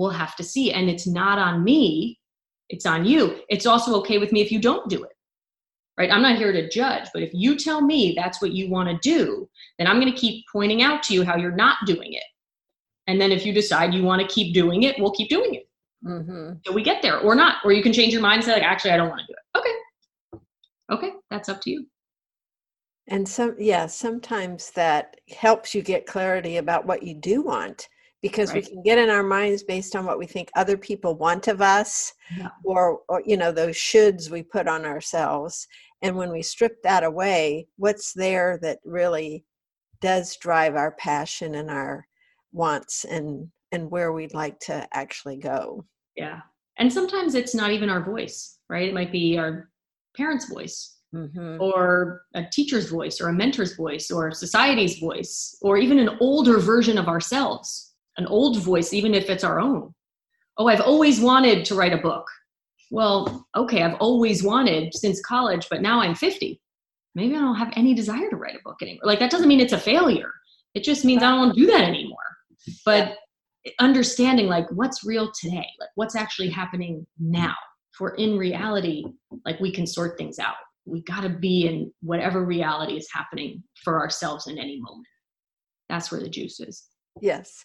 we'll 0.00 0.10
have 0.10 0.34
to 0.36 0.42
see. 0.42 0.72
And 0.72 0.90
it's 0.90 1.06
not 1.06 1.38
on 1.38 1.62
me, 1.62 2.18
it's 2.68 2.86
on 2.86 3.04
you. 3.04 3.40
It's 3.48 3.66
also 3.66 3.94
okay 4.00 4.18
with 4.18 4.32
me 4.32 4.40
if 4.40 4.50
you 4.50 4.60
don't 4.60 4.88
do 4.88 5.04
it 5.04 5.12
right? 6.00 6.10
I'm 6.10 6.22
not 6.22 6.38
here 6.38 6.50
to 6.50 6.66
judge, 6.66 7.08
but 7.12 7.22
if 7.22 7.30
you 7.34 7.56
tell 7.58 7.82
me 7.82 8.14
that's 8.16 8.40
what 8.40 8.52
you 8.52 8.70
want 8.70 8.88
to 8.88 8.96
do, 9.06 9.46
then 9.78 9.86
I'm 9.86 10.00
going 10.00 10.10
to 10.10 10.18
keep 10.18 10.46
pointing 10.50 10.80
out 10.80 11.02
to 11.04 11.14
you 11.14 11.24
how 11.24 11.36
you're 11.36 11.54
not 11.54 11.76
doing 11.84 12.14
it. 12.14 12.24
And 13.06 13.20
then 13.20 13.30
if 13.30 13.44
you 13.44 13.52
decide 13.52 13.92
you 13.92 14.02
want 14.02 14.22
to 14.22 14.34
keep 14.34 14.54
doing 14.54 14.84
it, 14.84 14.98
we'll 14.98 15.10
keep 15.12 15.28
doing 15.28 15.56
it. 15.56 15.68
Mm-hmm. 16.02 16.52
So 16.64 16.72
we 16.72 16.82
get 16.82 17.02
there 17.02 17.18
or 17.18 17.34
not. 17.34 17.56
Or 17.64 17.72
you 17.72 17.82
can 17.82 17.92
change 17.92 18.14
your 18.14 18.22
mind 18.22 18.36
and 18.36 18.44
say, 18.44 18.52
like, 18.52 18.62
actually, 18.62 18.92
I 18.92 18.96
don't 18.96 19.10
want 19.10 19.20
to 19.20 19.26
do 19.26 19.34
it. 19.34 19.58
Okay. 19.58 21.06
Okay. 21.08 21.16
That's 21.30 21.50
up 21.50 21.60
to 21.62 21.70
you. 21.70 21.86
And 23.08 23.28
some, 23.28 23.56
yeah, 23.58 23.84
sometimes 23.84 24.70
that 24.70 25.16
helps 25.36 25.74
you 25.74 25.82
get 25.82 26.06
clarity 26.06 26.56
about 26.56 26.86
what 26.86 27.02
you 27.02 27.12
do 27.12 27.42
want 27.42 27.88
because 28.22 28.52
right. 28.52 28.62
we 28.62 28.70
can 28.70 28.82
get 28.82 28.98
in 28.98 29.08
our 29.08 29.22
minds 29.22 29.62
based 29.62 29.96
on 29.96 30.04
what 30.04 30.18
we 30.18 30.26
think 30.26 30.50
other 30.54 30.76
people 30.76 31.14
want 31.14 31.48
of 31.48 31.60
us 31.60 32.12
yeah. 32.36 32.48
or, 32.64 33.00
or 33.08 33.22
you 33.24 33.36
know 33.36 33.52
those 33.52 33.76
shoulds 33.76 34.30
we 34.30 34.42
put 34.42 34.68
on 34.68 34.84
ourselves 34.84 35.66
and 36.02 36.16
when 36.16 36.30
we 36.32 36.42
strip 36.42 36.82
that 36.82 37.04
away 37.04 37.66
what's 37.76 38.12
there 38.12 38.58
that 38.62 38.78
really 38.84 39.44
does 40.00 40.36
drive 40.36 40.76
our 40.76 40.92
passion 40.92 41.56
and 41.56 41.70
our 41.70 42.06
wants 42.52 43.04
and 43.04 43.48
and 43.72 43.90
where 43.90 44.12
we'd 44.12 44.34
like 44.34 44.58
to 44.58 44.86
actually 44.92 45.36
go 45.36 45.84
yeah 46.16 46.40
and 46.78 46.92
sometimes 46.92 47.34
it's 47.34 47.54
not 47.54 47.70
even 47.70 47.88
our 47.88 48.02
voice 48.02 48.58
right 48.68 48.88
it 48.88 48.94
might 48.94 49.12
be 49.12 49.38
our 49.38 49.70
parents 50.16 50.48
voice 50.48 50.98
mm-hmm. 51.14 51.60
or 51.60 52.22
a 52.34 52.44
teacher's 52.50 52.88
voice 52.88 53.20
or 53.20 53.28
a 53.28 53.32
mentor's 53.32 53.76
voice 53.76 54.10
or 54.10 54.32
society's 54.32 54.98
voice 54.98 55.56
or 55.62 55.76
even 55.76 55.98
an 55.98 56.16
older 56.20 56.58
version 56.58 56.98
of 56.98 57.06
ourselves 57.06 57.89
an 58.16 58.26
old 58.26 58.60
voice, 58.62 58.92
even 58.92 59.14
if 59.14 59.30
it's 59.30 59.44
our 59.44 59.60
own. 59.60 59.94
Oh, 60.58 60.66
I've 60.66 60.80
always 60.80 61.20
wanted 61.20 61.64
to 61.66 61.74
write 61.74 61.92
a 61.92 61.98
book. 61.98 62.26
Well, 62.90 63.46
okay, 63.56 63.82
I've 63.82 63.94
always 63.94 64.42
wanted 64.42 64.94
since 64.94 65.20
college, 65.22 65.68
but 65.70 65.80
now 65.80 66.00
I'm 66.00 66.14
50. 66.14 66.60
Maybe 67.14 67.34
I 67.34 67.40
don't 67.40 67.56
have 67.56 67.72
any 67.76 67.94
desire 67.94 68.28
to 68.30 68.36
write 68.36 68.56
a 68.56 68.62
book 68.64 68.78
anymore. 68.82 69.02
Like, 69.04 69.20
that 69.20 69.30
doesn't 69.30 69.48
mean 69.48 69.60
it's 69.60 69.72
a 69.72 69.78
failure. 69.78 70.32
It 70.74 70.84
just 70.84 71.04
means 71.04 71.22
I 71.22 71.30
don't 71.30 71.38
want 71.38 71.54
to 71.54 71.60
do 71.60 71.66
that 71.68 71.82
anymore. 71.82 72.18
But 72.84 73.16
understanding, 73.78 74.46
like, 74.46 74.66
what's 74.70 75.04
real 75.04 75.30
today, 75.40 75.66
like, 75.78 75.90
what's 75.94 76.16
actually 76.16 76.50
happening 76.50 77.06
now. 77.18 77.54
For 77.92 78.14
in 78.14 78.38
reality, 78.38 79.04
like, 79.44 79.60
we 79.60 79.72
can 79.72 79.86
sort 79.86 80.16
things 80.16 80.38
out. 80.38 80.54
We 80.86 81.02
got 81.02 81.22
to 81.22 81.28
be 81.28 81.66
in 81.66 81.92
whatever 82.00 82.44
reality 82.44 82.96
is 82.96 83.08
happening 83.12 83.62
for 83.84 84.00
ourselves 84.00 84.46
in 84.46 84.58
any 84.58 84.80
moment. 84.80 85.06
That's 85.88 86.10
where 86.10 86.20
the 86.20 86.28
juice 86.28 86.60
is. 86.60 86.86
Yes. 87.20 87.64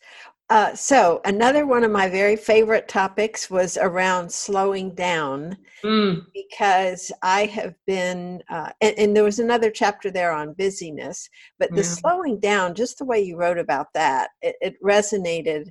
Uh, 0.51 0.75
so 0.75 1.21
another 1.25 1.65
one 1.65 1.83
of 1.83 1.91
my 1.91 2.07
very 2.07 2.35
favorite 2.35 2.87
topics 2.87 3.49
was 3.49 3.77
around 3.77 4.31
slowing 4.31 4.93
down 4.93 5.57
mm. 5.83 6.21
because 6.35 7.11
I 7.23 7.45
have 7.45 7.73
been, 7.87 8.43
uh, 8.49 8.69
and, 8.79 8.95
and, 8.99 9.15
there 9.15 9.23
was 9.23 9.39
another 9.39 9.71
chapter 9.71 10.11
there 10.11 10.31
on 10.31 10.53
busyness, 10.53 11.27
but 11.57 11.71
the 11.71 11.77
yeah. 11.77 11.81
slowing 11.81 12.39
down, 12.39 12.75
just 12.75 12.99
the 12.99 13.05
way 13.05 13.19
you 13.19 13.37
wrote 13.37 13.57
about 13.57 13.87
that, 13.95 14.29
it, 14.43 14.55
it 14.61 14.75
resonated 14.83 15.69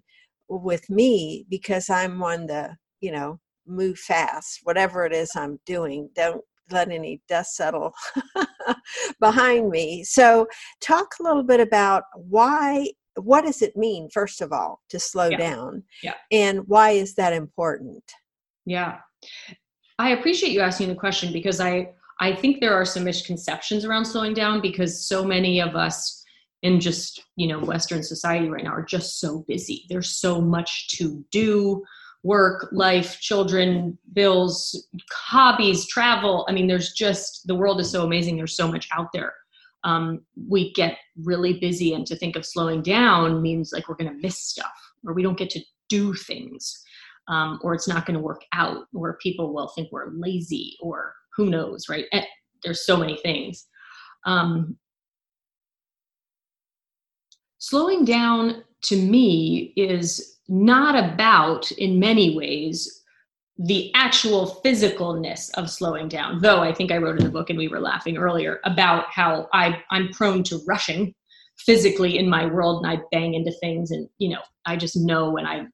with 0.48 0.90
me 0.90 1.46
because 1.48 1.88
I'm 1.88 2.18
one 2.18 2.48
to, 2.48 2.76
you 3.00 3.12
know, 3.12 3.38
move 3.68 3.98
fast, 3.98 4.58
whatever 4.64 5.06
it 5.06 5.12
is 5.12 5.30
I'm 5.36 5.60
doing. 5.66 6.10
Don't 6.16 6.42
let 6.70 6.90
any 6.90 7.20
dust 7.28 7.54
settle 7.54 7.94
behind 9.20 9.70
me. 9.70 10.02
So, 10.02 10.48
talk 10.80 11.14
a 11.20 11.22
little 11.22 11.44
bit 11.44 11.60
about 11.60 12.04
why 12.16 12.88
what 13.16 13.44
does 13.44 13.62
it 13.62 13.76
mean 13.76 14.08
first 14.10 14.40
of 14.40 14.52
all 14.52 14.80
to 14.88 14.98
slow 14.98 15.28
yeah. 15.28 15.36
down 15.36 15.82
yeah. 16.02 16.14
and 16.30 16.66
why 16.66 16.90
is 16.90 17.14
that 17.14 17.32
important? 17.32 18.04
Yeah. 18.66 18.98
I 19.98 20.10
appreciate 20.10 20.52
you 20.52 20.60
asking 20.60 20.88
the 20.88 20.94
question 20.94 21.32
because 21.32 21.60
i 21.60 21.88
i 22.20 22.34
think 22.34 22.60
there 22.60 22.74
are 22.74 22.84
some 22.84 23.04
misconceptions 23.04 23.84
around 23.84 24.04
slowing 24.04 24.34
down 24.34 24.60
because 24.60 25.06
so 25.06 25.24
many 25.24 25.60
of 25.60 25.76
us 25.76 26.24
in 26.64 26.80
just 26.80 27.22
you 27.36 27.46
know 27.46 27.60
western 27.60 28.02
society 28.02 28.48
right 28.48 28.64
now 28.64 28.72
are 28.72 28.82
just 28.82 29.20
so 29.20 29.44
busy. 29.46 29.84
There's 29.88 30.16
so 30.16 30.40
much 30.40 30.88
to 30.96 31.24
do 31.30 31.84
work 32.24 32.68
life 32.72 33.20
children 33.20 33.98
bills 34.14 34.88
hobbies 35.12 35.86
travel. 35.86 36.46
I 36.48 36.52
mean 36.52 36.66
there's 36.66 36.92
just 36.92 37.46
the 37.46 37.54
world 37.54 37.80
is 37.80 37.90
so 37.90 38.02
amazing. 38.02 38.36
There's 38.36 38.56
so 38.56 38.66
much 38.66 38.88
out 38.92 39.08
there 39.12 39.34
um, 39.84 40.22
we 40.48 40.72
get 40.72 40.98
really 41.22 41.60
busy 41.60 41.94
and 41.94 42.06
to 42.06 42.16
think 42.16 42.36
of 42.36 42.46
slowing 42.46 42.82
down 42.82 43.42
means 43.42 43.70
like 43.72 43.88
we're 43.88 43.94
going 43.94 44.12
to 44.12 44.22
miss 44.22 44.38
stuff 44.38 44.72
or 45.06 45.12
we 45.12 45.22
don't 45.22 45.38
get 45.38 45.50
to 45.50 45.60
do 45.88 46.14
things 46.14 46.82
um, 47.28 47.58
or 47.62 47.74
it's 47.74 47.88
not 47.88 48.06
going 48.06 48.16
to 48.16 48.22
work 48.22 48.42
out 48.52 48.86
or 48.94 49.18
people 49.22 49.52
will 49.52 49.68
think 49.68 49.88
we're 49.92 50.10
lazy 50.10 50.76
or 50.80 51.14
who 51.36 51.50
knows 51.50 51.88
right? 51.88 52.06
And 52.12 52.24
there's 52.62 52.86
so 52.86 52.96
many 52.96 53.16
things. 53.18 53.66
Um, 54.24 54.78
slowing 57.58 58.04
down 58.04 58.64
to 58.84 58.96
me 58.96 59.74
is 59.76 60.38
not 60.48 60.96
about 60.96 61.70
in 61.72 61.98
many 61.98 62.36
ways 62.36 63.03
the 63.58 63.92
actual 63.94 64.60
physicalness 64.64 65.50
of 65.54 65.70
slowing 65.70 66.08
down. 66.08 66.40
Though 66.40 66.60
I 66.60 66.72
think 66.72 66.90
I 66.90 66.98
wrote 66.98 67.18
in 67.18 67.24
the 67.24 67.30
book, 67.30 67.50
and 67.50 67.58
we 67.58 67.68
were 67.68 67.80
laughing 67.80 68.16
earlier 68.16 68.60
about 68.64 69.06
how 69.10 69.48
I, 69.52 69.80
I'm 69.90 70.08
prone 70.08 70.42
to 70.44 70.60
rushing 70.66 71.14
physically 71.58 72.18
in 72.18 72.28
my 72.28 72.46
world 72.46 72.84
and 72.84 72.92
I 72.92 73.02
bang 73.12 73.34
into 73.34 73.52
things. 73.60 73.92
And, 73.92 74.08
you 74.18 74.30
know, 74.30 74.40
I 74.66 74.76
just 74.76 74.96
know 74.96 75.30
when 75.30 75.46
I 75.46 75.66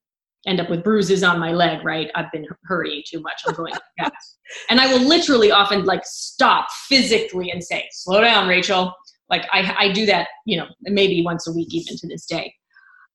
end 0.46 0.60
up 0.60 0.68
with 0.68 0.84
bruises 0.84 1.22
on 1.22 1.38
my 1.38 1.52
leg, 1.52 1.84
right? 1.84 2.10
I've 2.14 2.30
been 2.32 2.46
hurrying 2.64 3.02
too 3.06 3.20
much. 3.20 3.42
I'm 3.46 3.54
going 3.54 3.72
fast. 3.98 4.38
and 4.68 4.78
I 4.78 4.92
will 4.92 5.06
literally 5.06 5.50
often 5.50 5.84
like 5.84 6.02
stop 6.04 6.66
physically 6.88 7.50
and 7.50 7.64
say, 7.64 7.88
slow 7.92 8.20
down, 8.20 8.46
Rachel. 8.46 8.92
Like 9.30 9.46
I, 9.52 9.74
I 9.78 9.92
do 9.92 10.04
that, 10.06 10.28
you 10.44 10.58
know, 10.58 10.66
maybe 10.82 11.22
once 11.22 11.46
a 11.46 11.52
week, 11.52 11.72
even 11.72 11.96
to 11.96 12.08
this 12.08 12.26
day. 12.26 12.52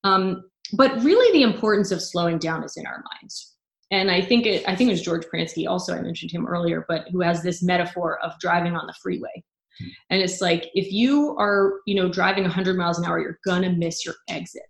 Um, 0.04 0.44
but 0.74 1.04
really, 1.04 1.32
the 1.34 1.44
importance 1.44 1.92
of 1.92 2.02
slowing 2.02 2.40
down 2.40 2.64
is 2.64 2.78
in 2.78 2.88
our 2.88 3.04
minds 3.22 3.55
and 3.92 4.10
I 4.10 4.22
think 4.22 4.46
it, 4.46 4.68
I 4.68 4.76
think 4.76 4.90
it 4.90 4.94
was 4.94 5.02
George 5.02 5.26
Pransky 5.26 5.68
also 5.68 5.96
I 5.96 6.02
mentioned 6.02 6.32
him 6.32 6.48
earlier, 6.48 6.86
but 6.88 7.08
who 7.12 7.22
has 7.22 7.44
this 7.44 7.64
metaphor 7.64 8.20
of 8.24 8.34
driving 8.40 8.76
on 8.76 8.88
the 8.88 8.96
freeway. 9.02 9.44
Hmm. 9.80 9.88
And 10.10 10.22
it's 10.22 10.42
like 10.42 10.70
if 10.74 10.92
you 10.92 11.36
are, 11.38 11.82
you 11.86 11.96
know, 11.96 12.10
driving 12.10 12.44
100 12.44 12.78
miles 12.78 12.98
an 12.98 13.06
hour, 13.06 13.20
you're 13.20 13.40
gonna 13.46 13.72
miss 13.72 14.06
your 14.06 14.16
exit, 14.30 14.64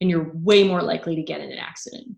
and 0.00 0.10
you're 0.10 0.32
way 0.34 0.64
more 0.64 0.82
likely 0.82 1.14
to 1.16 1.22
get 1.22 1.40
in 1.40 1.52
an 1.52 1.58
accident. 1.58 2.16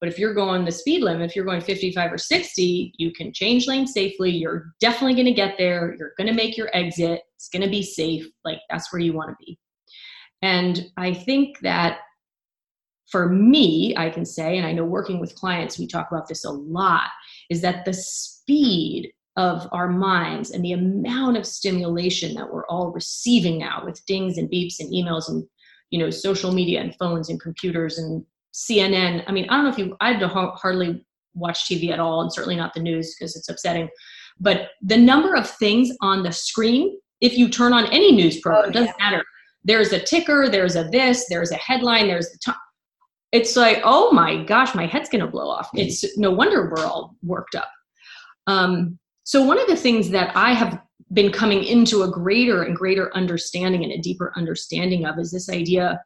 But 0.00 0.08
if 0.08 0.18
you're 0.18 0.34
going 0.34 0.64
the 0.64 0.72
speed 0.72 1.02
limit, 1.02 1.28
if 1.28 1.36
you're 1.36 1.44
going 1.44 1.60
55 1.60 2.12
or 2.12 2.18
60, 2.18 2.92
you 2.96 3.12
can 3.12 3.32
change 3.32 3.66
lanes 3.66 3.92
safely. 3.92 4.30
You're 4.30 4.72
definitely 4.80 5.14
going 5.14 5.26
to 5.26 5.32
get 5.32 5.56
there. 5.58 5.94
You're 5.98 6.12
going 6.16 6.28
to 6.28 6.32
make 6.32 6.56
your 6.56 6.74
exit. 6.74 7.22
It's 7.36 7.48
going 7.48 7.62
to 7.62 7.68
be 7.68 7.82
safe. 7.82 8.26
Like 8.44 8.58
that's 8.70 8.92
where 8.92 9.00
you 9.00 9.12
want 9.12 9.30
to 9.30 9.36
be. 9.38 9.58
And 10.42 10.86
I 10.96 11.12
think 11.12 11.58
that 11.60 11.98
for 13.10 13.28
me, 13.28 13.94
I 13.96 14.10
can 14.10 14.24
say, 14.24 14.58
and 14.58 14.66
I 14.66 14.72
know 14.72 14.84
working 14.84 15.20
with 15.20 15.34
clients, 15.34 15.78
we 15.78 15.86
talk 15.86 16.08
about 16.10 16.28
this 16.28 16.44
a 16.44 16.50
lot, 16.50 17.08
is 17.50 17.60
that 17.62 17.84
the 17.84 17.94
speed 17.94 19.12
of 19.36 19.68
our 19.72 19.88
minds 19.88 20.50
and 20.50 20.64
the 20.64 20.72
amount 20.72 21.36
of 21.36 21.46
stimulation 21.46 22.34
that 22.34 22.52
we're 22.52 22.66
all 22.66 22.90
receiving 22.90 23.58
now 23.58 23.82
with 23.84 24.04
dings 24.06 24.38
and 24.38 24.50
beeps 24.50 24.80
and 24.80 24.90
emails 24.92 25.28
and 25.28 25.44
you 25.90 25.98
know 25.98 26.10
social 26.10 26.52
media 26.52 26.80
and 26.80 26.96
phones 26.96 27.28
and 27.28 27.40
computers 27.40 27.98
and 27.98 28.24
CNN. 28.54 29.22
I 29.26 29.32
mean, 29.32 29.46
I 29.50 29.56
don't 29.56 29.64
know 29.64 29.70
if 29.70 29.78
you 29.78 29.96
I 30.00 30.14
hardly 30.14 31.04
watch 31.34 31.68
TV 31.68 31.90
at 31.90 32.00
all, 32.00 32.22
and 32.22 32.32
certainly 32.32 32.56
not 32.56 32.74
the 32.74 32.80
news 32.80 33.14
because 33.14 33.36
it's 33.36 33.48
upsetting. 33.48 33.88
But 34.40 34.70
the 34.82 34.96
number 34.96 35.36
of 35.36 35.48
things 35.48 35.90
on 36.00 36.22
the 36.22 36.32
screen, 36.32 36.98
if 37.20 37.36
you 37.38 37.48
turn 37.48 37.72
on 37.72 37.86
any 37.92 38.12
news 38.12 38.40
program, 38.40 38.70
oh, 38.70 38.72
doesn't 38.72 38.98
matter. 38.98 39.22
There's 39.64 39.92
a 39.92 40.00
ticker, 40.00 40.48
there's 40.48 40.76
a 40.76 40.84
this, 40.84 41.26
there's 41.28 41.50
a 41.50 41.56
headline, 41.56 42.06
there's 42.06 42.30
the 42.30 42.38
time 42.38 42.56
it's 43.32 43.56
like, 43.56 43.80
oh 43.84 44.12
my 44.12 44.44
gosh, 44.44 44.74
my 44.74 44.86
head's 44.86 45.08
gonna 45.08 45.26
blow 45.26 45.48
off. 45.48 45.68
It's 45.74 46.16
no 46.16 46.30
wonder 46.30 46.70
we're 46.70 46.84
all 46.84 47.16
worked 47.22 47.54
up. 47.54 47.70
Um, 48.46 48.98
so 49.24 49.42
one 49.42 49.58
of 49.58 49.66
the 49.66 49.76
things 49.76 50.10
that 50.10 50.36
I 50.36 50.52
have 50.52 50.80
been 51.12 51.32
coming 51.32 51.64
into 51.64 52.02
a 52.02 52.10
greater 52.10 52.62
and 52.62 52.76
greater 52.76 53.14
understanding 53.16 53.84
and 53.84 53.92
a 53.92 53.98
deeper 53.98 54.32
understanding 54.36 55.04
of 55.04 55.18
is 55.18 55.30
this 55.30 55.48
idea 55.48 56.00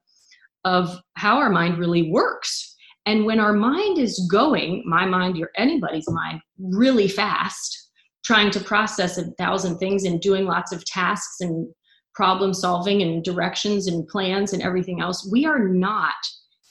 of 0.64 1.00
how 1.14 1.38
our 1.38 1.50
mind 1.50 1.78
really 1.78 2.10
works. 2.10 2.74
And 3.06 3.24
when 3.24 3.40
our 3.40 3.52
mind 3.52 3.98
is 3.98 4.26
going, 4.30 4.82
my 4.86 5.06
mind, 5.06 5.36
your 5.36 5.50
anybody's 5.56 6.08
mind, 6.10 6.40
really 6.58 7.08
fast, 7.08 7.90
trying 8.24 8.50
to 8.50 8.60
process 8.60 9.16
a 9.16 9.30
thousand 9.32 9.78
things 9.78 10.04
and 10.04 10.20
doing 10.20 10.44
lots 10.44 10.72
of 10.72 10.84
tasks 10.84 11.40
and 11.40 11.66
problem 12.14 12.52
solving 12.52 13.00
and 13.00 13.24
directions 13.24 13.86
and 13.86 14.06
plans 14.08 14.52
and 14.52 14.62
everything 14.62 15.00
else, 15.00 15.28
we 15.32 15.46
are 15.46 15.58
not 15.58 16.14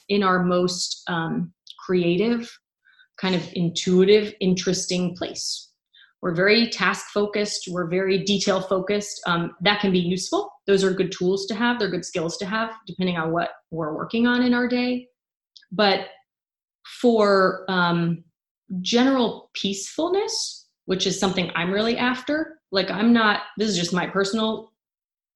in 0.10 0.24
our 0.24 0.44
most 0.44 1.04
um, 1.08 1.54
creative, 1.86 2.52
kind 3.20 3.36
of 3.36 3.48
intuitive, 3.54 4.34
interesting 4.42 5.16
place. 5.16 5.68
We're 6.22 6.36
very 6.36 6.70
task 6.70 7.08
focused, 7.14 7.70
we're 7.70 7.88
very 7.88 8.24
detail 8.24 8.60
focused. 8.60 9.22
Um, 9.26 9.56
that 9.62 9.80
can 9.80 9.92
be 9.92 10.00
useful. 10.00 10.52
Those 10.68 10.84
are 10.84 10.92
good 10.92 11.12
tools 11.12 11.46
to 11.48 11.56
have, 11.56 11.80
they're 11.80 11.90
good 11.90 12.06
skills 12.06 12.38
to 12.38 12.46
have, 12.46 12.72
depending 12.86 13.18
on 13.18 13.32
what 13.32 13.52
we're 13.72 13.96
working 13.96 14.28
on 14.28 14.42
in 14.42 14.54
our 14.54 14.68
day. 14.68 15.08
But 15.72 16.08
for 17.02 17.64
um, 17.70 18.24
general 18.82 19.50
peacefulness, 19.54 20.68
which 20.86 21.08
is 21.08 21.20
something 21.20 21.52
I'm 21.56 21.72
really 21.72 21.98
after, 21.98 22.60
like 22.72 22.92
I'm 22.92 23.14
not, 23.14 23.42
this 23.58 23.70
is 23.70 23.78
just 23.78 23.94
my 23.94 24.08
personal 24.08 24.74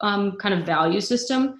um, 0.01 0.33
kind 0.37 0.53
of 0.53 0.65
value 0.65 0.99
system. 0.99 1.55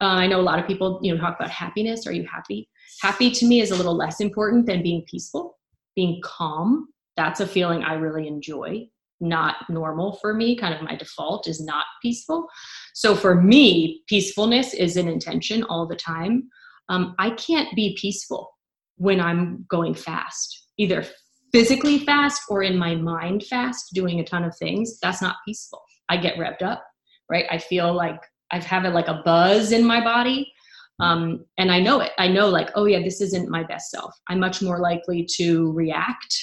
Uh, 0.00 0.06
I 0.06 0.26
know 0.26 0.40
a 0.40 0.42
lot 0.42 0.58
of 0.58 0.66
people, 0.66 1.00
you 1.02 1.14
know, 1.14 1.20
talk 1.20 1.36
about 1.38 1.50
happiness. 1.50 2.06
Are 2.06 2.12
you 2.12 2.26
happy? 2.26 2.68
Happy 3.02 3.30
to 3.30 3.46
me 3.46 3.60
is 3.60 3.70
a 3.70 3.76
little 3.76 3.96
less 3.96 4.20
important 4.20 4.66
than 4.66 4.82
being 4.82 5.04
peaceful, 5.10 5.58
being 5.96 6.20
calm. 6.22 6.88
That's 7.16 7.40
a 7.40 7.46
feeling 7.46 7.82
I 7.82 7.94
really 7.94 8.28
enjoy. 8.28 8.88
Not 9.20 9.56
normal 9.68 10.16
for 10.20 10.32
me. 10.32 10.56
Kind 10.56 10.74
of 10.74 10.82
my 10.82 10.94
default 10.94 11.48
is 11.48 11.60
not 11.60 11.86
peaceful. 12.00 12.46
So 12.94 13.16
for 13.16 13.34
me, 13.34 14.02
peacefulness 14.08 14.74
is 14.74 14.96
an 14.96 15.08
intention 15.08 15.64
all 15.64 15.86
the 15.86 15.96
time. 15.96 16.48
Um, 16.88 17.16
I 17.18 17.30
can't 17.30 17.74
be 17.74 17.96
peaceful 18.00 18.50
when 18.96 19.20
I'm 19.20 19.66
going 19.68 19.94
fast, 19.94 20.68
either 20.78 21.04
physically 21.52 21.98
fast 21.98 22.42
or 22.48 22.62
in 22.62 22.76
my 22.76 22.94
mind 22.94 23.44
fast, 23.44 23.92
doing 23.92 24.20
a 24.20 24.24
ton 24.24 24.44
of 24.44 24.56
things. 24.56 24.98
That's 25.02 25.22
not 25.22 25.36
peaceful. 25.44 25.82
I 26.08 26.16
get 26.16 26.36
revved 26.36 26.62
up, 26.62 26.84
right? 27.28 27.46
I 27.50 27.58
feel 27.58 27.92
like 27.92 28.20
I 28.50 28.56
have 28.56 28.64
have 28.64 28.84
it 28.84 28.94
like 28.94 29.08
a 29.08 29.22
buzz 29.24 29.72
in 29.72 29.84
my 29.84 30.02
body. 30.02 30.52
Um, 31.00 31.44
and 31.58 31.70
I 31.70 31.80
know 31.80 32.00
it. 32.00 32.12
I 32.18 32.28
know, 32.28 32.48
like, 32.48 32.70
oh, 32.74 32.86
yeah, 32.86 33.00
this 33.00 33.20
isn't 33.20 33.48
my 33.48 33.62
best 33.62 33.90
self. 33.90 34.14
I'm 34.28 34.40
much 34.40 34.62
more 34.62 34.80
likely 34.80 35.26
to 35.36 35.72
react 35.72 36.34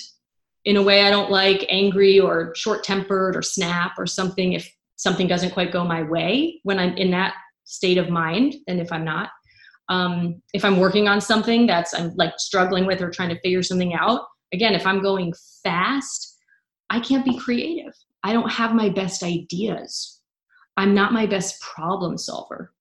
in 0.63 0.77
a 0.77 0.81
way 0.81 1.03
I 1.03 1.11
don't 1.11 1.29
like, 1.29 1.65
angry 1.69 2.19
or 2.19 2.53
short 2.55 2.83
tempered 2.83 3.35
or 3.35 3.41
snap 3.41 3.93
or 3.97 4.07
something 4.07 4.53
if 4.53 4.69
something 4.95 5.27
doesn't 5.27 5.51
quite 5.51 5.71
go 5.71 5.83
my 5.83 6.03
way 6.03 6.61
when 6.63 6.79
I'm 6.79 6.95
in 6.97 7.11
that 7.11 7.33
state 7.65 7.97
of 7.97 8.09
mind 8.09 8.55
than 8.65 8.79
if 8.79 8.91
I'm 8.91 9.03
not. 9.03 9.29
Um, 9.89 10.41
if 10.53 10.65
I'm 10.65 10.79
working 10.79 11.07
on 11.07 11.21
something 11.21 11.67
that's 11.67 11.93
I'm 11.93 12.15
like 12.15 12.33
struggling 12.37 12.85
with 12.85 13.01
or 13.01 13.11
trying 13.11 13.29
to 13.29 13.39
figure 13.41 13.61
something 13.61 13.93
out, 13.93 14.21
again, 14.53 14.73
if 14.73 14.87
I'm 14.87 15.01
going 15.01 15.33
fast, 15.63 16.37
I 16.89 16.99
can't 16.99 17.25
be 17.25 17.37
creative. 17.37 17.93
I 18.23 18.33
don't 18.33 18.51
have 18.51 18.73
my 18.73 18.89
best 18.89 19.21
ideas 19.21 20.14
I'm 20.77 20.93
not 20.93 21.13
my 21.13 21.25
best 21.25 21.61
problem 21.61 22.17
solver. 22.17 22.71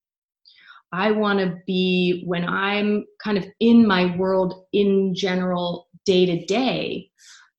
I 0.93 1.11
want 1.11 1.41
to 1.41 1.57
be, 1.67 2.23
when 2.25 2.45
I'm 2.49 3.05
kind 3.23 3.37
of 3.37 3.45
in 3.59 3.87
my 3.87 4.17
world 4.17 4.67
in 4.73 5.15
general, 5.15 5.89
day 6.05 6.27
to 6.27 6.45
day, 6.45 7.11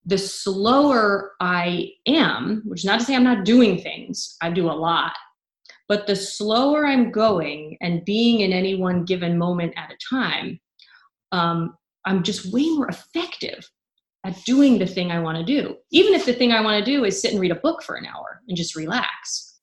the 0.05 0.17
slower 0.17 1.33
I 1.41 1.91
am, 2.07 2.61
which 2.65 2.81
is 2.81 2.86
not 2.86 2.99
to 2.99 3.05
say 3.05 3.15
I'm 3.15 3.23
not 3.23 3.43
doing 3.43 3.77
things, 3.81 4.38
I 4.41 4.51
do 4.51 4.69
a 4.69 4.71
lot, 4.71 5.13
but 5.89 6.07
the 6.07 6.15
slower 6.15 6.86
I'm 6.86 7.11
going 7.11 7.77
and 7.81 8.05
being 8.05 8.41
in 8.41 8.53
any 8.53 8.75
one 8.75 9.03
given 9.03 9.38
moment 9.38 9.73
at 9.75 9.91
a 9.91 9.97
time, 10.09 10.59
um, 11.31 11.75
I'm 12.05 12.23
just 12.23 12.53
way 12.53 12.69
more 12.69 12.88
effective 12.88 13.67
at 14.23 14.41
doing 14.45 14.79
the 14.79 14.88
thing 14.88 15.11
I 15.11 15.19
want 15.19 15.38
to 15.38 15.43
do. 15.43 15.75
Even 15.91 16.13
if 16.13 16.25
the 16.25 16.33
thing 16.33 16.51
I 16.51 16.61
want 16.61 16.83
to 16.83 16.91
do 16.91 17.03
is 17.03 17.19
sit 17.19 17.31
and 17.31 17.41
read 17.41 17.51
a 17.51 17.55
book 17.55 17.83
for 17.83 17.95
an 17.95 18.05
hour 18.05 18.41
and 18.47 18.55
just 18.55 18.75
relax 18.75 19.55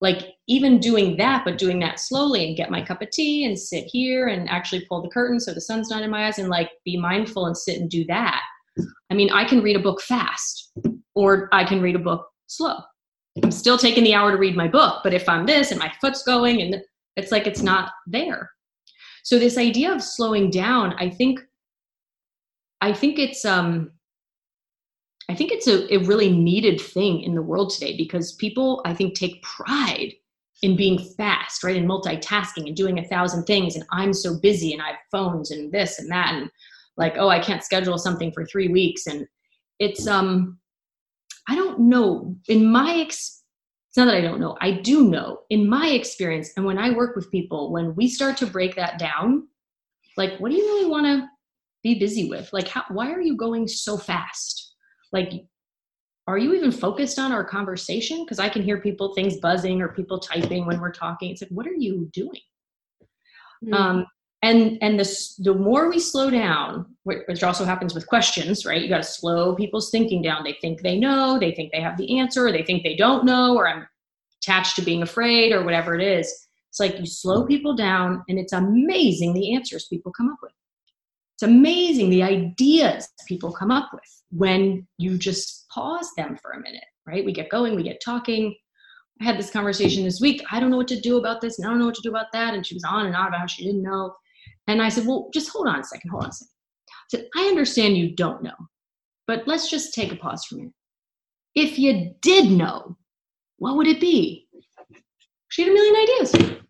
like 0.00 0.34
even 0.46 0.78
doing 0.78 1.16
that 1.16 1.44
but 1.44 1.58
doing 1.58 1.78
that 1.80 1.98
slowly 1.98 2.46
and 2.46 2.56
get 2.56 2.70
my 2.70 2.82
cup 2.82 3.02
of 3.02 3.10
tea 3.10 3.44
and 3.44 3.58
sit 3.58 3.84
here 3.84 4.28
and 4.28 4.48
actually 4.48 4.84
pull 4.86 5.02
the 5.02 5.08
curtain 5.08 5.40
so 5.40 5.54
the 5.54 5.60
sun's 5.60 5.90
not 5.90 6.02
in 6.02 6.10
my 6.10 6.26
eyes 6.26 6.38
and 6.38 6.48
like 6.48 6.70
be 6.84 6.96
mindful 6.96 7.46
and 7.46 7.56
sit 7.56 7.80
and 7.80 7.90
do 7.90 8.04
that. 8.06 8.42
I 9.10 9.14
mean 9.14 9.30
i 9.32 9.44
can 9.44 9.62
read 9.62 9.76
a 9.76 9.80
book 9.80 10.02
fast 10.02 10.72
or 11.14 11.48
i 11.52 11.64
can 11.64 11.80
read 11.80 11.96
a 11.96 12.00
book 12.00 12.28
slow. 12.46 12.78
I'm 13.42 13.50
still 13.50 13.78
taking 13.78 14.04
the 14.04 14.14
hour 14.14 14.32
to 14.32 14.38
read 14.38 14.56
my 14.56 14.68
book 14.68 15.00
but 15.02 15.14
if 15.14 15.28
i'm 15.28 15.46
this 15.46 15.70
and 15.70 15.80
my 15.80 15.92
foot's 16.00 16.22
going 16.22 16.60
and 16.62 16.82
it's 17.16 17.32
like 17.32 17.46
it's 17.46 17.62
not 17.62 17.92
there. 18.06 18.50
So 19.22 19.38
this 19.38 19.56
idea 19.58 19.92
of 19.92 20.02
slowing 20.02 20.50
down 20.50 20.94
i 20.98 21.08
think 21.08 21.40
i 22.82 22.92
think 22.92 23.18
it's 23.18 23.44
um 23.44 23.90
I 25.28 25.34
think 25.34 25.50
it's 25.52 25.66
a, 25.66 25.92
a 25.92 25.98
really 25.98 26.32
needed 26.32 26.80
thing 26.80 27.22
in 27.22 27.34
the 27.34 27.42
world 27.42 27.70
today 27.70 27.96
because 27.96 28.32
people, 28.32 28.82
I 28.84 28.94
think, 28.94 29.14
take 29.14 29.42
pride 29.42 30.12
in 30.62 30.76
being 30.76 30.98
fast, 30.98 31.64
right? 31.64 31.76
And 31.76 31.88
multitasking 31.88 32.66
and 32.66 32.76
doing 32.76 32.98
a 32.98 33.04
thousand 33.04 33.44
things. 33.44 33.74
And 33.74 33.84
I'm 33.90 34.12
so 34.12 34.38
busy 34.38 34.72
and 34.72 34.80
I 34.80 34.88
have 34.88 34.96
phones 35.10 35.50
and 35.50 35.70
this 35.72 35.98
and 35.98 36.10
that. 36.10 36.34
And 36.34 36.50
like, 36.96 37.16
oh, 37.18 37.28
I 37.28 37.40
can't 37.40 37.64
schedule 37.64 37.98
something 37.98 38.32
for 38.32 38.46
three 38.46 38.68
weeks. 38.68 39.06
And 39.06 39.26
it's, 39.78 40.06
um, 40.06 40.58
I 41.48 41.54
don't 41.54 41.80
know. 41.80 42.36
In 42.48 42.70
my 42.70 42.96
ex, 42.96 43.42
it's 43.88 43.96
not 43.96 44.06
that 44.06 44.16
I 44.16 44.22
don't 44.22 44.40
know. 44.40 44.56
I 44.60 44.72
do 44.72 45.08
know 45.08 45.40
in 45.50 45.68
my 45.68 45.88
experience. 45.88 46.50
And 46.56 46.64
when 46.64 46.78
I 46.78 46.90
work 46.90 47.16
with 47.16 47.30
people, 47.30 47.72
when 47.72 47.94
we 47.94 48.08
start 48.08 48.36
to 48.38 48.46
break 48.46 48.76
that 48.76 48.98
down, 48.98 49.48
like, 50.16 50.38
what 50.38 50.50
do 50.50 50.56
you 50.56 50.64
really 50.64 50.88
want 50.88 51.06
to 51.06 51.28
be 51.82 51.98
busy 51.98 52.28
with? 52.28 52.50
Like, 52.52 52.68
how, 52.68 52.84
why 52.88 53.12
are 53.12 53.20
you 53.20 53.36
going 53.36 53.68
so 53.68 53.98
fast? 53.98 54.65
Like 55.16 55.32
are 56.28 56.38
you 56.38 56.54
even 56.54 56.72
focused 56.72 57.20
on 57.20 57.30
our 57.30 57.44
conversation? 57.44 58.24
Because 58.24 58.38
i 58.38 58.48
can 58.48 58.62
hear 58.62 58.80
people 58.80 59.14
things 59.14 59.36
buzzing 59.38 59.80
or 59.80 59.88
people 59.88 60.18
typing 60.18 60.66
when 60.66 60.80
we're 60.80 60.92
talking. 60.92 61.30
It's 61.30 61.42
like 61.42 61.50
what 61.50 61.66
are 61.66 61.80
you 61.86 62.10
doing? 62.12 62.44
Mm-hmm. 63.64 63.74
um, 63.74 64.06
and 64.42 64.78
and 64.82 65.00
this 65.00 65.34
the 65.36 65.54
more 65.54 65.88
we 65.88 65.98
slow 65.98 66.28
down 66.28 66.84
which 67.04 67.42
also 67.42 67.64
happens 67.64 67.94
with 67.94 68.06
questions 68.06 68.66
right? 68.66 68.82
You 68.82 68.88
got 68.88 68.98
to 68.98 69.12
slow 69.20 69.54
people's 69.54 69.90
thinking 69.90 70.20
down. 70.20 70.44
They 70.44 70.56
think 70.60 70.82
they 70.82 70.98
know 70.98 71.38
they 71.38 71.52
think 71.52 71.72
they 71.72 71.80
have 71.80 71.96
the 71.96 72.18
answer 72.20 72.52
they 72.52 72.62
think 72.62 72.82
they 72.82 72.96
don't 72.96 73.24
know 73.24 73.56
or 73.56 73.66
i'm 73.68 73.86
attached 74.42 74.76
to 74.76 74.82
being 74.82 75.02
afraid 75.02 75.52
or 75.52 75.64
whatever 75.64 75.94
it 75.94 76.02
is. 76.02 76.26
It's 76.70 76.80
like 76.80 76.98
you 76.98 77.06
slow 77.06 77.46
people 77.46 77.74
down 77.74 78.22
and 78.28 78.38
it's 78.38 78.52
amazing 78.52 79.32
the 79.32 79.54
answers 79.54 79.86
people 79.86 80.12
come 80.12 80.28
up 80.30 80.38
with 80.42 80.52
it's 81.36 81.42
amazing 81.42 82.08
the 82.08 82.22
ideas 82.22 83.08
people 83.28 83.52
come 83.52 83.70
up 83.70 83.90
with 83.92 84.22
when 84.30 84.86
you 84.96 85.18
just 85.18 85.68
pause 85.68 86.10
them 86.16 86.38
for 86.40 86.52
a 86.52 86.60
minute, 86.60 86.84
right? 87.06 87.26
We 87.26 87.32
get 87.34 87.50
going, 87.50 87.76
we 87.76 87.82
get 87.82 88.00
talking. 88.02 88.56
I 89.20 89.24
had 89.24 89.38
this 89.38 89.50
conversation 89.50 90.02
this 90.02 90.18
week. 90.18 90.42
I 90.50 90.58
don't 90.58 90.70
know 90.70 90.78
what 90.78 90.88
to 90.88 91.00
do 91.00 91.18
about 91.18 91.42
this, 91.42 91.58
and 91.58 91.66
I 91.66 91.70
don't 91.70 91.78
know 91.78 91.86
what 91.86 91.94
to 91.96 92.02
do 92.02 92.08
about 92.08 92.32
that. 92.32 92.54
And 92.54 92.66
she 92.66 92.74
was 92.74 92.84
on 92.84 93.04
and 93.04 93.14
on 93.14 93.28
about 93.28 93.40
how 93.40 93.46
she 93.46 93.66
didn't 93.66 93.82
know. 93.82 94.14
And 94.66 94.80
I 94.80 94.88
said, 94.88 95.06
Well, 95.06 95.28
just 95.34 95.50
hold 95.50 95.68
on 95.68 95.80
a 95.80 95.84
second, 95.84 96.08
hold 96.10 96.24
on 96.24 96.30
a 96.30 96.32
second. 96.32 96.52
I 96.90 97.06
said, 97.10 97.26
I 97.36 97.48
understand 97.48 97.98
you 97.98 98.16
don't 98.16 98.42
know, 98.42 98.56
but 99.26 99.46
let's 99.46 99.70
just 99.70 99.92
take 99.92 100.12
a 100.12 100.16
pause 100.16 100.42
for 100.46 100.54
a 100.54 100.58
minute. 100.58 100.74
If 101.54 101.78
you 101.78 102.14
did 102.22 102.50
know, 102.50 102.96
what 103.58 103.76
would 103.76 103.86
it 103.86 104.00
be? 104.00 104.48
She 105.48 105.62
had 105.62 105.70
a 105.70 105.74
million 105.74 105.96
ideas. 105.96 106.60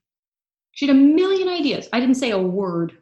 She 0.73 0.87
had 0.89 0.97
a 0.97 0.99
million 0.99 1.49
ideas. 1.49 1.89
I 1.93 2.01
didn't 2.01 2.17
say 2.17 2.33
a 2.33 2.39
word. 2.39 2.99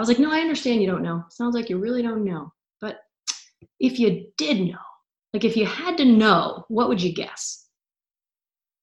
I 0.00 0.02
was 0.02 0.08
like, 0.08 0.18
No, 0.18 0.32
I 0.32 0.40
understand 0.40 0.80
you 0.80 0.86
don't 0.86 1.02
know. 1.02 1.24
Sounds 1.28 1.54
like 1.54 1.68
you 1.68 1.76
really 1.76 2.00
don't 2.00 2.24
know 2.24 2.50
But 2.80 3.00
if 3.78 3.98
you 3.98 4.28
did 4.38 4.60
know, 4.60 4.78
like 5.34 5.44
if 5.44 5.58
you 5.58 5.66
had 5.66 5.98
to 5.98 6.06
know, 6.06 6.64
what 6.68 6.88
would 6.88 7.02
you 7.02 7.12
guess? 7.12 7.66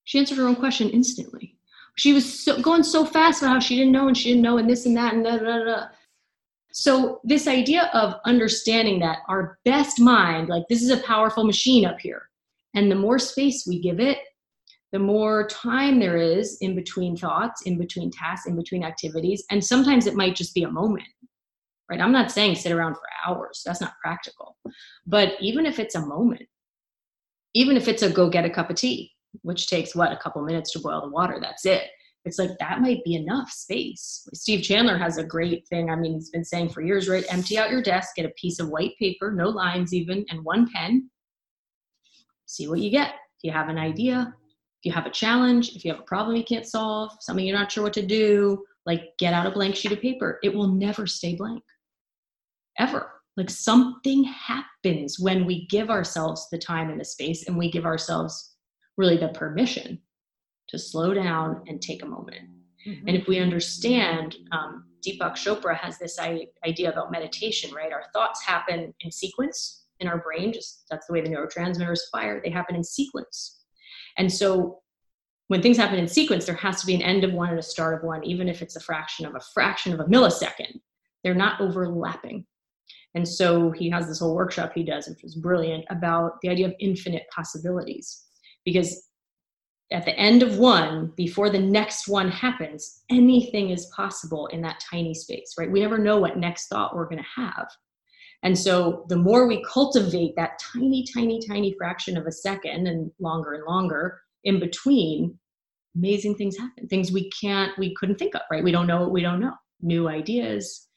She 0.03 0.20
answered 0.20 0.38
her 0.38 0.47
own 0.47 0.57
question 0.57 0.91
instantly. 0.91 1.57
She 1.95 2.13
was 2.13 2.43
so, 2.43 2.61
going 2.61 2.84
so 2.84 3.03
fast 3.03 3.41
about 3.41 3.53
how 3.53 3.59
she 3.59 3.76
didn't 3.76 3.93
know 3.93 4.07
and 4.07 4.15
she 4.15 4.30
didn't 4.30 4.43
know 4.43 4.59
and 4.59 4.70
this 4.70 4.86
and 4.86 4.95
that 4.95 5.15
and 5.15 5.24
da 5.24 5.38
da 5.38 5.63
da. 5.63 5.86
So 6.72 7.20
this 7.24 7.47
idea 7.47 7.89
of 7.95 8.20
understanding 8.26 8.99
that 8.99 9.22
our 9.28 9.57
best 9.65 9.99
mind, 9.99 10.49
like 10.49 10.68
this 10.70 10.84
is 10.84 10.91
a 10.91 10.97
powerful 10.97 11.43
machine 11.43 11.84
up 11.84 11.99
here, 11.99 12.30
and 12.76 12.91
the 12.91 12.95
more 12.95 13.18
space 13.18 13.65
we 13.65 13.80
give 13.80 13.99
it, 13.99 14.20
the 14.92 15.00
more 15.00 15.48
time 15.48 16.00
there 16.00 16.18
is 16.18 16.58
in 16.62 16.76
between 16.76 17.18
thoughts, 17.18 17.64
in 17.64 17.78
between 17.78 18.10
tasks, 18.10 18.48
in 18.48 18.56
between 18.56 18.84
activities, 18.84 19.44
and 19.52 19.64
sometimes 19.64 20.08
it 20.08 20.16
might 20.16 20.36
just 20.36 20.54
be 20.54 20.64
a 20.64 20.72
moment 20.72 21.08
right? 21.90 22.02
I'm 22.02 22.12
not 22.12 22.32
saying 22.32 22.56
sit 22.56 22.72
around 22.72 22.96
for 22.96 23.04
hours. 23.26 23.62
That's 23.66 23.82
not 23.82 23.94
practical. 24.04 24.58
But 25.06 25.34
even 25.40 25.66
if 25.66 25.80
it's 25.80 25.96
a 25.96 26.06
moment, 26.06 26.44
even 27.54 27.78
if 27.78 27.88
it's 27.88 28.04
a 28.04 28.10
go 28.10 28.30
get 28.30 28.46
a 28.46 28.50
cup 28.50 28.70
of 28.70 28.76
tea, 28.76 29.12
which 29.42 29.68
takes 29.68 29.96
what, 29.96 30.12
a 30.12 30.18
couple 30.18 30.44
minutes 30.44 30.72
to 30.72 30.80
boil 30.80 31.02
the 31.02 31.10
water, 31.10 31.40
that's 31.42 31.66
it. 31.66 31.84
it's 32.26 32.40
like 32.40 32.52
that 32.60 32.82
might 32.82 33.04
be 33.06 33.16
enough 33.16 33.50
space. 33.50 34.28
Steve 34.34 34.64
Chandler 34.64 34.98
has 34.98 35.18
a 35.18 35.24
great 35.24 35.66
thing. 35.68 35.90
I 35.90 35.96
mean, 35.96 36.16
he's 36.16 36.30
been 36.30 36.44
saying 36.44 36.70
for 36.70 36.82
years, 36.82 37.08
right? 37.08 37.24
Empty 37.30 37.58
out 37.58 37.72
your 37.72 37.82
desk, 37.82 38.16
get 38.16 38.26
a 38.26 38.34
piece 38.42 38.60
of 38.60 38.70
white 38.70 38.98
paper, 39.00 39.32
no 39.32 39.48
lines 39.48 39.94
even, 39.94 40.26
and 40.30 40.44
one 40.44 40.70
pen. 40.70 41.10
See 42.46 42.68
what 42.68 42.80
you 42.80 42.90
get. 42.90 43.10
If 43.10 43.44
you 43.44 43.52
have 43.52 43.70
an 43.70 43.78
idea, 43.78 44.34
you 44.84 44.92
have 44.92 45.06
a 45.06 45.12
challenge, 45.12 45.76
if 45.76 45.84
you 45.84 45.92
have 45.92 46.00
a 46.00 46.06
problem 46.06 46.36
you 46.36 46.44
can't 46.44 46.66
solve, 46.66 47.12
something 47.20 47.46
you're 47.46 47.58
not 47.58 47.72
sure 47.72 47.84
what 47.84 47.94
to 47.94 48.06
do, 48.06 48.64
like 48.86 49.18
get 49.18 49.34
out 49.34 49.46
a 49.46 49.52
blank 49.52 49.76
sheet 49.76 49.92
of 49.92 50.02
paper. 50.02 50.40
It 50.44 50.54
will 50.54 50.68
never 50.68 51.08
stay 51.08 51.36
blank. 51.36 51.64
Ever. 52.80 53.12
Like 53.36 53.50
something 53.50 54.24
happens 54.24 55.20
when 55.20 55.46
we 55.46 55.68
give 55.68 55.90
ourselves 55.90 56.48
the 56.52 56.58
time 56.58 56.90
and 56.90 57.00
the 57.00 57.06
space 57.06 57.48
and 57.48 57.58
we 57.58 57.70
give 57.70 57.86
ourselves 57.86 58.56
really 58.98 59.18
the 59.18 59.30
permission 59.30 60.00
to 60.70 60.80
slow 60.80 61.14
down 61.14 61.64
and 61.68 61.82
take 61.82 62.04
a 62.04 62.08
moment. 62.08 62.50
Mm-hmm. 62.88 63.08
And 63.08 63.18
if 63.18 63.28
we 63.28 63.40
understand, 63.40 64.36
um, 64.52 64.86
Deepak 65.06 65.34
Chopra 65.34 65.76
has 65.78 65.98
this 65.98 66.20
idea 66.20 66.92
about 66.92 67.12
meditation, 67.12 67.74
right? 67.74 67.94
Our 67.94 68.06
thoughts 68.14 68.44
happen 68.44 68.94
in 69.02 69.12
sequence 69.12 69.86
in 70.00 70.08
our 70.08 70.20
brain, 70.20 70.54
just 70.54 70.86
that's 70.90 71.08
the 71.08 71.14
way 71.14 71.22
the 71.22 71.30
neurotransmitters 71.30 72.00
fire, 72.12 72.42
they 72.44 72.52
happen 72.52 72.76
in 72.76 72.84
sequence. 72.84 73.57
And 74.18 74.32
so 74.32 74.80
when 75.47 75.61
things 75.61 75.78
happen 75.78 75.99
in 75.99 76.07
sequence, 76.07 76.45
there 76.45 76.55
has 76.55 76.82
to 76.82 76.88
be 76.88 76.95
an 76.95 77.01
end 77.01 77.24
of 77.24 77.34
one 77.34 77.49
and 77.49 77.59
a 77.59 77.63
start 77.63 77.95
of 77.95 78.03
one, 78.03 78.24
even 78.24 78.49
if 78.49 78.61
it's 78.61 78.76
a 78.76 78.82
fraction 78.82 79.26
of 79.26 79.36
a 79.36 79.41
fraction 79.53 79.93
of 79.93 79.99
a 79.99 80.05
millisecond. 80.05 80.80
They're 81.24 81.34
not 81.34 81.61
overlapping. 81.61 82.45
And 83.15 83.28
so 83.28 83.72
he 83.72 83.89
has 83.89 84.07
this 84.07 84.20
whole 84.20 84.36
workshop 84.36 84.72
he 84.76 84.84
does, 84.84 85.07
which 85.07 85.24
is 85.24 85.36
brilliant, 85.36 85.86
about 85.89 86.39
the 86.41 86.49
idea 86.49 86.68
of 86.68 86.76
infinite 86.80 87.24
possibilities. 87.34 88.26
Because 88.65 89.07
at 89.91 90.03
the 90.03 90.15
end 90.18 90.43
of 90.43 90.57
one, 90.57 91.13
before 91.15 91.49
the 91.49 91.59
next 91.59 92.09
one 92.09 92.30
happens, 92.30 93.03
anything 93.09 93.70
is 93.70 93.86
possible 93.88 94.47
in 94.47 94.61
that 94.61 94.84
tiny 94.91 95.13
space, 95.13 95.55
right? 95.57 95.72
We 95.72 95.80
never 95.80 95.97
know 95.97 96.18
what 96.18 96.38
next 96.38 96.68
thought 96.68 96.93
we're 96.93 97.07
going 97.07 97.24
to 97.24 97.41
have. 97.41 97.68
And 98.44 98.58
so 98.58 99.06
the 99.10 99.18
more 99.18 99.48
we 99.48 99.64
cultivate 99.64 100.36
that 100.36 100.60
tiny, 100.60 101.06
tiny, 101.14 101.40
tiny 101.46 101.76
fraction 101.78 102.18
of 102.18 102.28
a 102.28 102.32
second 102.32 102.88
and 102.88 103.12
longer 103.20 103.54
and 103.54 103.66
longer 103.66 104.22
in 104.44 104.60
between, 104.60 105.38
amazing 105.96 106.36
things 106.36 106.58
happen. 106.58 106.88
Things 106.88 107.12
we 107.12 107.30
can't, 107.32 107.78
we 107.78 107.96
couldn't 107.96 108.20
think 108.20 108.36
of, 108.36 108.42
right? 108.52 108.64
We 108.64 108.72
don't 108.72 108.88
know 108.88 109.02
what 109.02 109.12
we 109.12 109.22
don't 109.22 109.40
know. 109.40 109.54
New 109.82 110.08
ideas, 110.08 110.88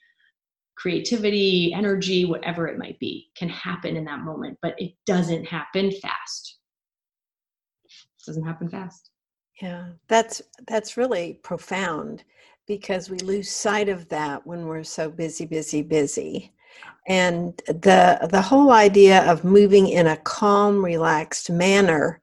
creativity, 0.76 1.72
energy, 1.74 2.24
whatever 2.24 2.66
it 2.66 2.78
might 2.78 2.98
be, 2.98 3.30
can 3.36 3.48
happen 3.48 3.96
in 3.96 4.04
that 4.04 4.20
moment, 4.20 4.58
but 4.60 4.74
it 4.78 4.92
doesn't 5.06 5.46
happen 5.46 5.90
fast 5.90 6.58
doesn't 8.26 8.44
happen 8.44 8.68
fast 8.68 9.10
yeah 9.60 9.88
that's 10.08 10.42
that's 10.68 10.96
really 10.96 11.34
profound 11.42 12.24
because 12.66 13.10
we 13.10 13.18
lose 13.18 13.50
sight 13.50 13.88
of 13.88 14.08
that 14.08 14.46
when 14.46 14.66
we're 14.66 14.84
so 14.84 15.10
busy 15.10 15.44
busy 15.44 15.82
busy 15.82 16.52
and 17.08 17.60
the 17.66 18.28
the 18.30 18.42
whole 18.42 18.72
idea 18.72 19.30
of 19.30 19.44
moving 19.44 19.88
in 19.88 20.06
a 20.06 20.16
calm 20.18 20.84
relaxed 20.84 21.50
manner 21.50 22.20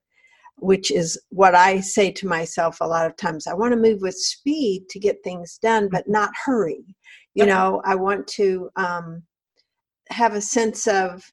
which 0.60 0.92
is 0.92 1.20
what 1.30 1.56
i 1.56 1.80
say 1.80 2.12
to 2.12 2.28
myself 2.28 2.78
a 2.82 2.86
lot 2.86 3.06
of 3.06 3.16
times 3.16 3.48
i 3.48 3.54
want 3.54 3.72
to 3.72 3.80
move 3.80 4.02
with 4.02 4.16
speed 4.16 4.84
to 4.90 5.00
get 5.00 5.24
things 5.24 5.60
done 5.62 5.88
but 5.90 6.08
not 6.08 6.30
hurry. 6.46 6.84
You 7.34 7.46
know 7.46 7.82
i 7.86 7.94
want 7.94 8.28
to 8.30 8.70
um, 8.76 9.24
have 10.10 10.34
a 10.34 10.42
sense 10.42 10.88
of 10.88 11.24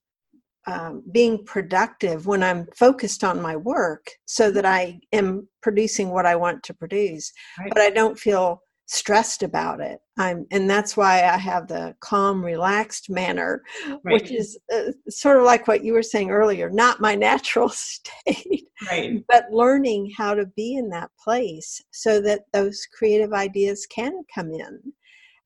um, 0.66 1.02
being 1.12 1.44
productive 1.44 2.26
when 2.26 2.42
I'm 2.42 2.66
focused 2.74 3.22
on 3.22 3.42
my 3.42 3.54
work 3.54 4.10
so 4.24 4.50
that 4.50 4.64
I 4.64 4.98
am 5.12 5.46
producing 5.62 6.10
what 6.10 6.26
I 6.26 6.36
want 6.36 6.62
to 6.64 6.74
produce, 6.74 7.32
right. 7.58 7.68
but 7.68 7.82
I 7.82 7.90
don't 7.90 8.18
feel 8.18 8.62
stressed 8.86 9.42
about 9.42 9.80
it. 9.80 9.98
I'm, 10.18 10.46
and 10.50 10.68
that's 10.68 10.96
why 10.96 11.22
I 11.22 11.36
have 11.36 11.68
the 11.68 11.94
calm, 12.00 12.44
relaxed 12.44 13.10
manner, 13.10 13.62
right. 13.88 14.00
which 14.04 14.30
is 14.30 14.58
uh, 14.72 14.92
sort 15.08 15.38
of 15.38 15.44
like 15.44 15.66
what 15.66 15.84
you 15.84 15.92
were 15.92 16.02
saying 16.02 16.30
earlier, 16.30 16.70
not 16.70 17.00
my 17.00 17.14
natural 17.30 17.68
state, 17.68 18.66
right. 18.90 19.24
but 19.28 19.50
learning 19.50 20.12
how 20.16 20.34
to 20.34 20.46
be 20.56 20.74
in 20.74 20.88
that 20.90 21.10
place 21.22 21.80
so 21.92 22.20
that 22.20 22.42
those 22.52 22.86
creative 22.96 23.32
ideas 23.32 23.86
can 23.86 24.22
come 24.34 24.52
in. 24.52 24.80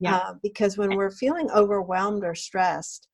Yeah. 0.01 0.15
Uh, 0.15 0.33
because 0.41 0.77
when 0.77 0.95
we're 0.95 1.11
feeling 1.11 1.49
overwhelmed 1.51 2.23
or 2.23 2.33
stressed, 2.33 3.09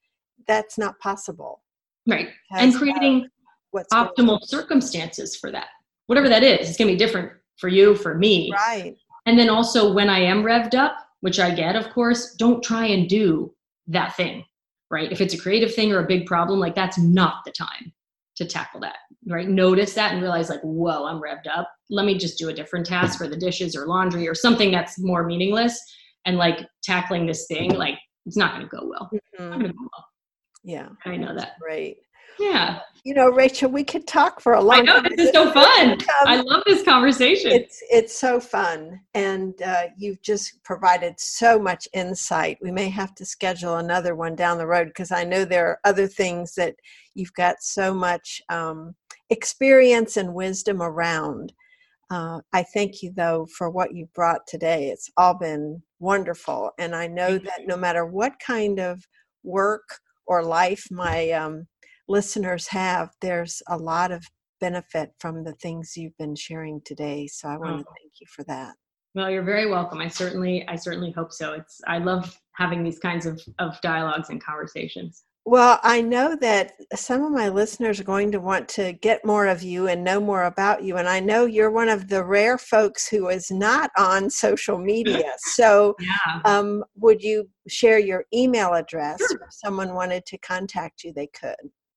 that's 0.48 0.78
not 0.78 1.00
possible 1.00 1.62
right 2.08 2.30
and 2.52 2.74
creating 2.76 3.28
what's 3.72 3.94
optimal 3.94 4.40
circumstances 4.44 5.36
for 5.36 5.52
that 5.52 5.68
whatever 6.08 6.30
that 6.30 6.44
is 6.44 6.70
it's 6.70 6.78
going 6.78 6.88
to 6.88 6.94
be 6.94 6.98
different 6.98 7.32
for 7.58 7.68
you 7.68 7.96
for 7.96 8.16
me 8.16 8.52
right 8.54 8.96
and 9.26 9.38
then 9.38 9.50
also 9.50 9.94
when 9.94 10.10
i 10.10 10.20
am 10.20 10.44
revved 10.44 10.76
up 10.76 10.98
which 11.22 11.40
i 11.40 11.54
get 11.54 11.76
of 11.76 11.90
course 11.92 12.36
don't 12.36 12.64
try 12.64 12.86
and 12.86 13.10
do 13.10 13.54
that 13.88 14.16
thing 14.16 14.44
right 14.90 15.12
if 15.12 15.22
it's 15.22 15.34
a 15.34 15.40
creative 15.40 15.74
thing 15.74 15.92
or 15.92 16.00
a 16.00 16.08
big 16.08 16.26
problem 16.26 16.60
like 16.60 16.76
that's 16.76 16.98
not 16.98 17.44
the 17.46 17.52
time 17.52 17.92
to 18.36 18.46
tackle 18.46 18.80
that 18.80 18.98
right 19.28 19.48
notice 19.48 19.94
that 19.94 20.12
and 20.12 20.22
realize 20.22 20.50
like 20.50 20.62
whoa 20.62 21.06
i'm 21.06 21.22
revved 21.22 21.48
up 21.54 21.72
let 21.90 22.06
me 22.06 22.18
just 22.18 22.38
do 22.38 22.50
a 22.50 22.54
different 22.54 22.86
task 22.86 23.18
for 23.18 23.28
the 23.28 23.38
dishes 23.38 23.76
or 23.76 23.88
laundry 23.88 24.28
or 24.28 24.36
something 24.36 24.72
that's 24.72 25.00
more 25.00 25.24
meaningless 25.24 25.80
and 26.26 26.38
like 26.38 26.66
tackling 26.84 27.26
this 27.26 27.46
thing 27.48 27.72
like 27.72 27.98
it's 28.26 28.38
not 28.38 28.54
going 28.54 28.68
to 28.68 28.76
go 28.76 28.88
well 28.88 29.10
mm-hmm. 29.40 29.62
go 29.62 29.72
well 29.78 30.06
yeah. 30.66 30.90
I 31.06 31.16
know 31.16 31.36
that. 31.36 31.60
Great. 31.60 31.98
Yeah. 32.40 32.80
You 33.04 33.14
know, 33.14 33.30
Rachel, 33.30 33.70
we 33.70 33.84
could 33.84 34.08
talk 34.08 34.42
for 34.42 34.54
a 34.54 34.62
long 34.62 34.80
I 34.80 34.82
know, 34.82 35.02
time. 35.02 35.12
This 35.16 35.28
is 35.28 35.34
so 35.34 35.52
fun. 35.52 36.00
I 36.26 36.42
love 36.42 36.64
this 36.66 36.84
conversation. 36.84 37.52
It's 37.52 37.80
it's 37.92 38.20
so 38.20 38.40
fun. 38.40 39.00
And 39.14 39.62
uh, 39.62 39.84
you've 39.96 40.22
just 40.24 40.64
provided 40.64 41.14
so 41.20 41.60
much 41.60 41.88
insight. 41.94 42.58
We 42.62 42.72
may 42.72 42.90
have 42.90 43.14
to 43.16 43.26
schedule 43.26 43.78
another 43.78 44.16
one 44.16 44.36
down 44.36 44.58
the 44.58 44.66
road 44.66 44.88
because 44.88 45.12
I 45.12 45.24
know 45.24 45.46
there 45.46 45.68
are 45.68 45.80
other 45.84 46.08
things 46.08 46.56
that 46.56 46.76
you've 47.14 47.34
got 47.34 47.58
so 47.62 47.94
much 47.94 48.42
um, 48.50 48.96
experience 49.30 50.18
and 50.18 50.34
wisdom 50.34 50.82
around. 50.82 51.54
Uh, 52.10 52.40
I 52.54 52.64
thank 52.64 53.02
you, 53.02 53.12
though, 53.16 53.48
for 53.56 53.70
what 53.70 53.94
you 53.94 54.08
brought 54.16 54.48
today. 54.48 54.90
It's 54.90 55.10
all 55.18 55.38
been 55.38 55.82
wonderful. 56.00 56.72
And 56.80 56.96
I 56.96 57.08
know 57.08 57.38
that 57.38 57.62
no 57.68 57.78
matter 57.78 58.06
what 58.06 58.34
kind 58.40 58.80
of 58.80 59.04
work 59.44 60.00
or 60.28 60.44
life 60.44 60.86
my 60.92 61.32
um, 61.32 61.68
listeners 62.08 62.68
have, 62.68 63.10
there's 63.22 63.62
a 63.68 63.78
lot 63.78 64.12
of 64.12 64.24
benefit 64.60 65.12
from 65.20 65.44
the 65.44 65.54
things 65.54 65.94
you've 65.96 66.18
been 66.18 66.36
sharing 66.36 66.82
today. 66.86 67.28
So 67.28 67.48
I 67.48 67.58
want 67.58 67.78
to 67.78 67.86
oh. 67.88 67.94
thank 67.98 68.14
you 68.20 68.28
for 68.28 68.44
that. 68.46 68.76
Well, 69.14 69.30
you're 69.30 69.44
very 69.44 69.70
welcome. 69.70 70.00
I 70.00 70.10
certainly, 70.10 70.68
I 70.68 70.76
certainly 70.76 71.12
hope 71.12 71.32
so. 71.32 71.54
It's, 71.54 71.80
I 71.88 72.00
love 72.00 72.38
having 72.54 72.84
these 72.84 73.00
kinds 73.00 73.26
of, 73.26 73.42
of 73.60 73.80
dialogues 73.82 74.30
and 74.30 74.44
conversations. 74.44 75.24
Well, 75.48 75.80
I 75.84 76.02
know 76.02 76.36
that 76.42 76.72
some 76.96 77.24
of 77.24 77.32
my 77.32 77.50
listeners 77.50 78.00
are 78.00 78.04
going 78.04 78.32
to 78.32 78.40
want 78.40 78.68
to 78.70 78.94
get 78.94 79.24
more 79.24 79.46
of 79.46 79.62
you 79.62 79.88
and 79.88 80.04
know 80.04 80.20
more 80.20 80.46
about 80.46 80.84
you. 80.84 80.98
And 80.98 81.08
I 81.08 81.20
know 81.20 81.46
you're 81.46 81.70
one 81.70 81.88
of 81.88 82.08
the 82.08 82.24
rare 82.24 82.58
folks 82.58 83.08
who 83.08 83.30
is 83.30 83.52
not 83.52 83.92
on 83.98 84.30
social 84.30 84.78
media. 84.78 85.24
So, 85.56 85.96
yeah. 86.00 86.42
um, 86.44 86.84
would 86.96 87.22
you 87.22 87.48
share 87.68 88.00
your 88.00 88.26
email 88.34 88.74
address? 88.74 89.20
Sure. 89.20 89.44
If 89.44 89.54
someone 89.54 89.94
wanted 89.94 90.26
to 90.26 90.38
contact 90.40 91.04
you, 91.04 91.14
they 91.14 91.28
could. 91.28 91.56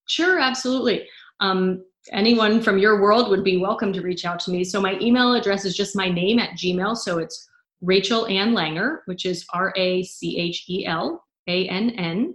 Sure, 0.09 0.39
absolutely. 0.39 1.07
Um, 1.41 1.85
anyone 2.13 2.61
from 2.61 2.79
your 2.79 3.01
world 3.01 3.29
would 3.31 3.45
be 3.45 3.59
welcome 3.59 3.93
to 3.93 4.01
reach 4.01 4.25
out 4.25 4.41
to 4.41 4.51
me. 4.51 4.65
So, 4.65 4.81
my 4.81 4.99
email 5.01 5.35
address 5.35 5.65
is 5.65 5.77
just 5.77 5.97
my 5.97 6.09
name 6.09 6.39
at 6.39 6.51
Gmail. 6.51 6.97
So, 6.97 7.19
it's 7.19 7.49
Rachel 7.81 8.27
Ann 8.27 8.53
Langer, 8.55 8.99
which 9.07 9.25
is 9.25 9.47
R 9.53 9.73
A 9.77 10.03
C 10.03 10.39
H 10.39 10.65
E 10.69 10.87
L 10.87 11.25
A 11.47 11.69
N 11.69 11.91
N 11.91 12.35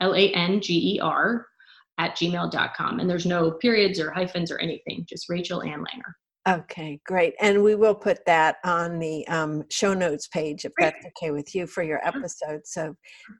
L 0.00 0.14
A 0.14 0.32
N 0.32 0.60
G 0.60 0.94
E 0.94 1.00
R, 1.00 1.46
at 1.98 2.16
gmail.com. 2.16 3.00
And 3.00 3.10
there's 3.10 3.26
no 3.26 3.50
periods 3.50 4.00
or 4.00 4.10
hyphens 4.10 4.50
or 4.50 4.58
anything, 4.58 5.04
just 5.08 5.28
Rachel 5.28 5.62
Ann 5.62 5.80
Langer. 5.80 6.12
Okay, 6.48 6.98
great. 7.04 7.34
And 7.40 7.62
we 7.62 7.74
will 7.74 7.94
put 7.94 8.24
that 8.24 8.56
on 8.64 8.98
the 8.98 9.26
um, 9.28 9.64
show 9.70 9.92
notes 9.92 10.28
page 10.28 10.64
if 10.64 10.72
great. 10.74 10.94
that's 10.94 11.06
okay 11.06 11.30
with 11.30 11.54
you 11.54 11.66
for 11.66 11.82
your 11.82 12.00
episode. 12.06 12.60
So 12.64 12.94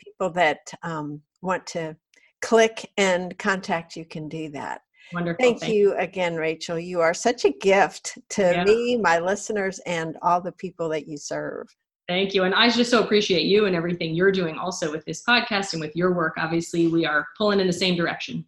people 0.04 0.30
that 0.30 0.58
um, 0.82 1.22
want 1.40 1.66
to 1.68 1.96
click 2.40 2.90
and 2.96 3.38
contact 3.38 3.96
you 3.96 4.04
can 4.04 4.28
do 4.28 4.50
that. 4.50 4.82
Wonderful. 5.12 5.42
Thank, 5.42 5.60
Thank 5.60 5.72
you 5.72 5.94
again, 5.94 6.36
Rachel. 6.36 6.78
You 6.78 7.00
are 7.00 7.14
such 7.14 7.44
a 7.44 7.50
gift 7.50 8.18
to 8.30 8.42
yeah. 8.42 8.64
me, 8.64 8.96
my 8.96 9.18
listeners, 9.18 9.80
and 9.86 10.16
all 10.22 10.40
the 10.40 10.52
people 10.52 10.88
that 10.90 11.08
you 11.08 11.16
serve. 11.16 11.66
Thank 12.08 12.34
you. 12.34 12.44
And 12.44 12.54
I 12.54 12.70
just 12.70 12.90
so 12.90 13.02
appreciate 13.02 13.44
you 13.44 13.66
and 13.66 13.76
everything 13.76 14.14
you're 14.14 14.32
doing 14.32 14.56
also 14.56 14.90
with 14.90 15.04
this 15.04 15.22
podcast 15.28 15.72
and 15.72 15.80
with 15.80 15.94
your 15.94 16.14
work. 16.14 16.34
Obviously, 16.38 16.88
we 16.88 17.04
are 17.04 17.26
pulling 17.36 17.60
in 17.60 17.66
the 17.66 17.72
same 17.72 17.96
direction. 17.96 18.44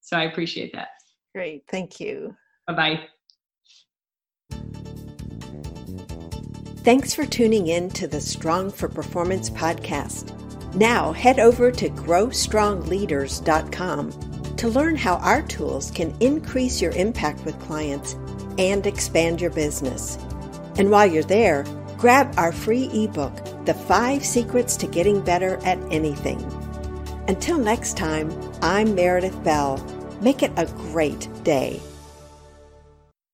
So 0.00 0.16
I 0.16 0.24
appreciate 0.24 0.72
that. 0.72 0.88
Great. 1.34 1.64
Thank 1.68 1.98
you. 1.98 2.36
Bye 2.66 2.74
bye. 2.74 3.00
Thanks 6.84 7.14
for 7.14 7.24
tuning 7.24 7.68
in 7.68 7.90
to 7.90 8.08
the 8.08 8.20
Strong 8.20 8.72
for 8.72 8.88
Performance 8.88 9.48
podcast. 9.50 10.36
Now 10.74 11.12
head 11.12 11.38
over 11.38 11.70
to 11.70 11.90
growstrongleaders.com 11.90 14.12
to 14.56 14.68
learn 14.68 14.96
how 14.96 15.16
our 15.16 15.42
tools 15.42 15.90
can 15.90 16.16
increase 16.20 16.80
your 16.80 16.92
impact 16.92 17.44
with 17.44 17.60
clients 17.60 18.14
and 18.58 18.86
expand 18.86 19.40
your 19.40 19.50
business. 19.50 20.16
And 20.76 20.90
while 20.90 21.06
you're 21.06 21.24
there, 21.24 21.64
grab 21.98 22.32
our 22.36 22.52
free 22.52 22.88
ebook, 22.92 23.66
The 23.66 23.74
Five 23.74 24.24
Secrets 24.24 24.76
to 24.78 24.86
Getting 24.86 25.20
Better 25.20 25.58
at 25.64 25.78
Anything. 25.92 26.40
Until 27.28 27.58
next 27.58 27.96
time, 27.96 28.32
I'm 28.62 28.94
Meredith 28.94 29.42
Bell. 29.44 29.78
Make 30.20 30.42
it 30.42 30.52
a 30.56 30.66
great 30.66 31.28
day. 31.44 31.80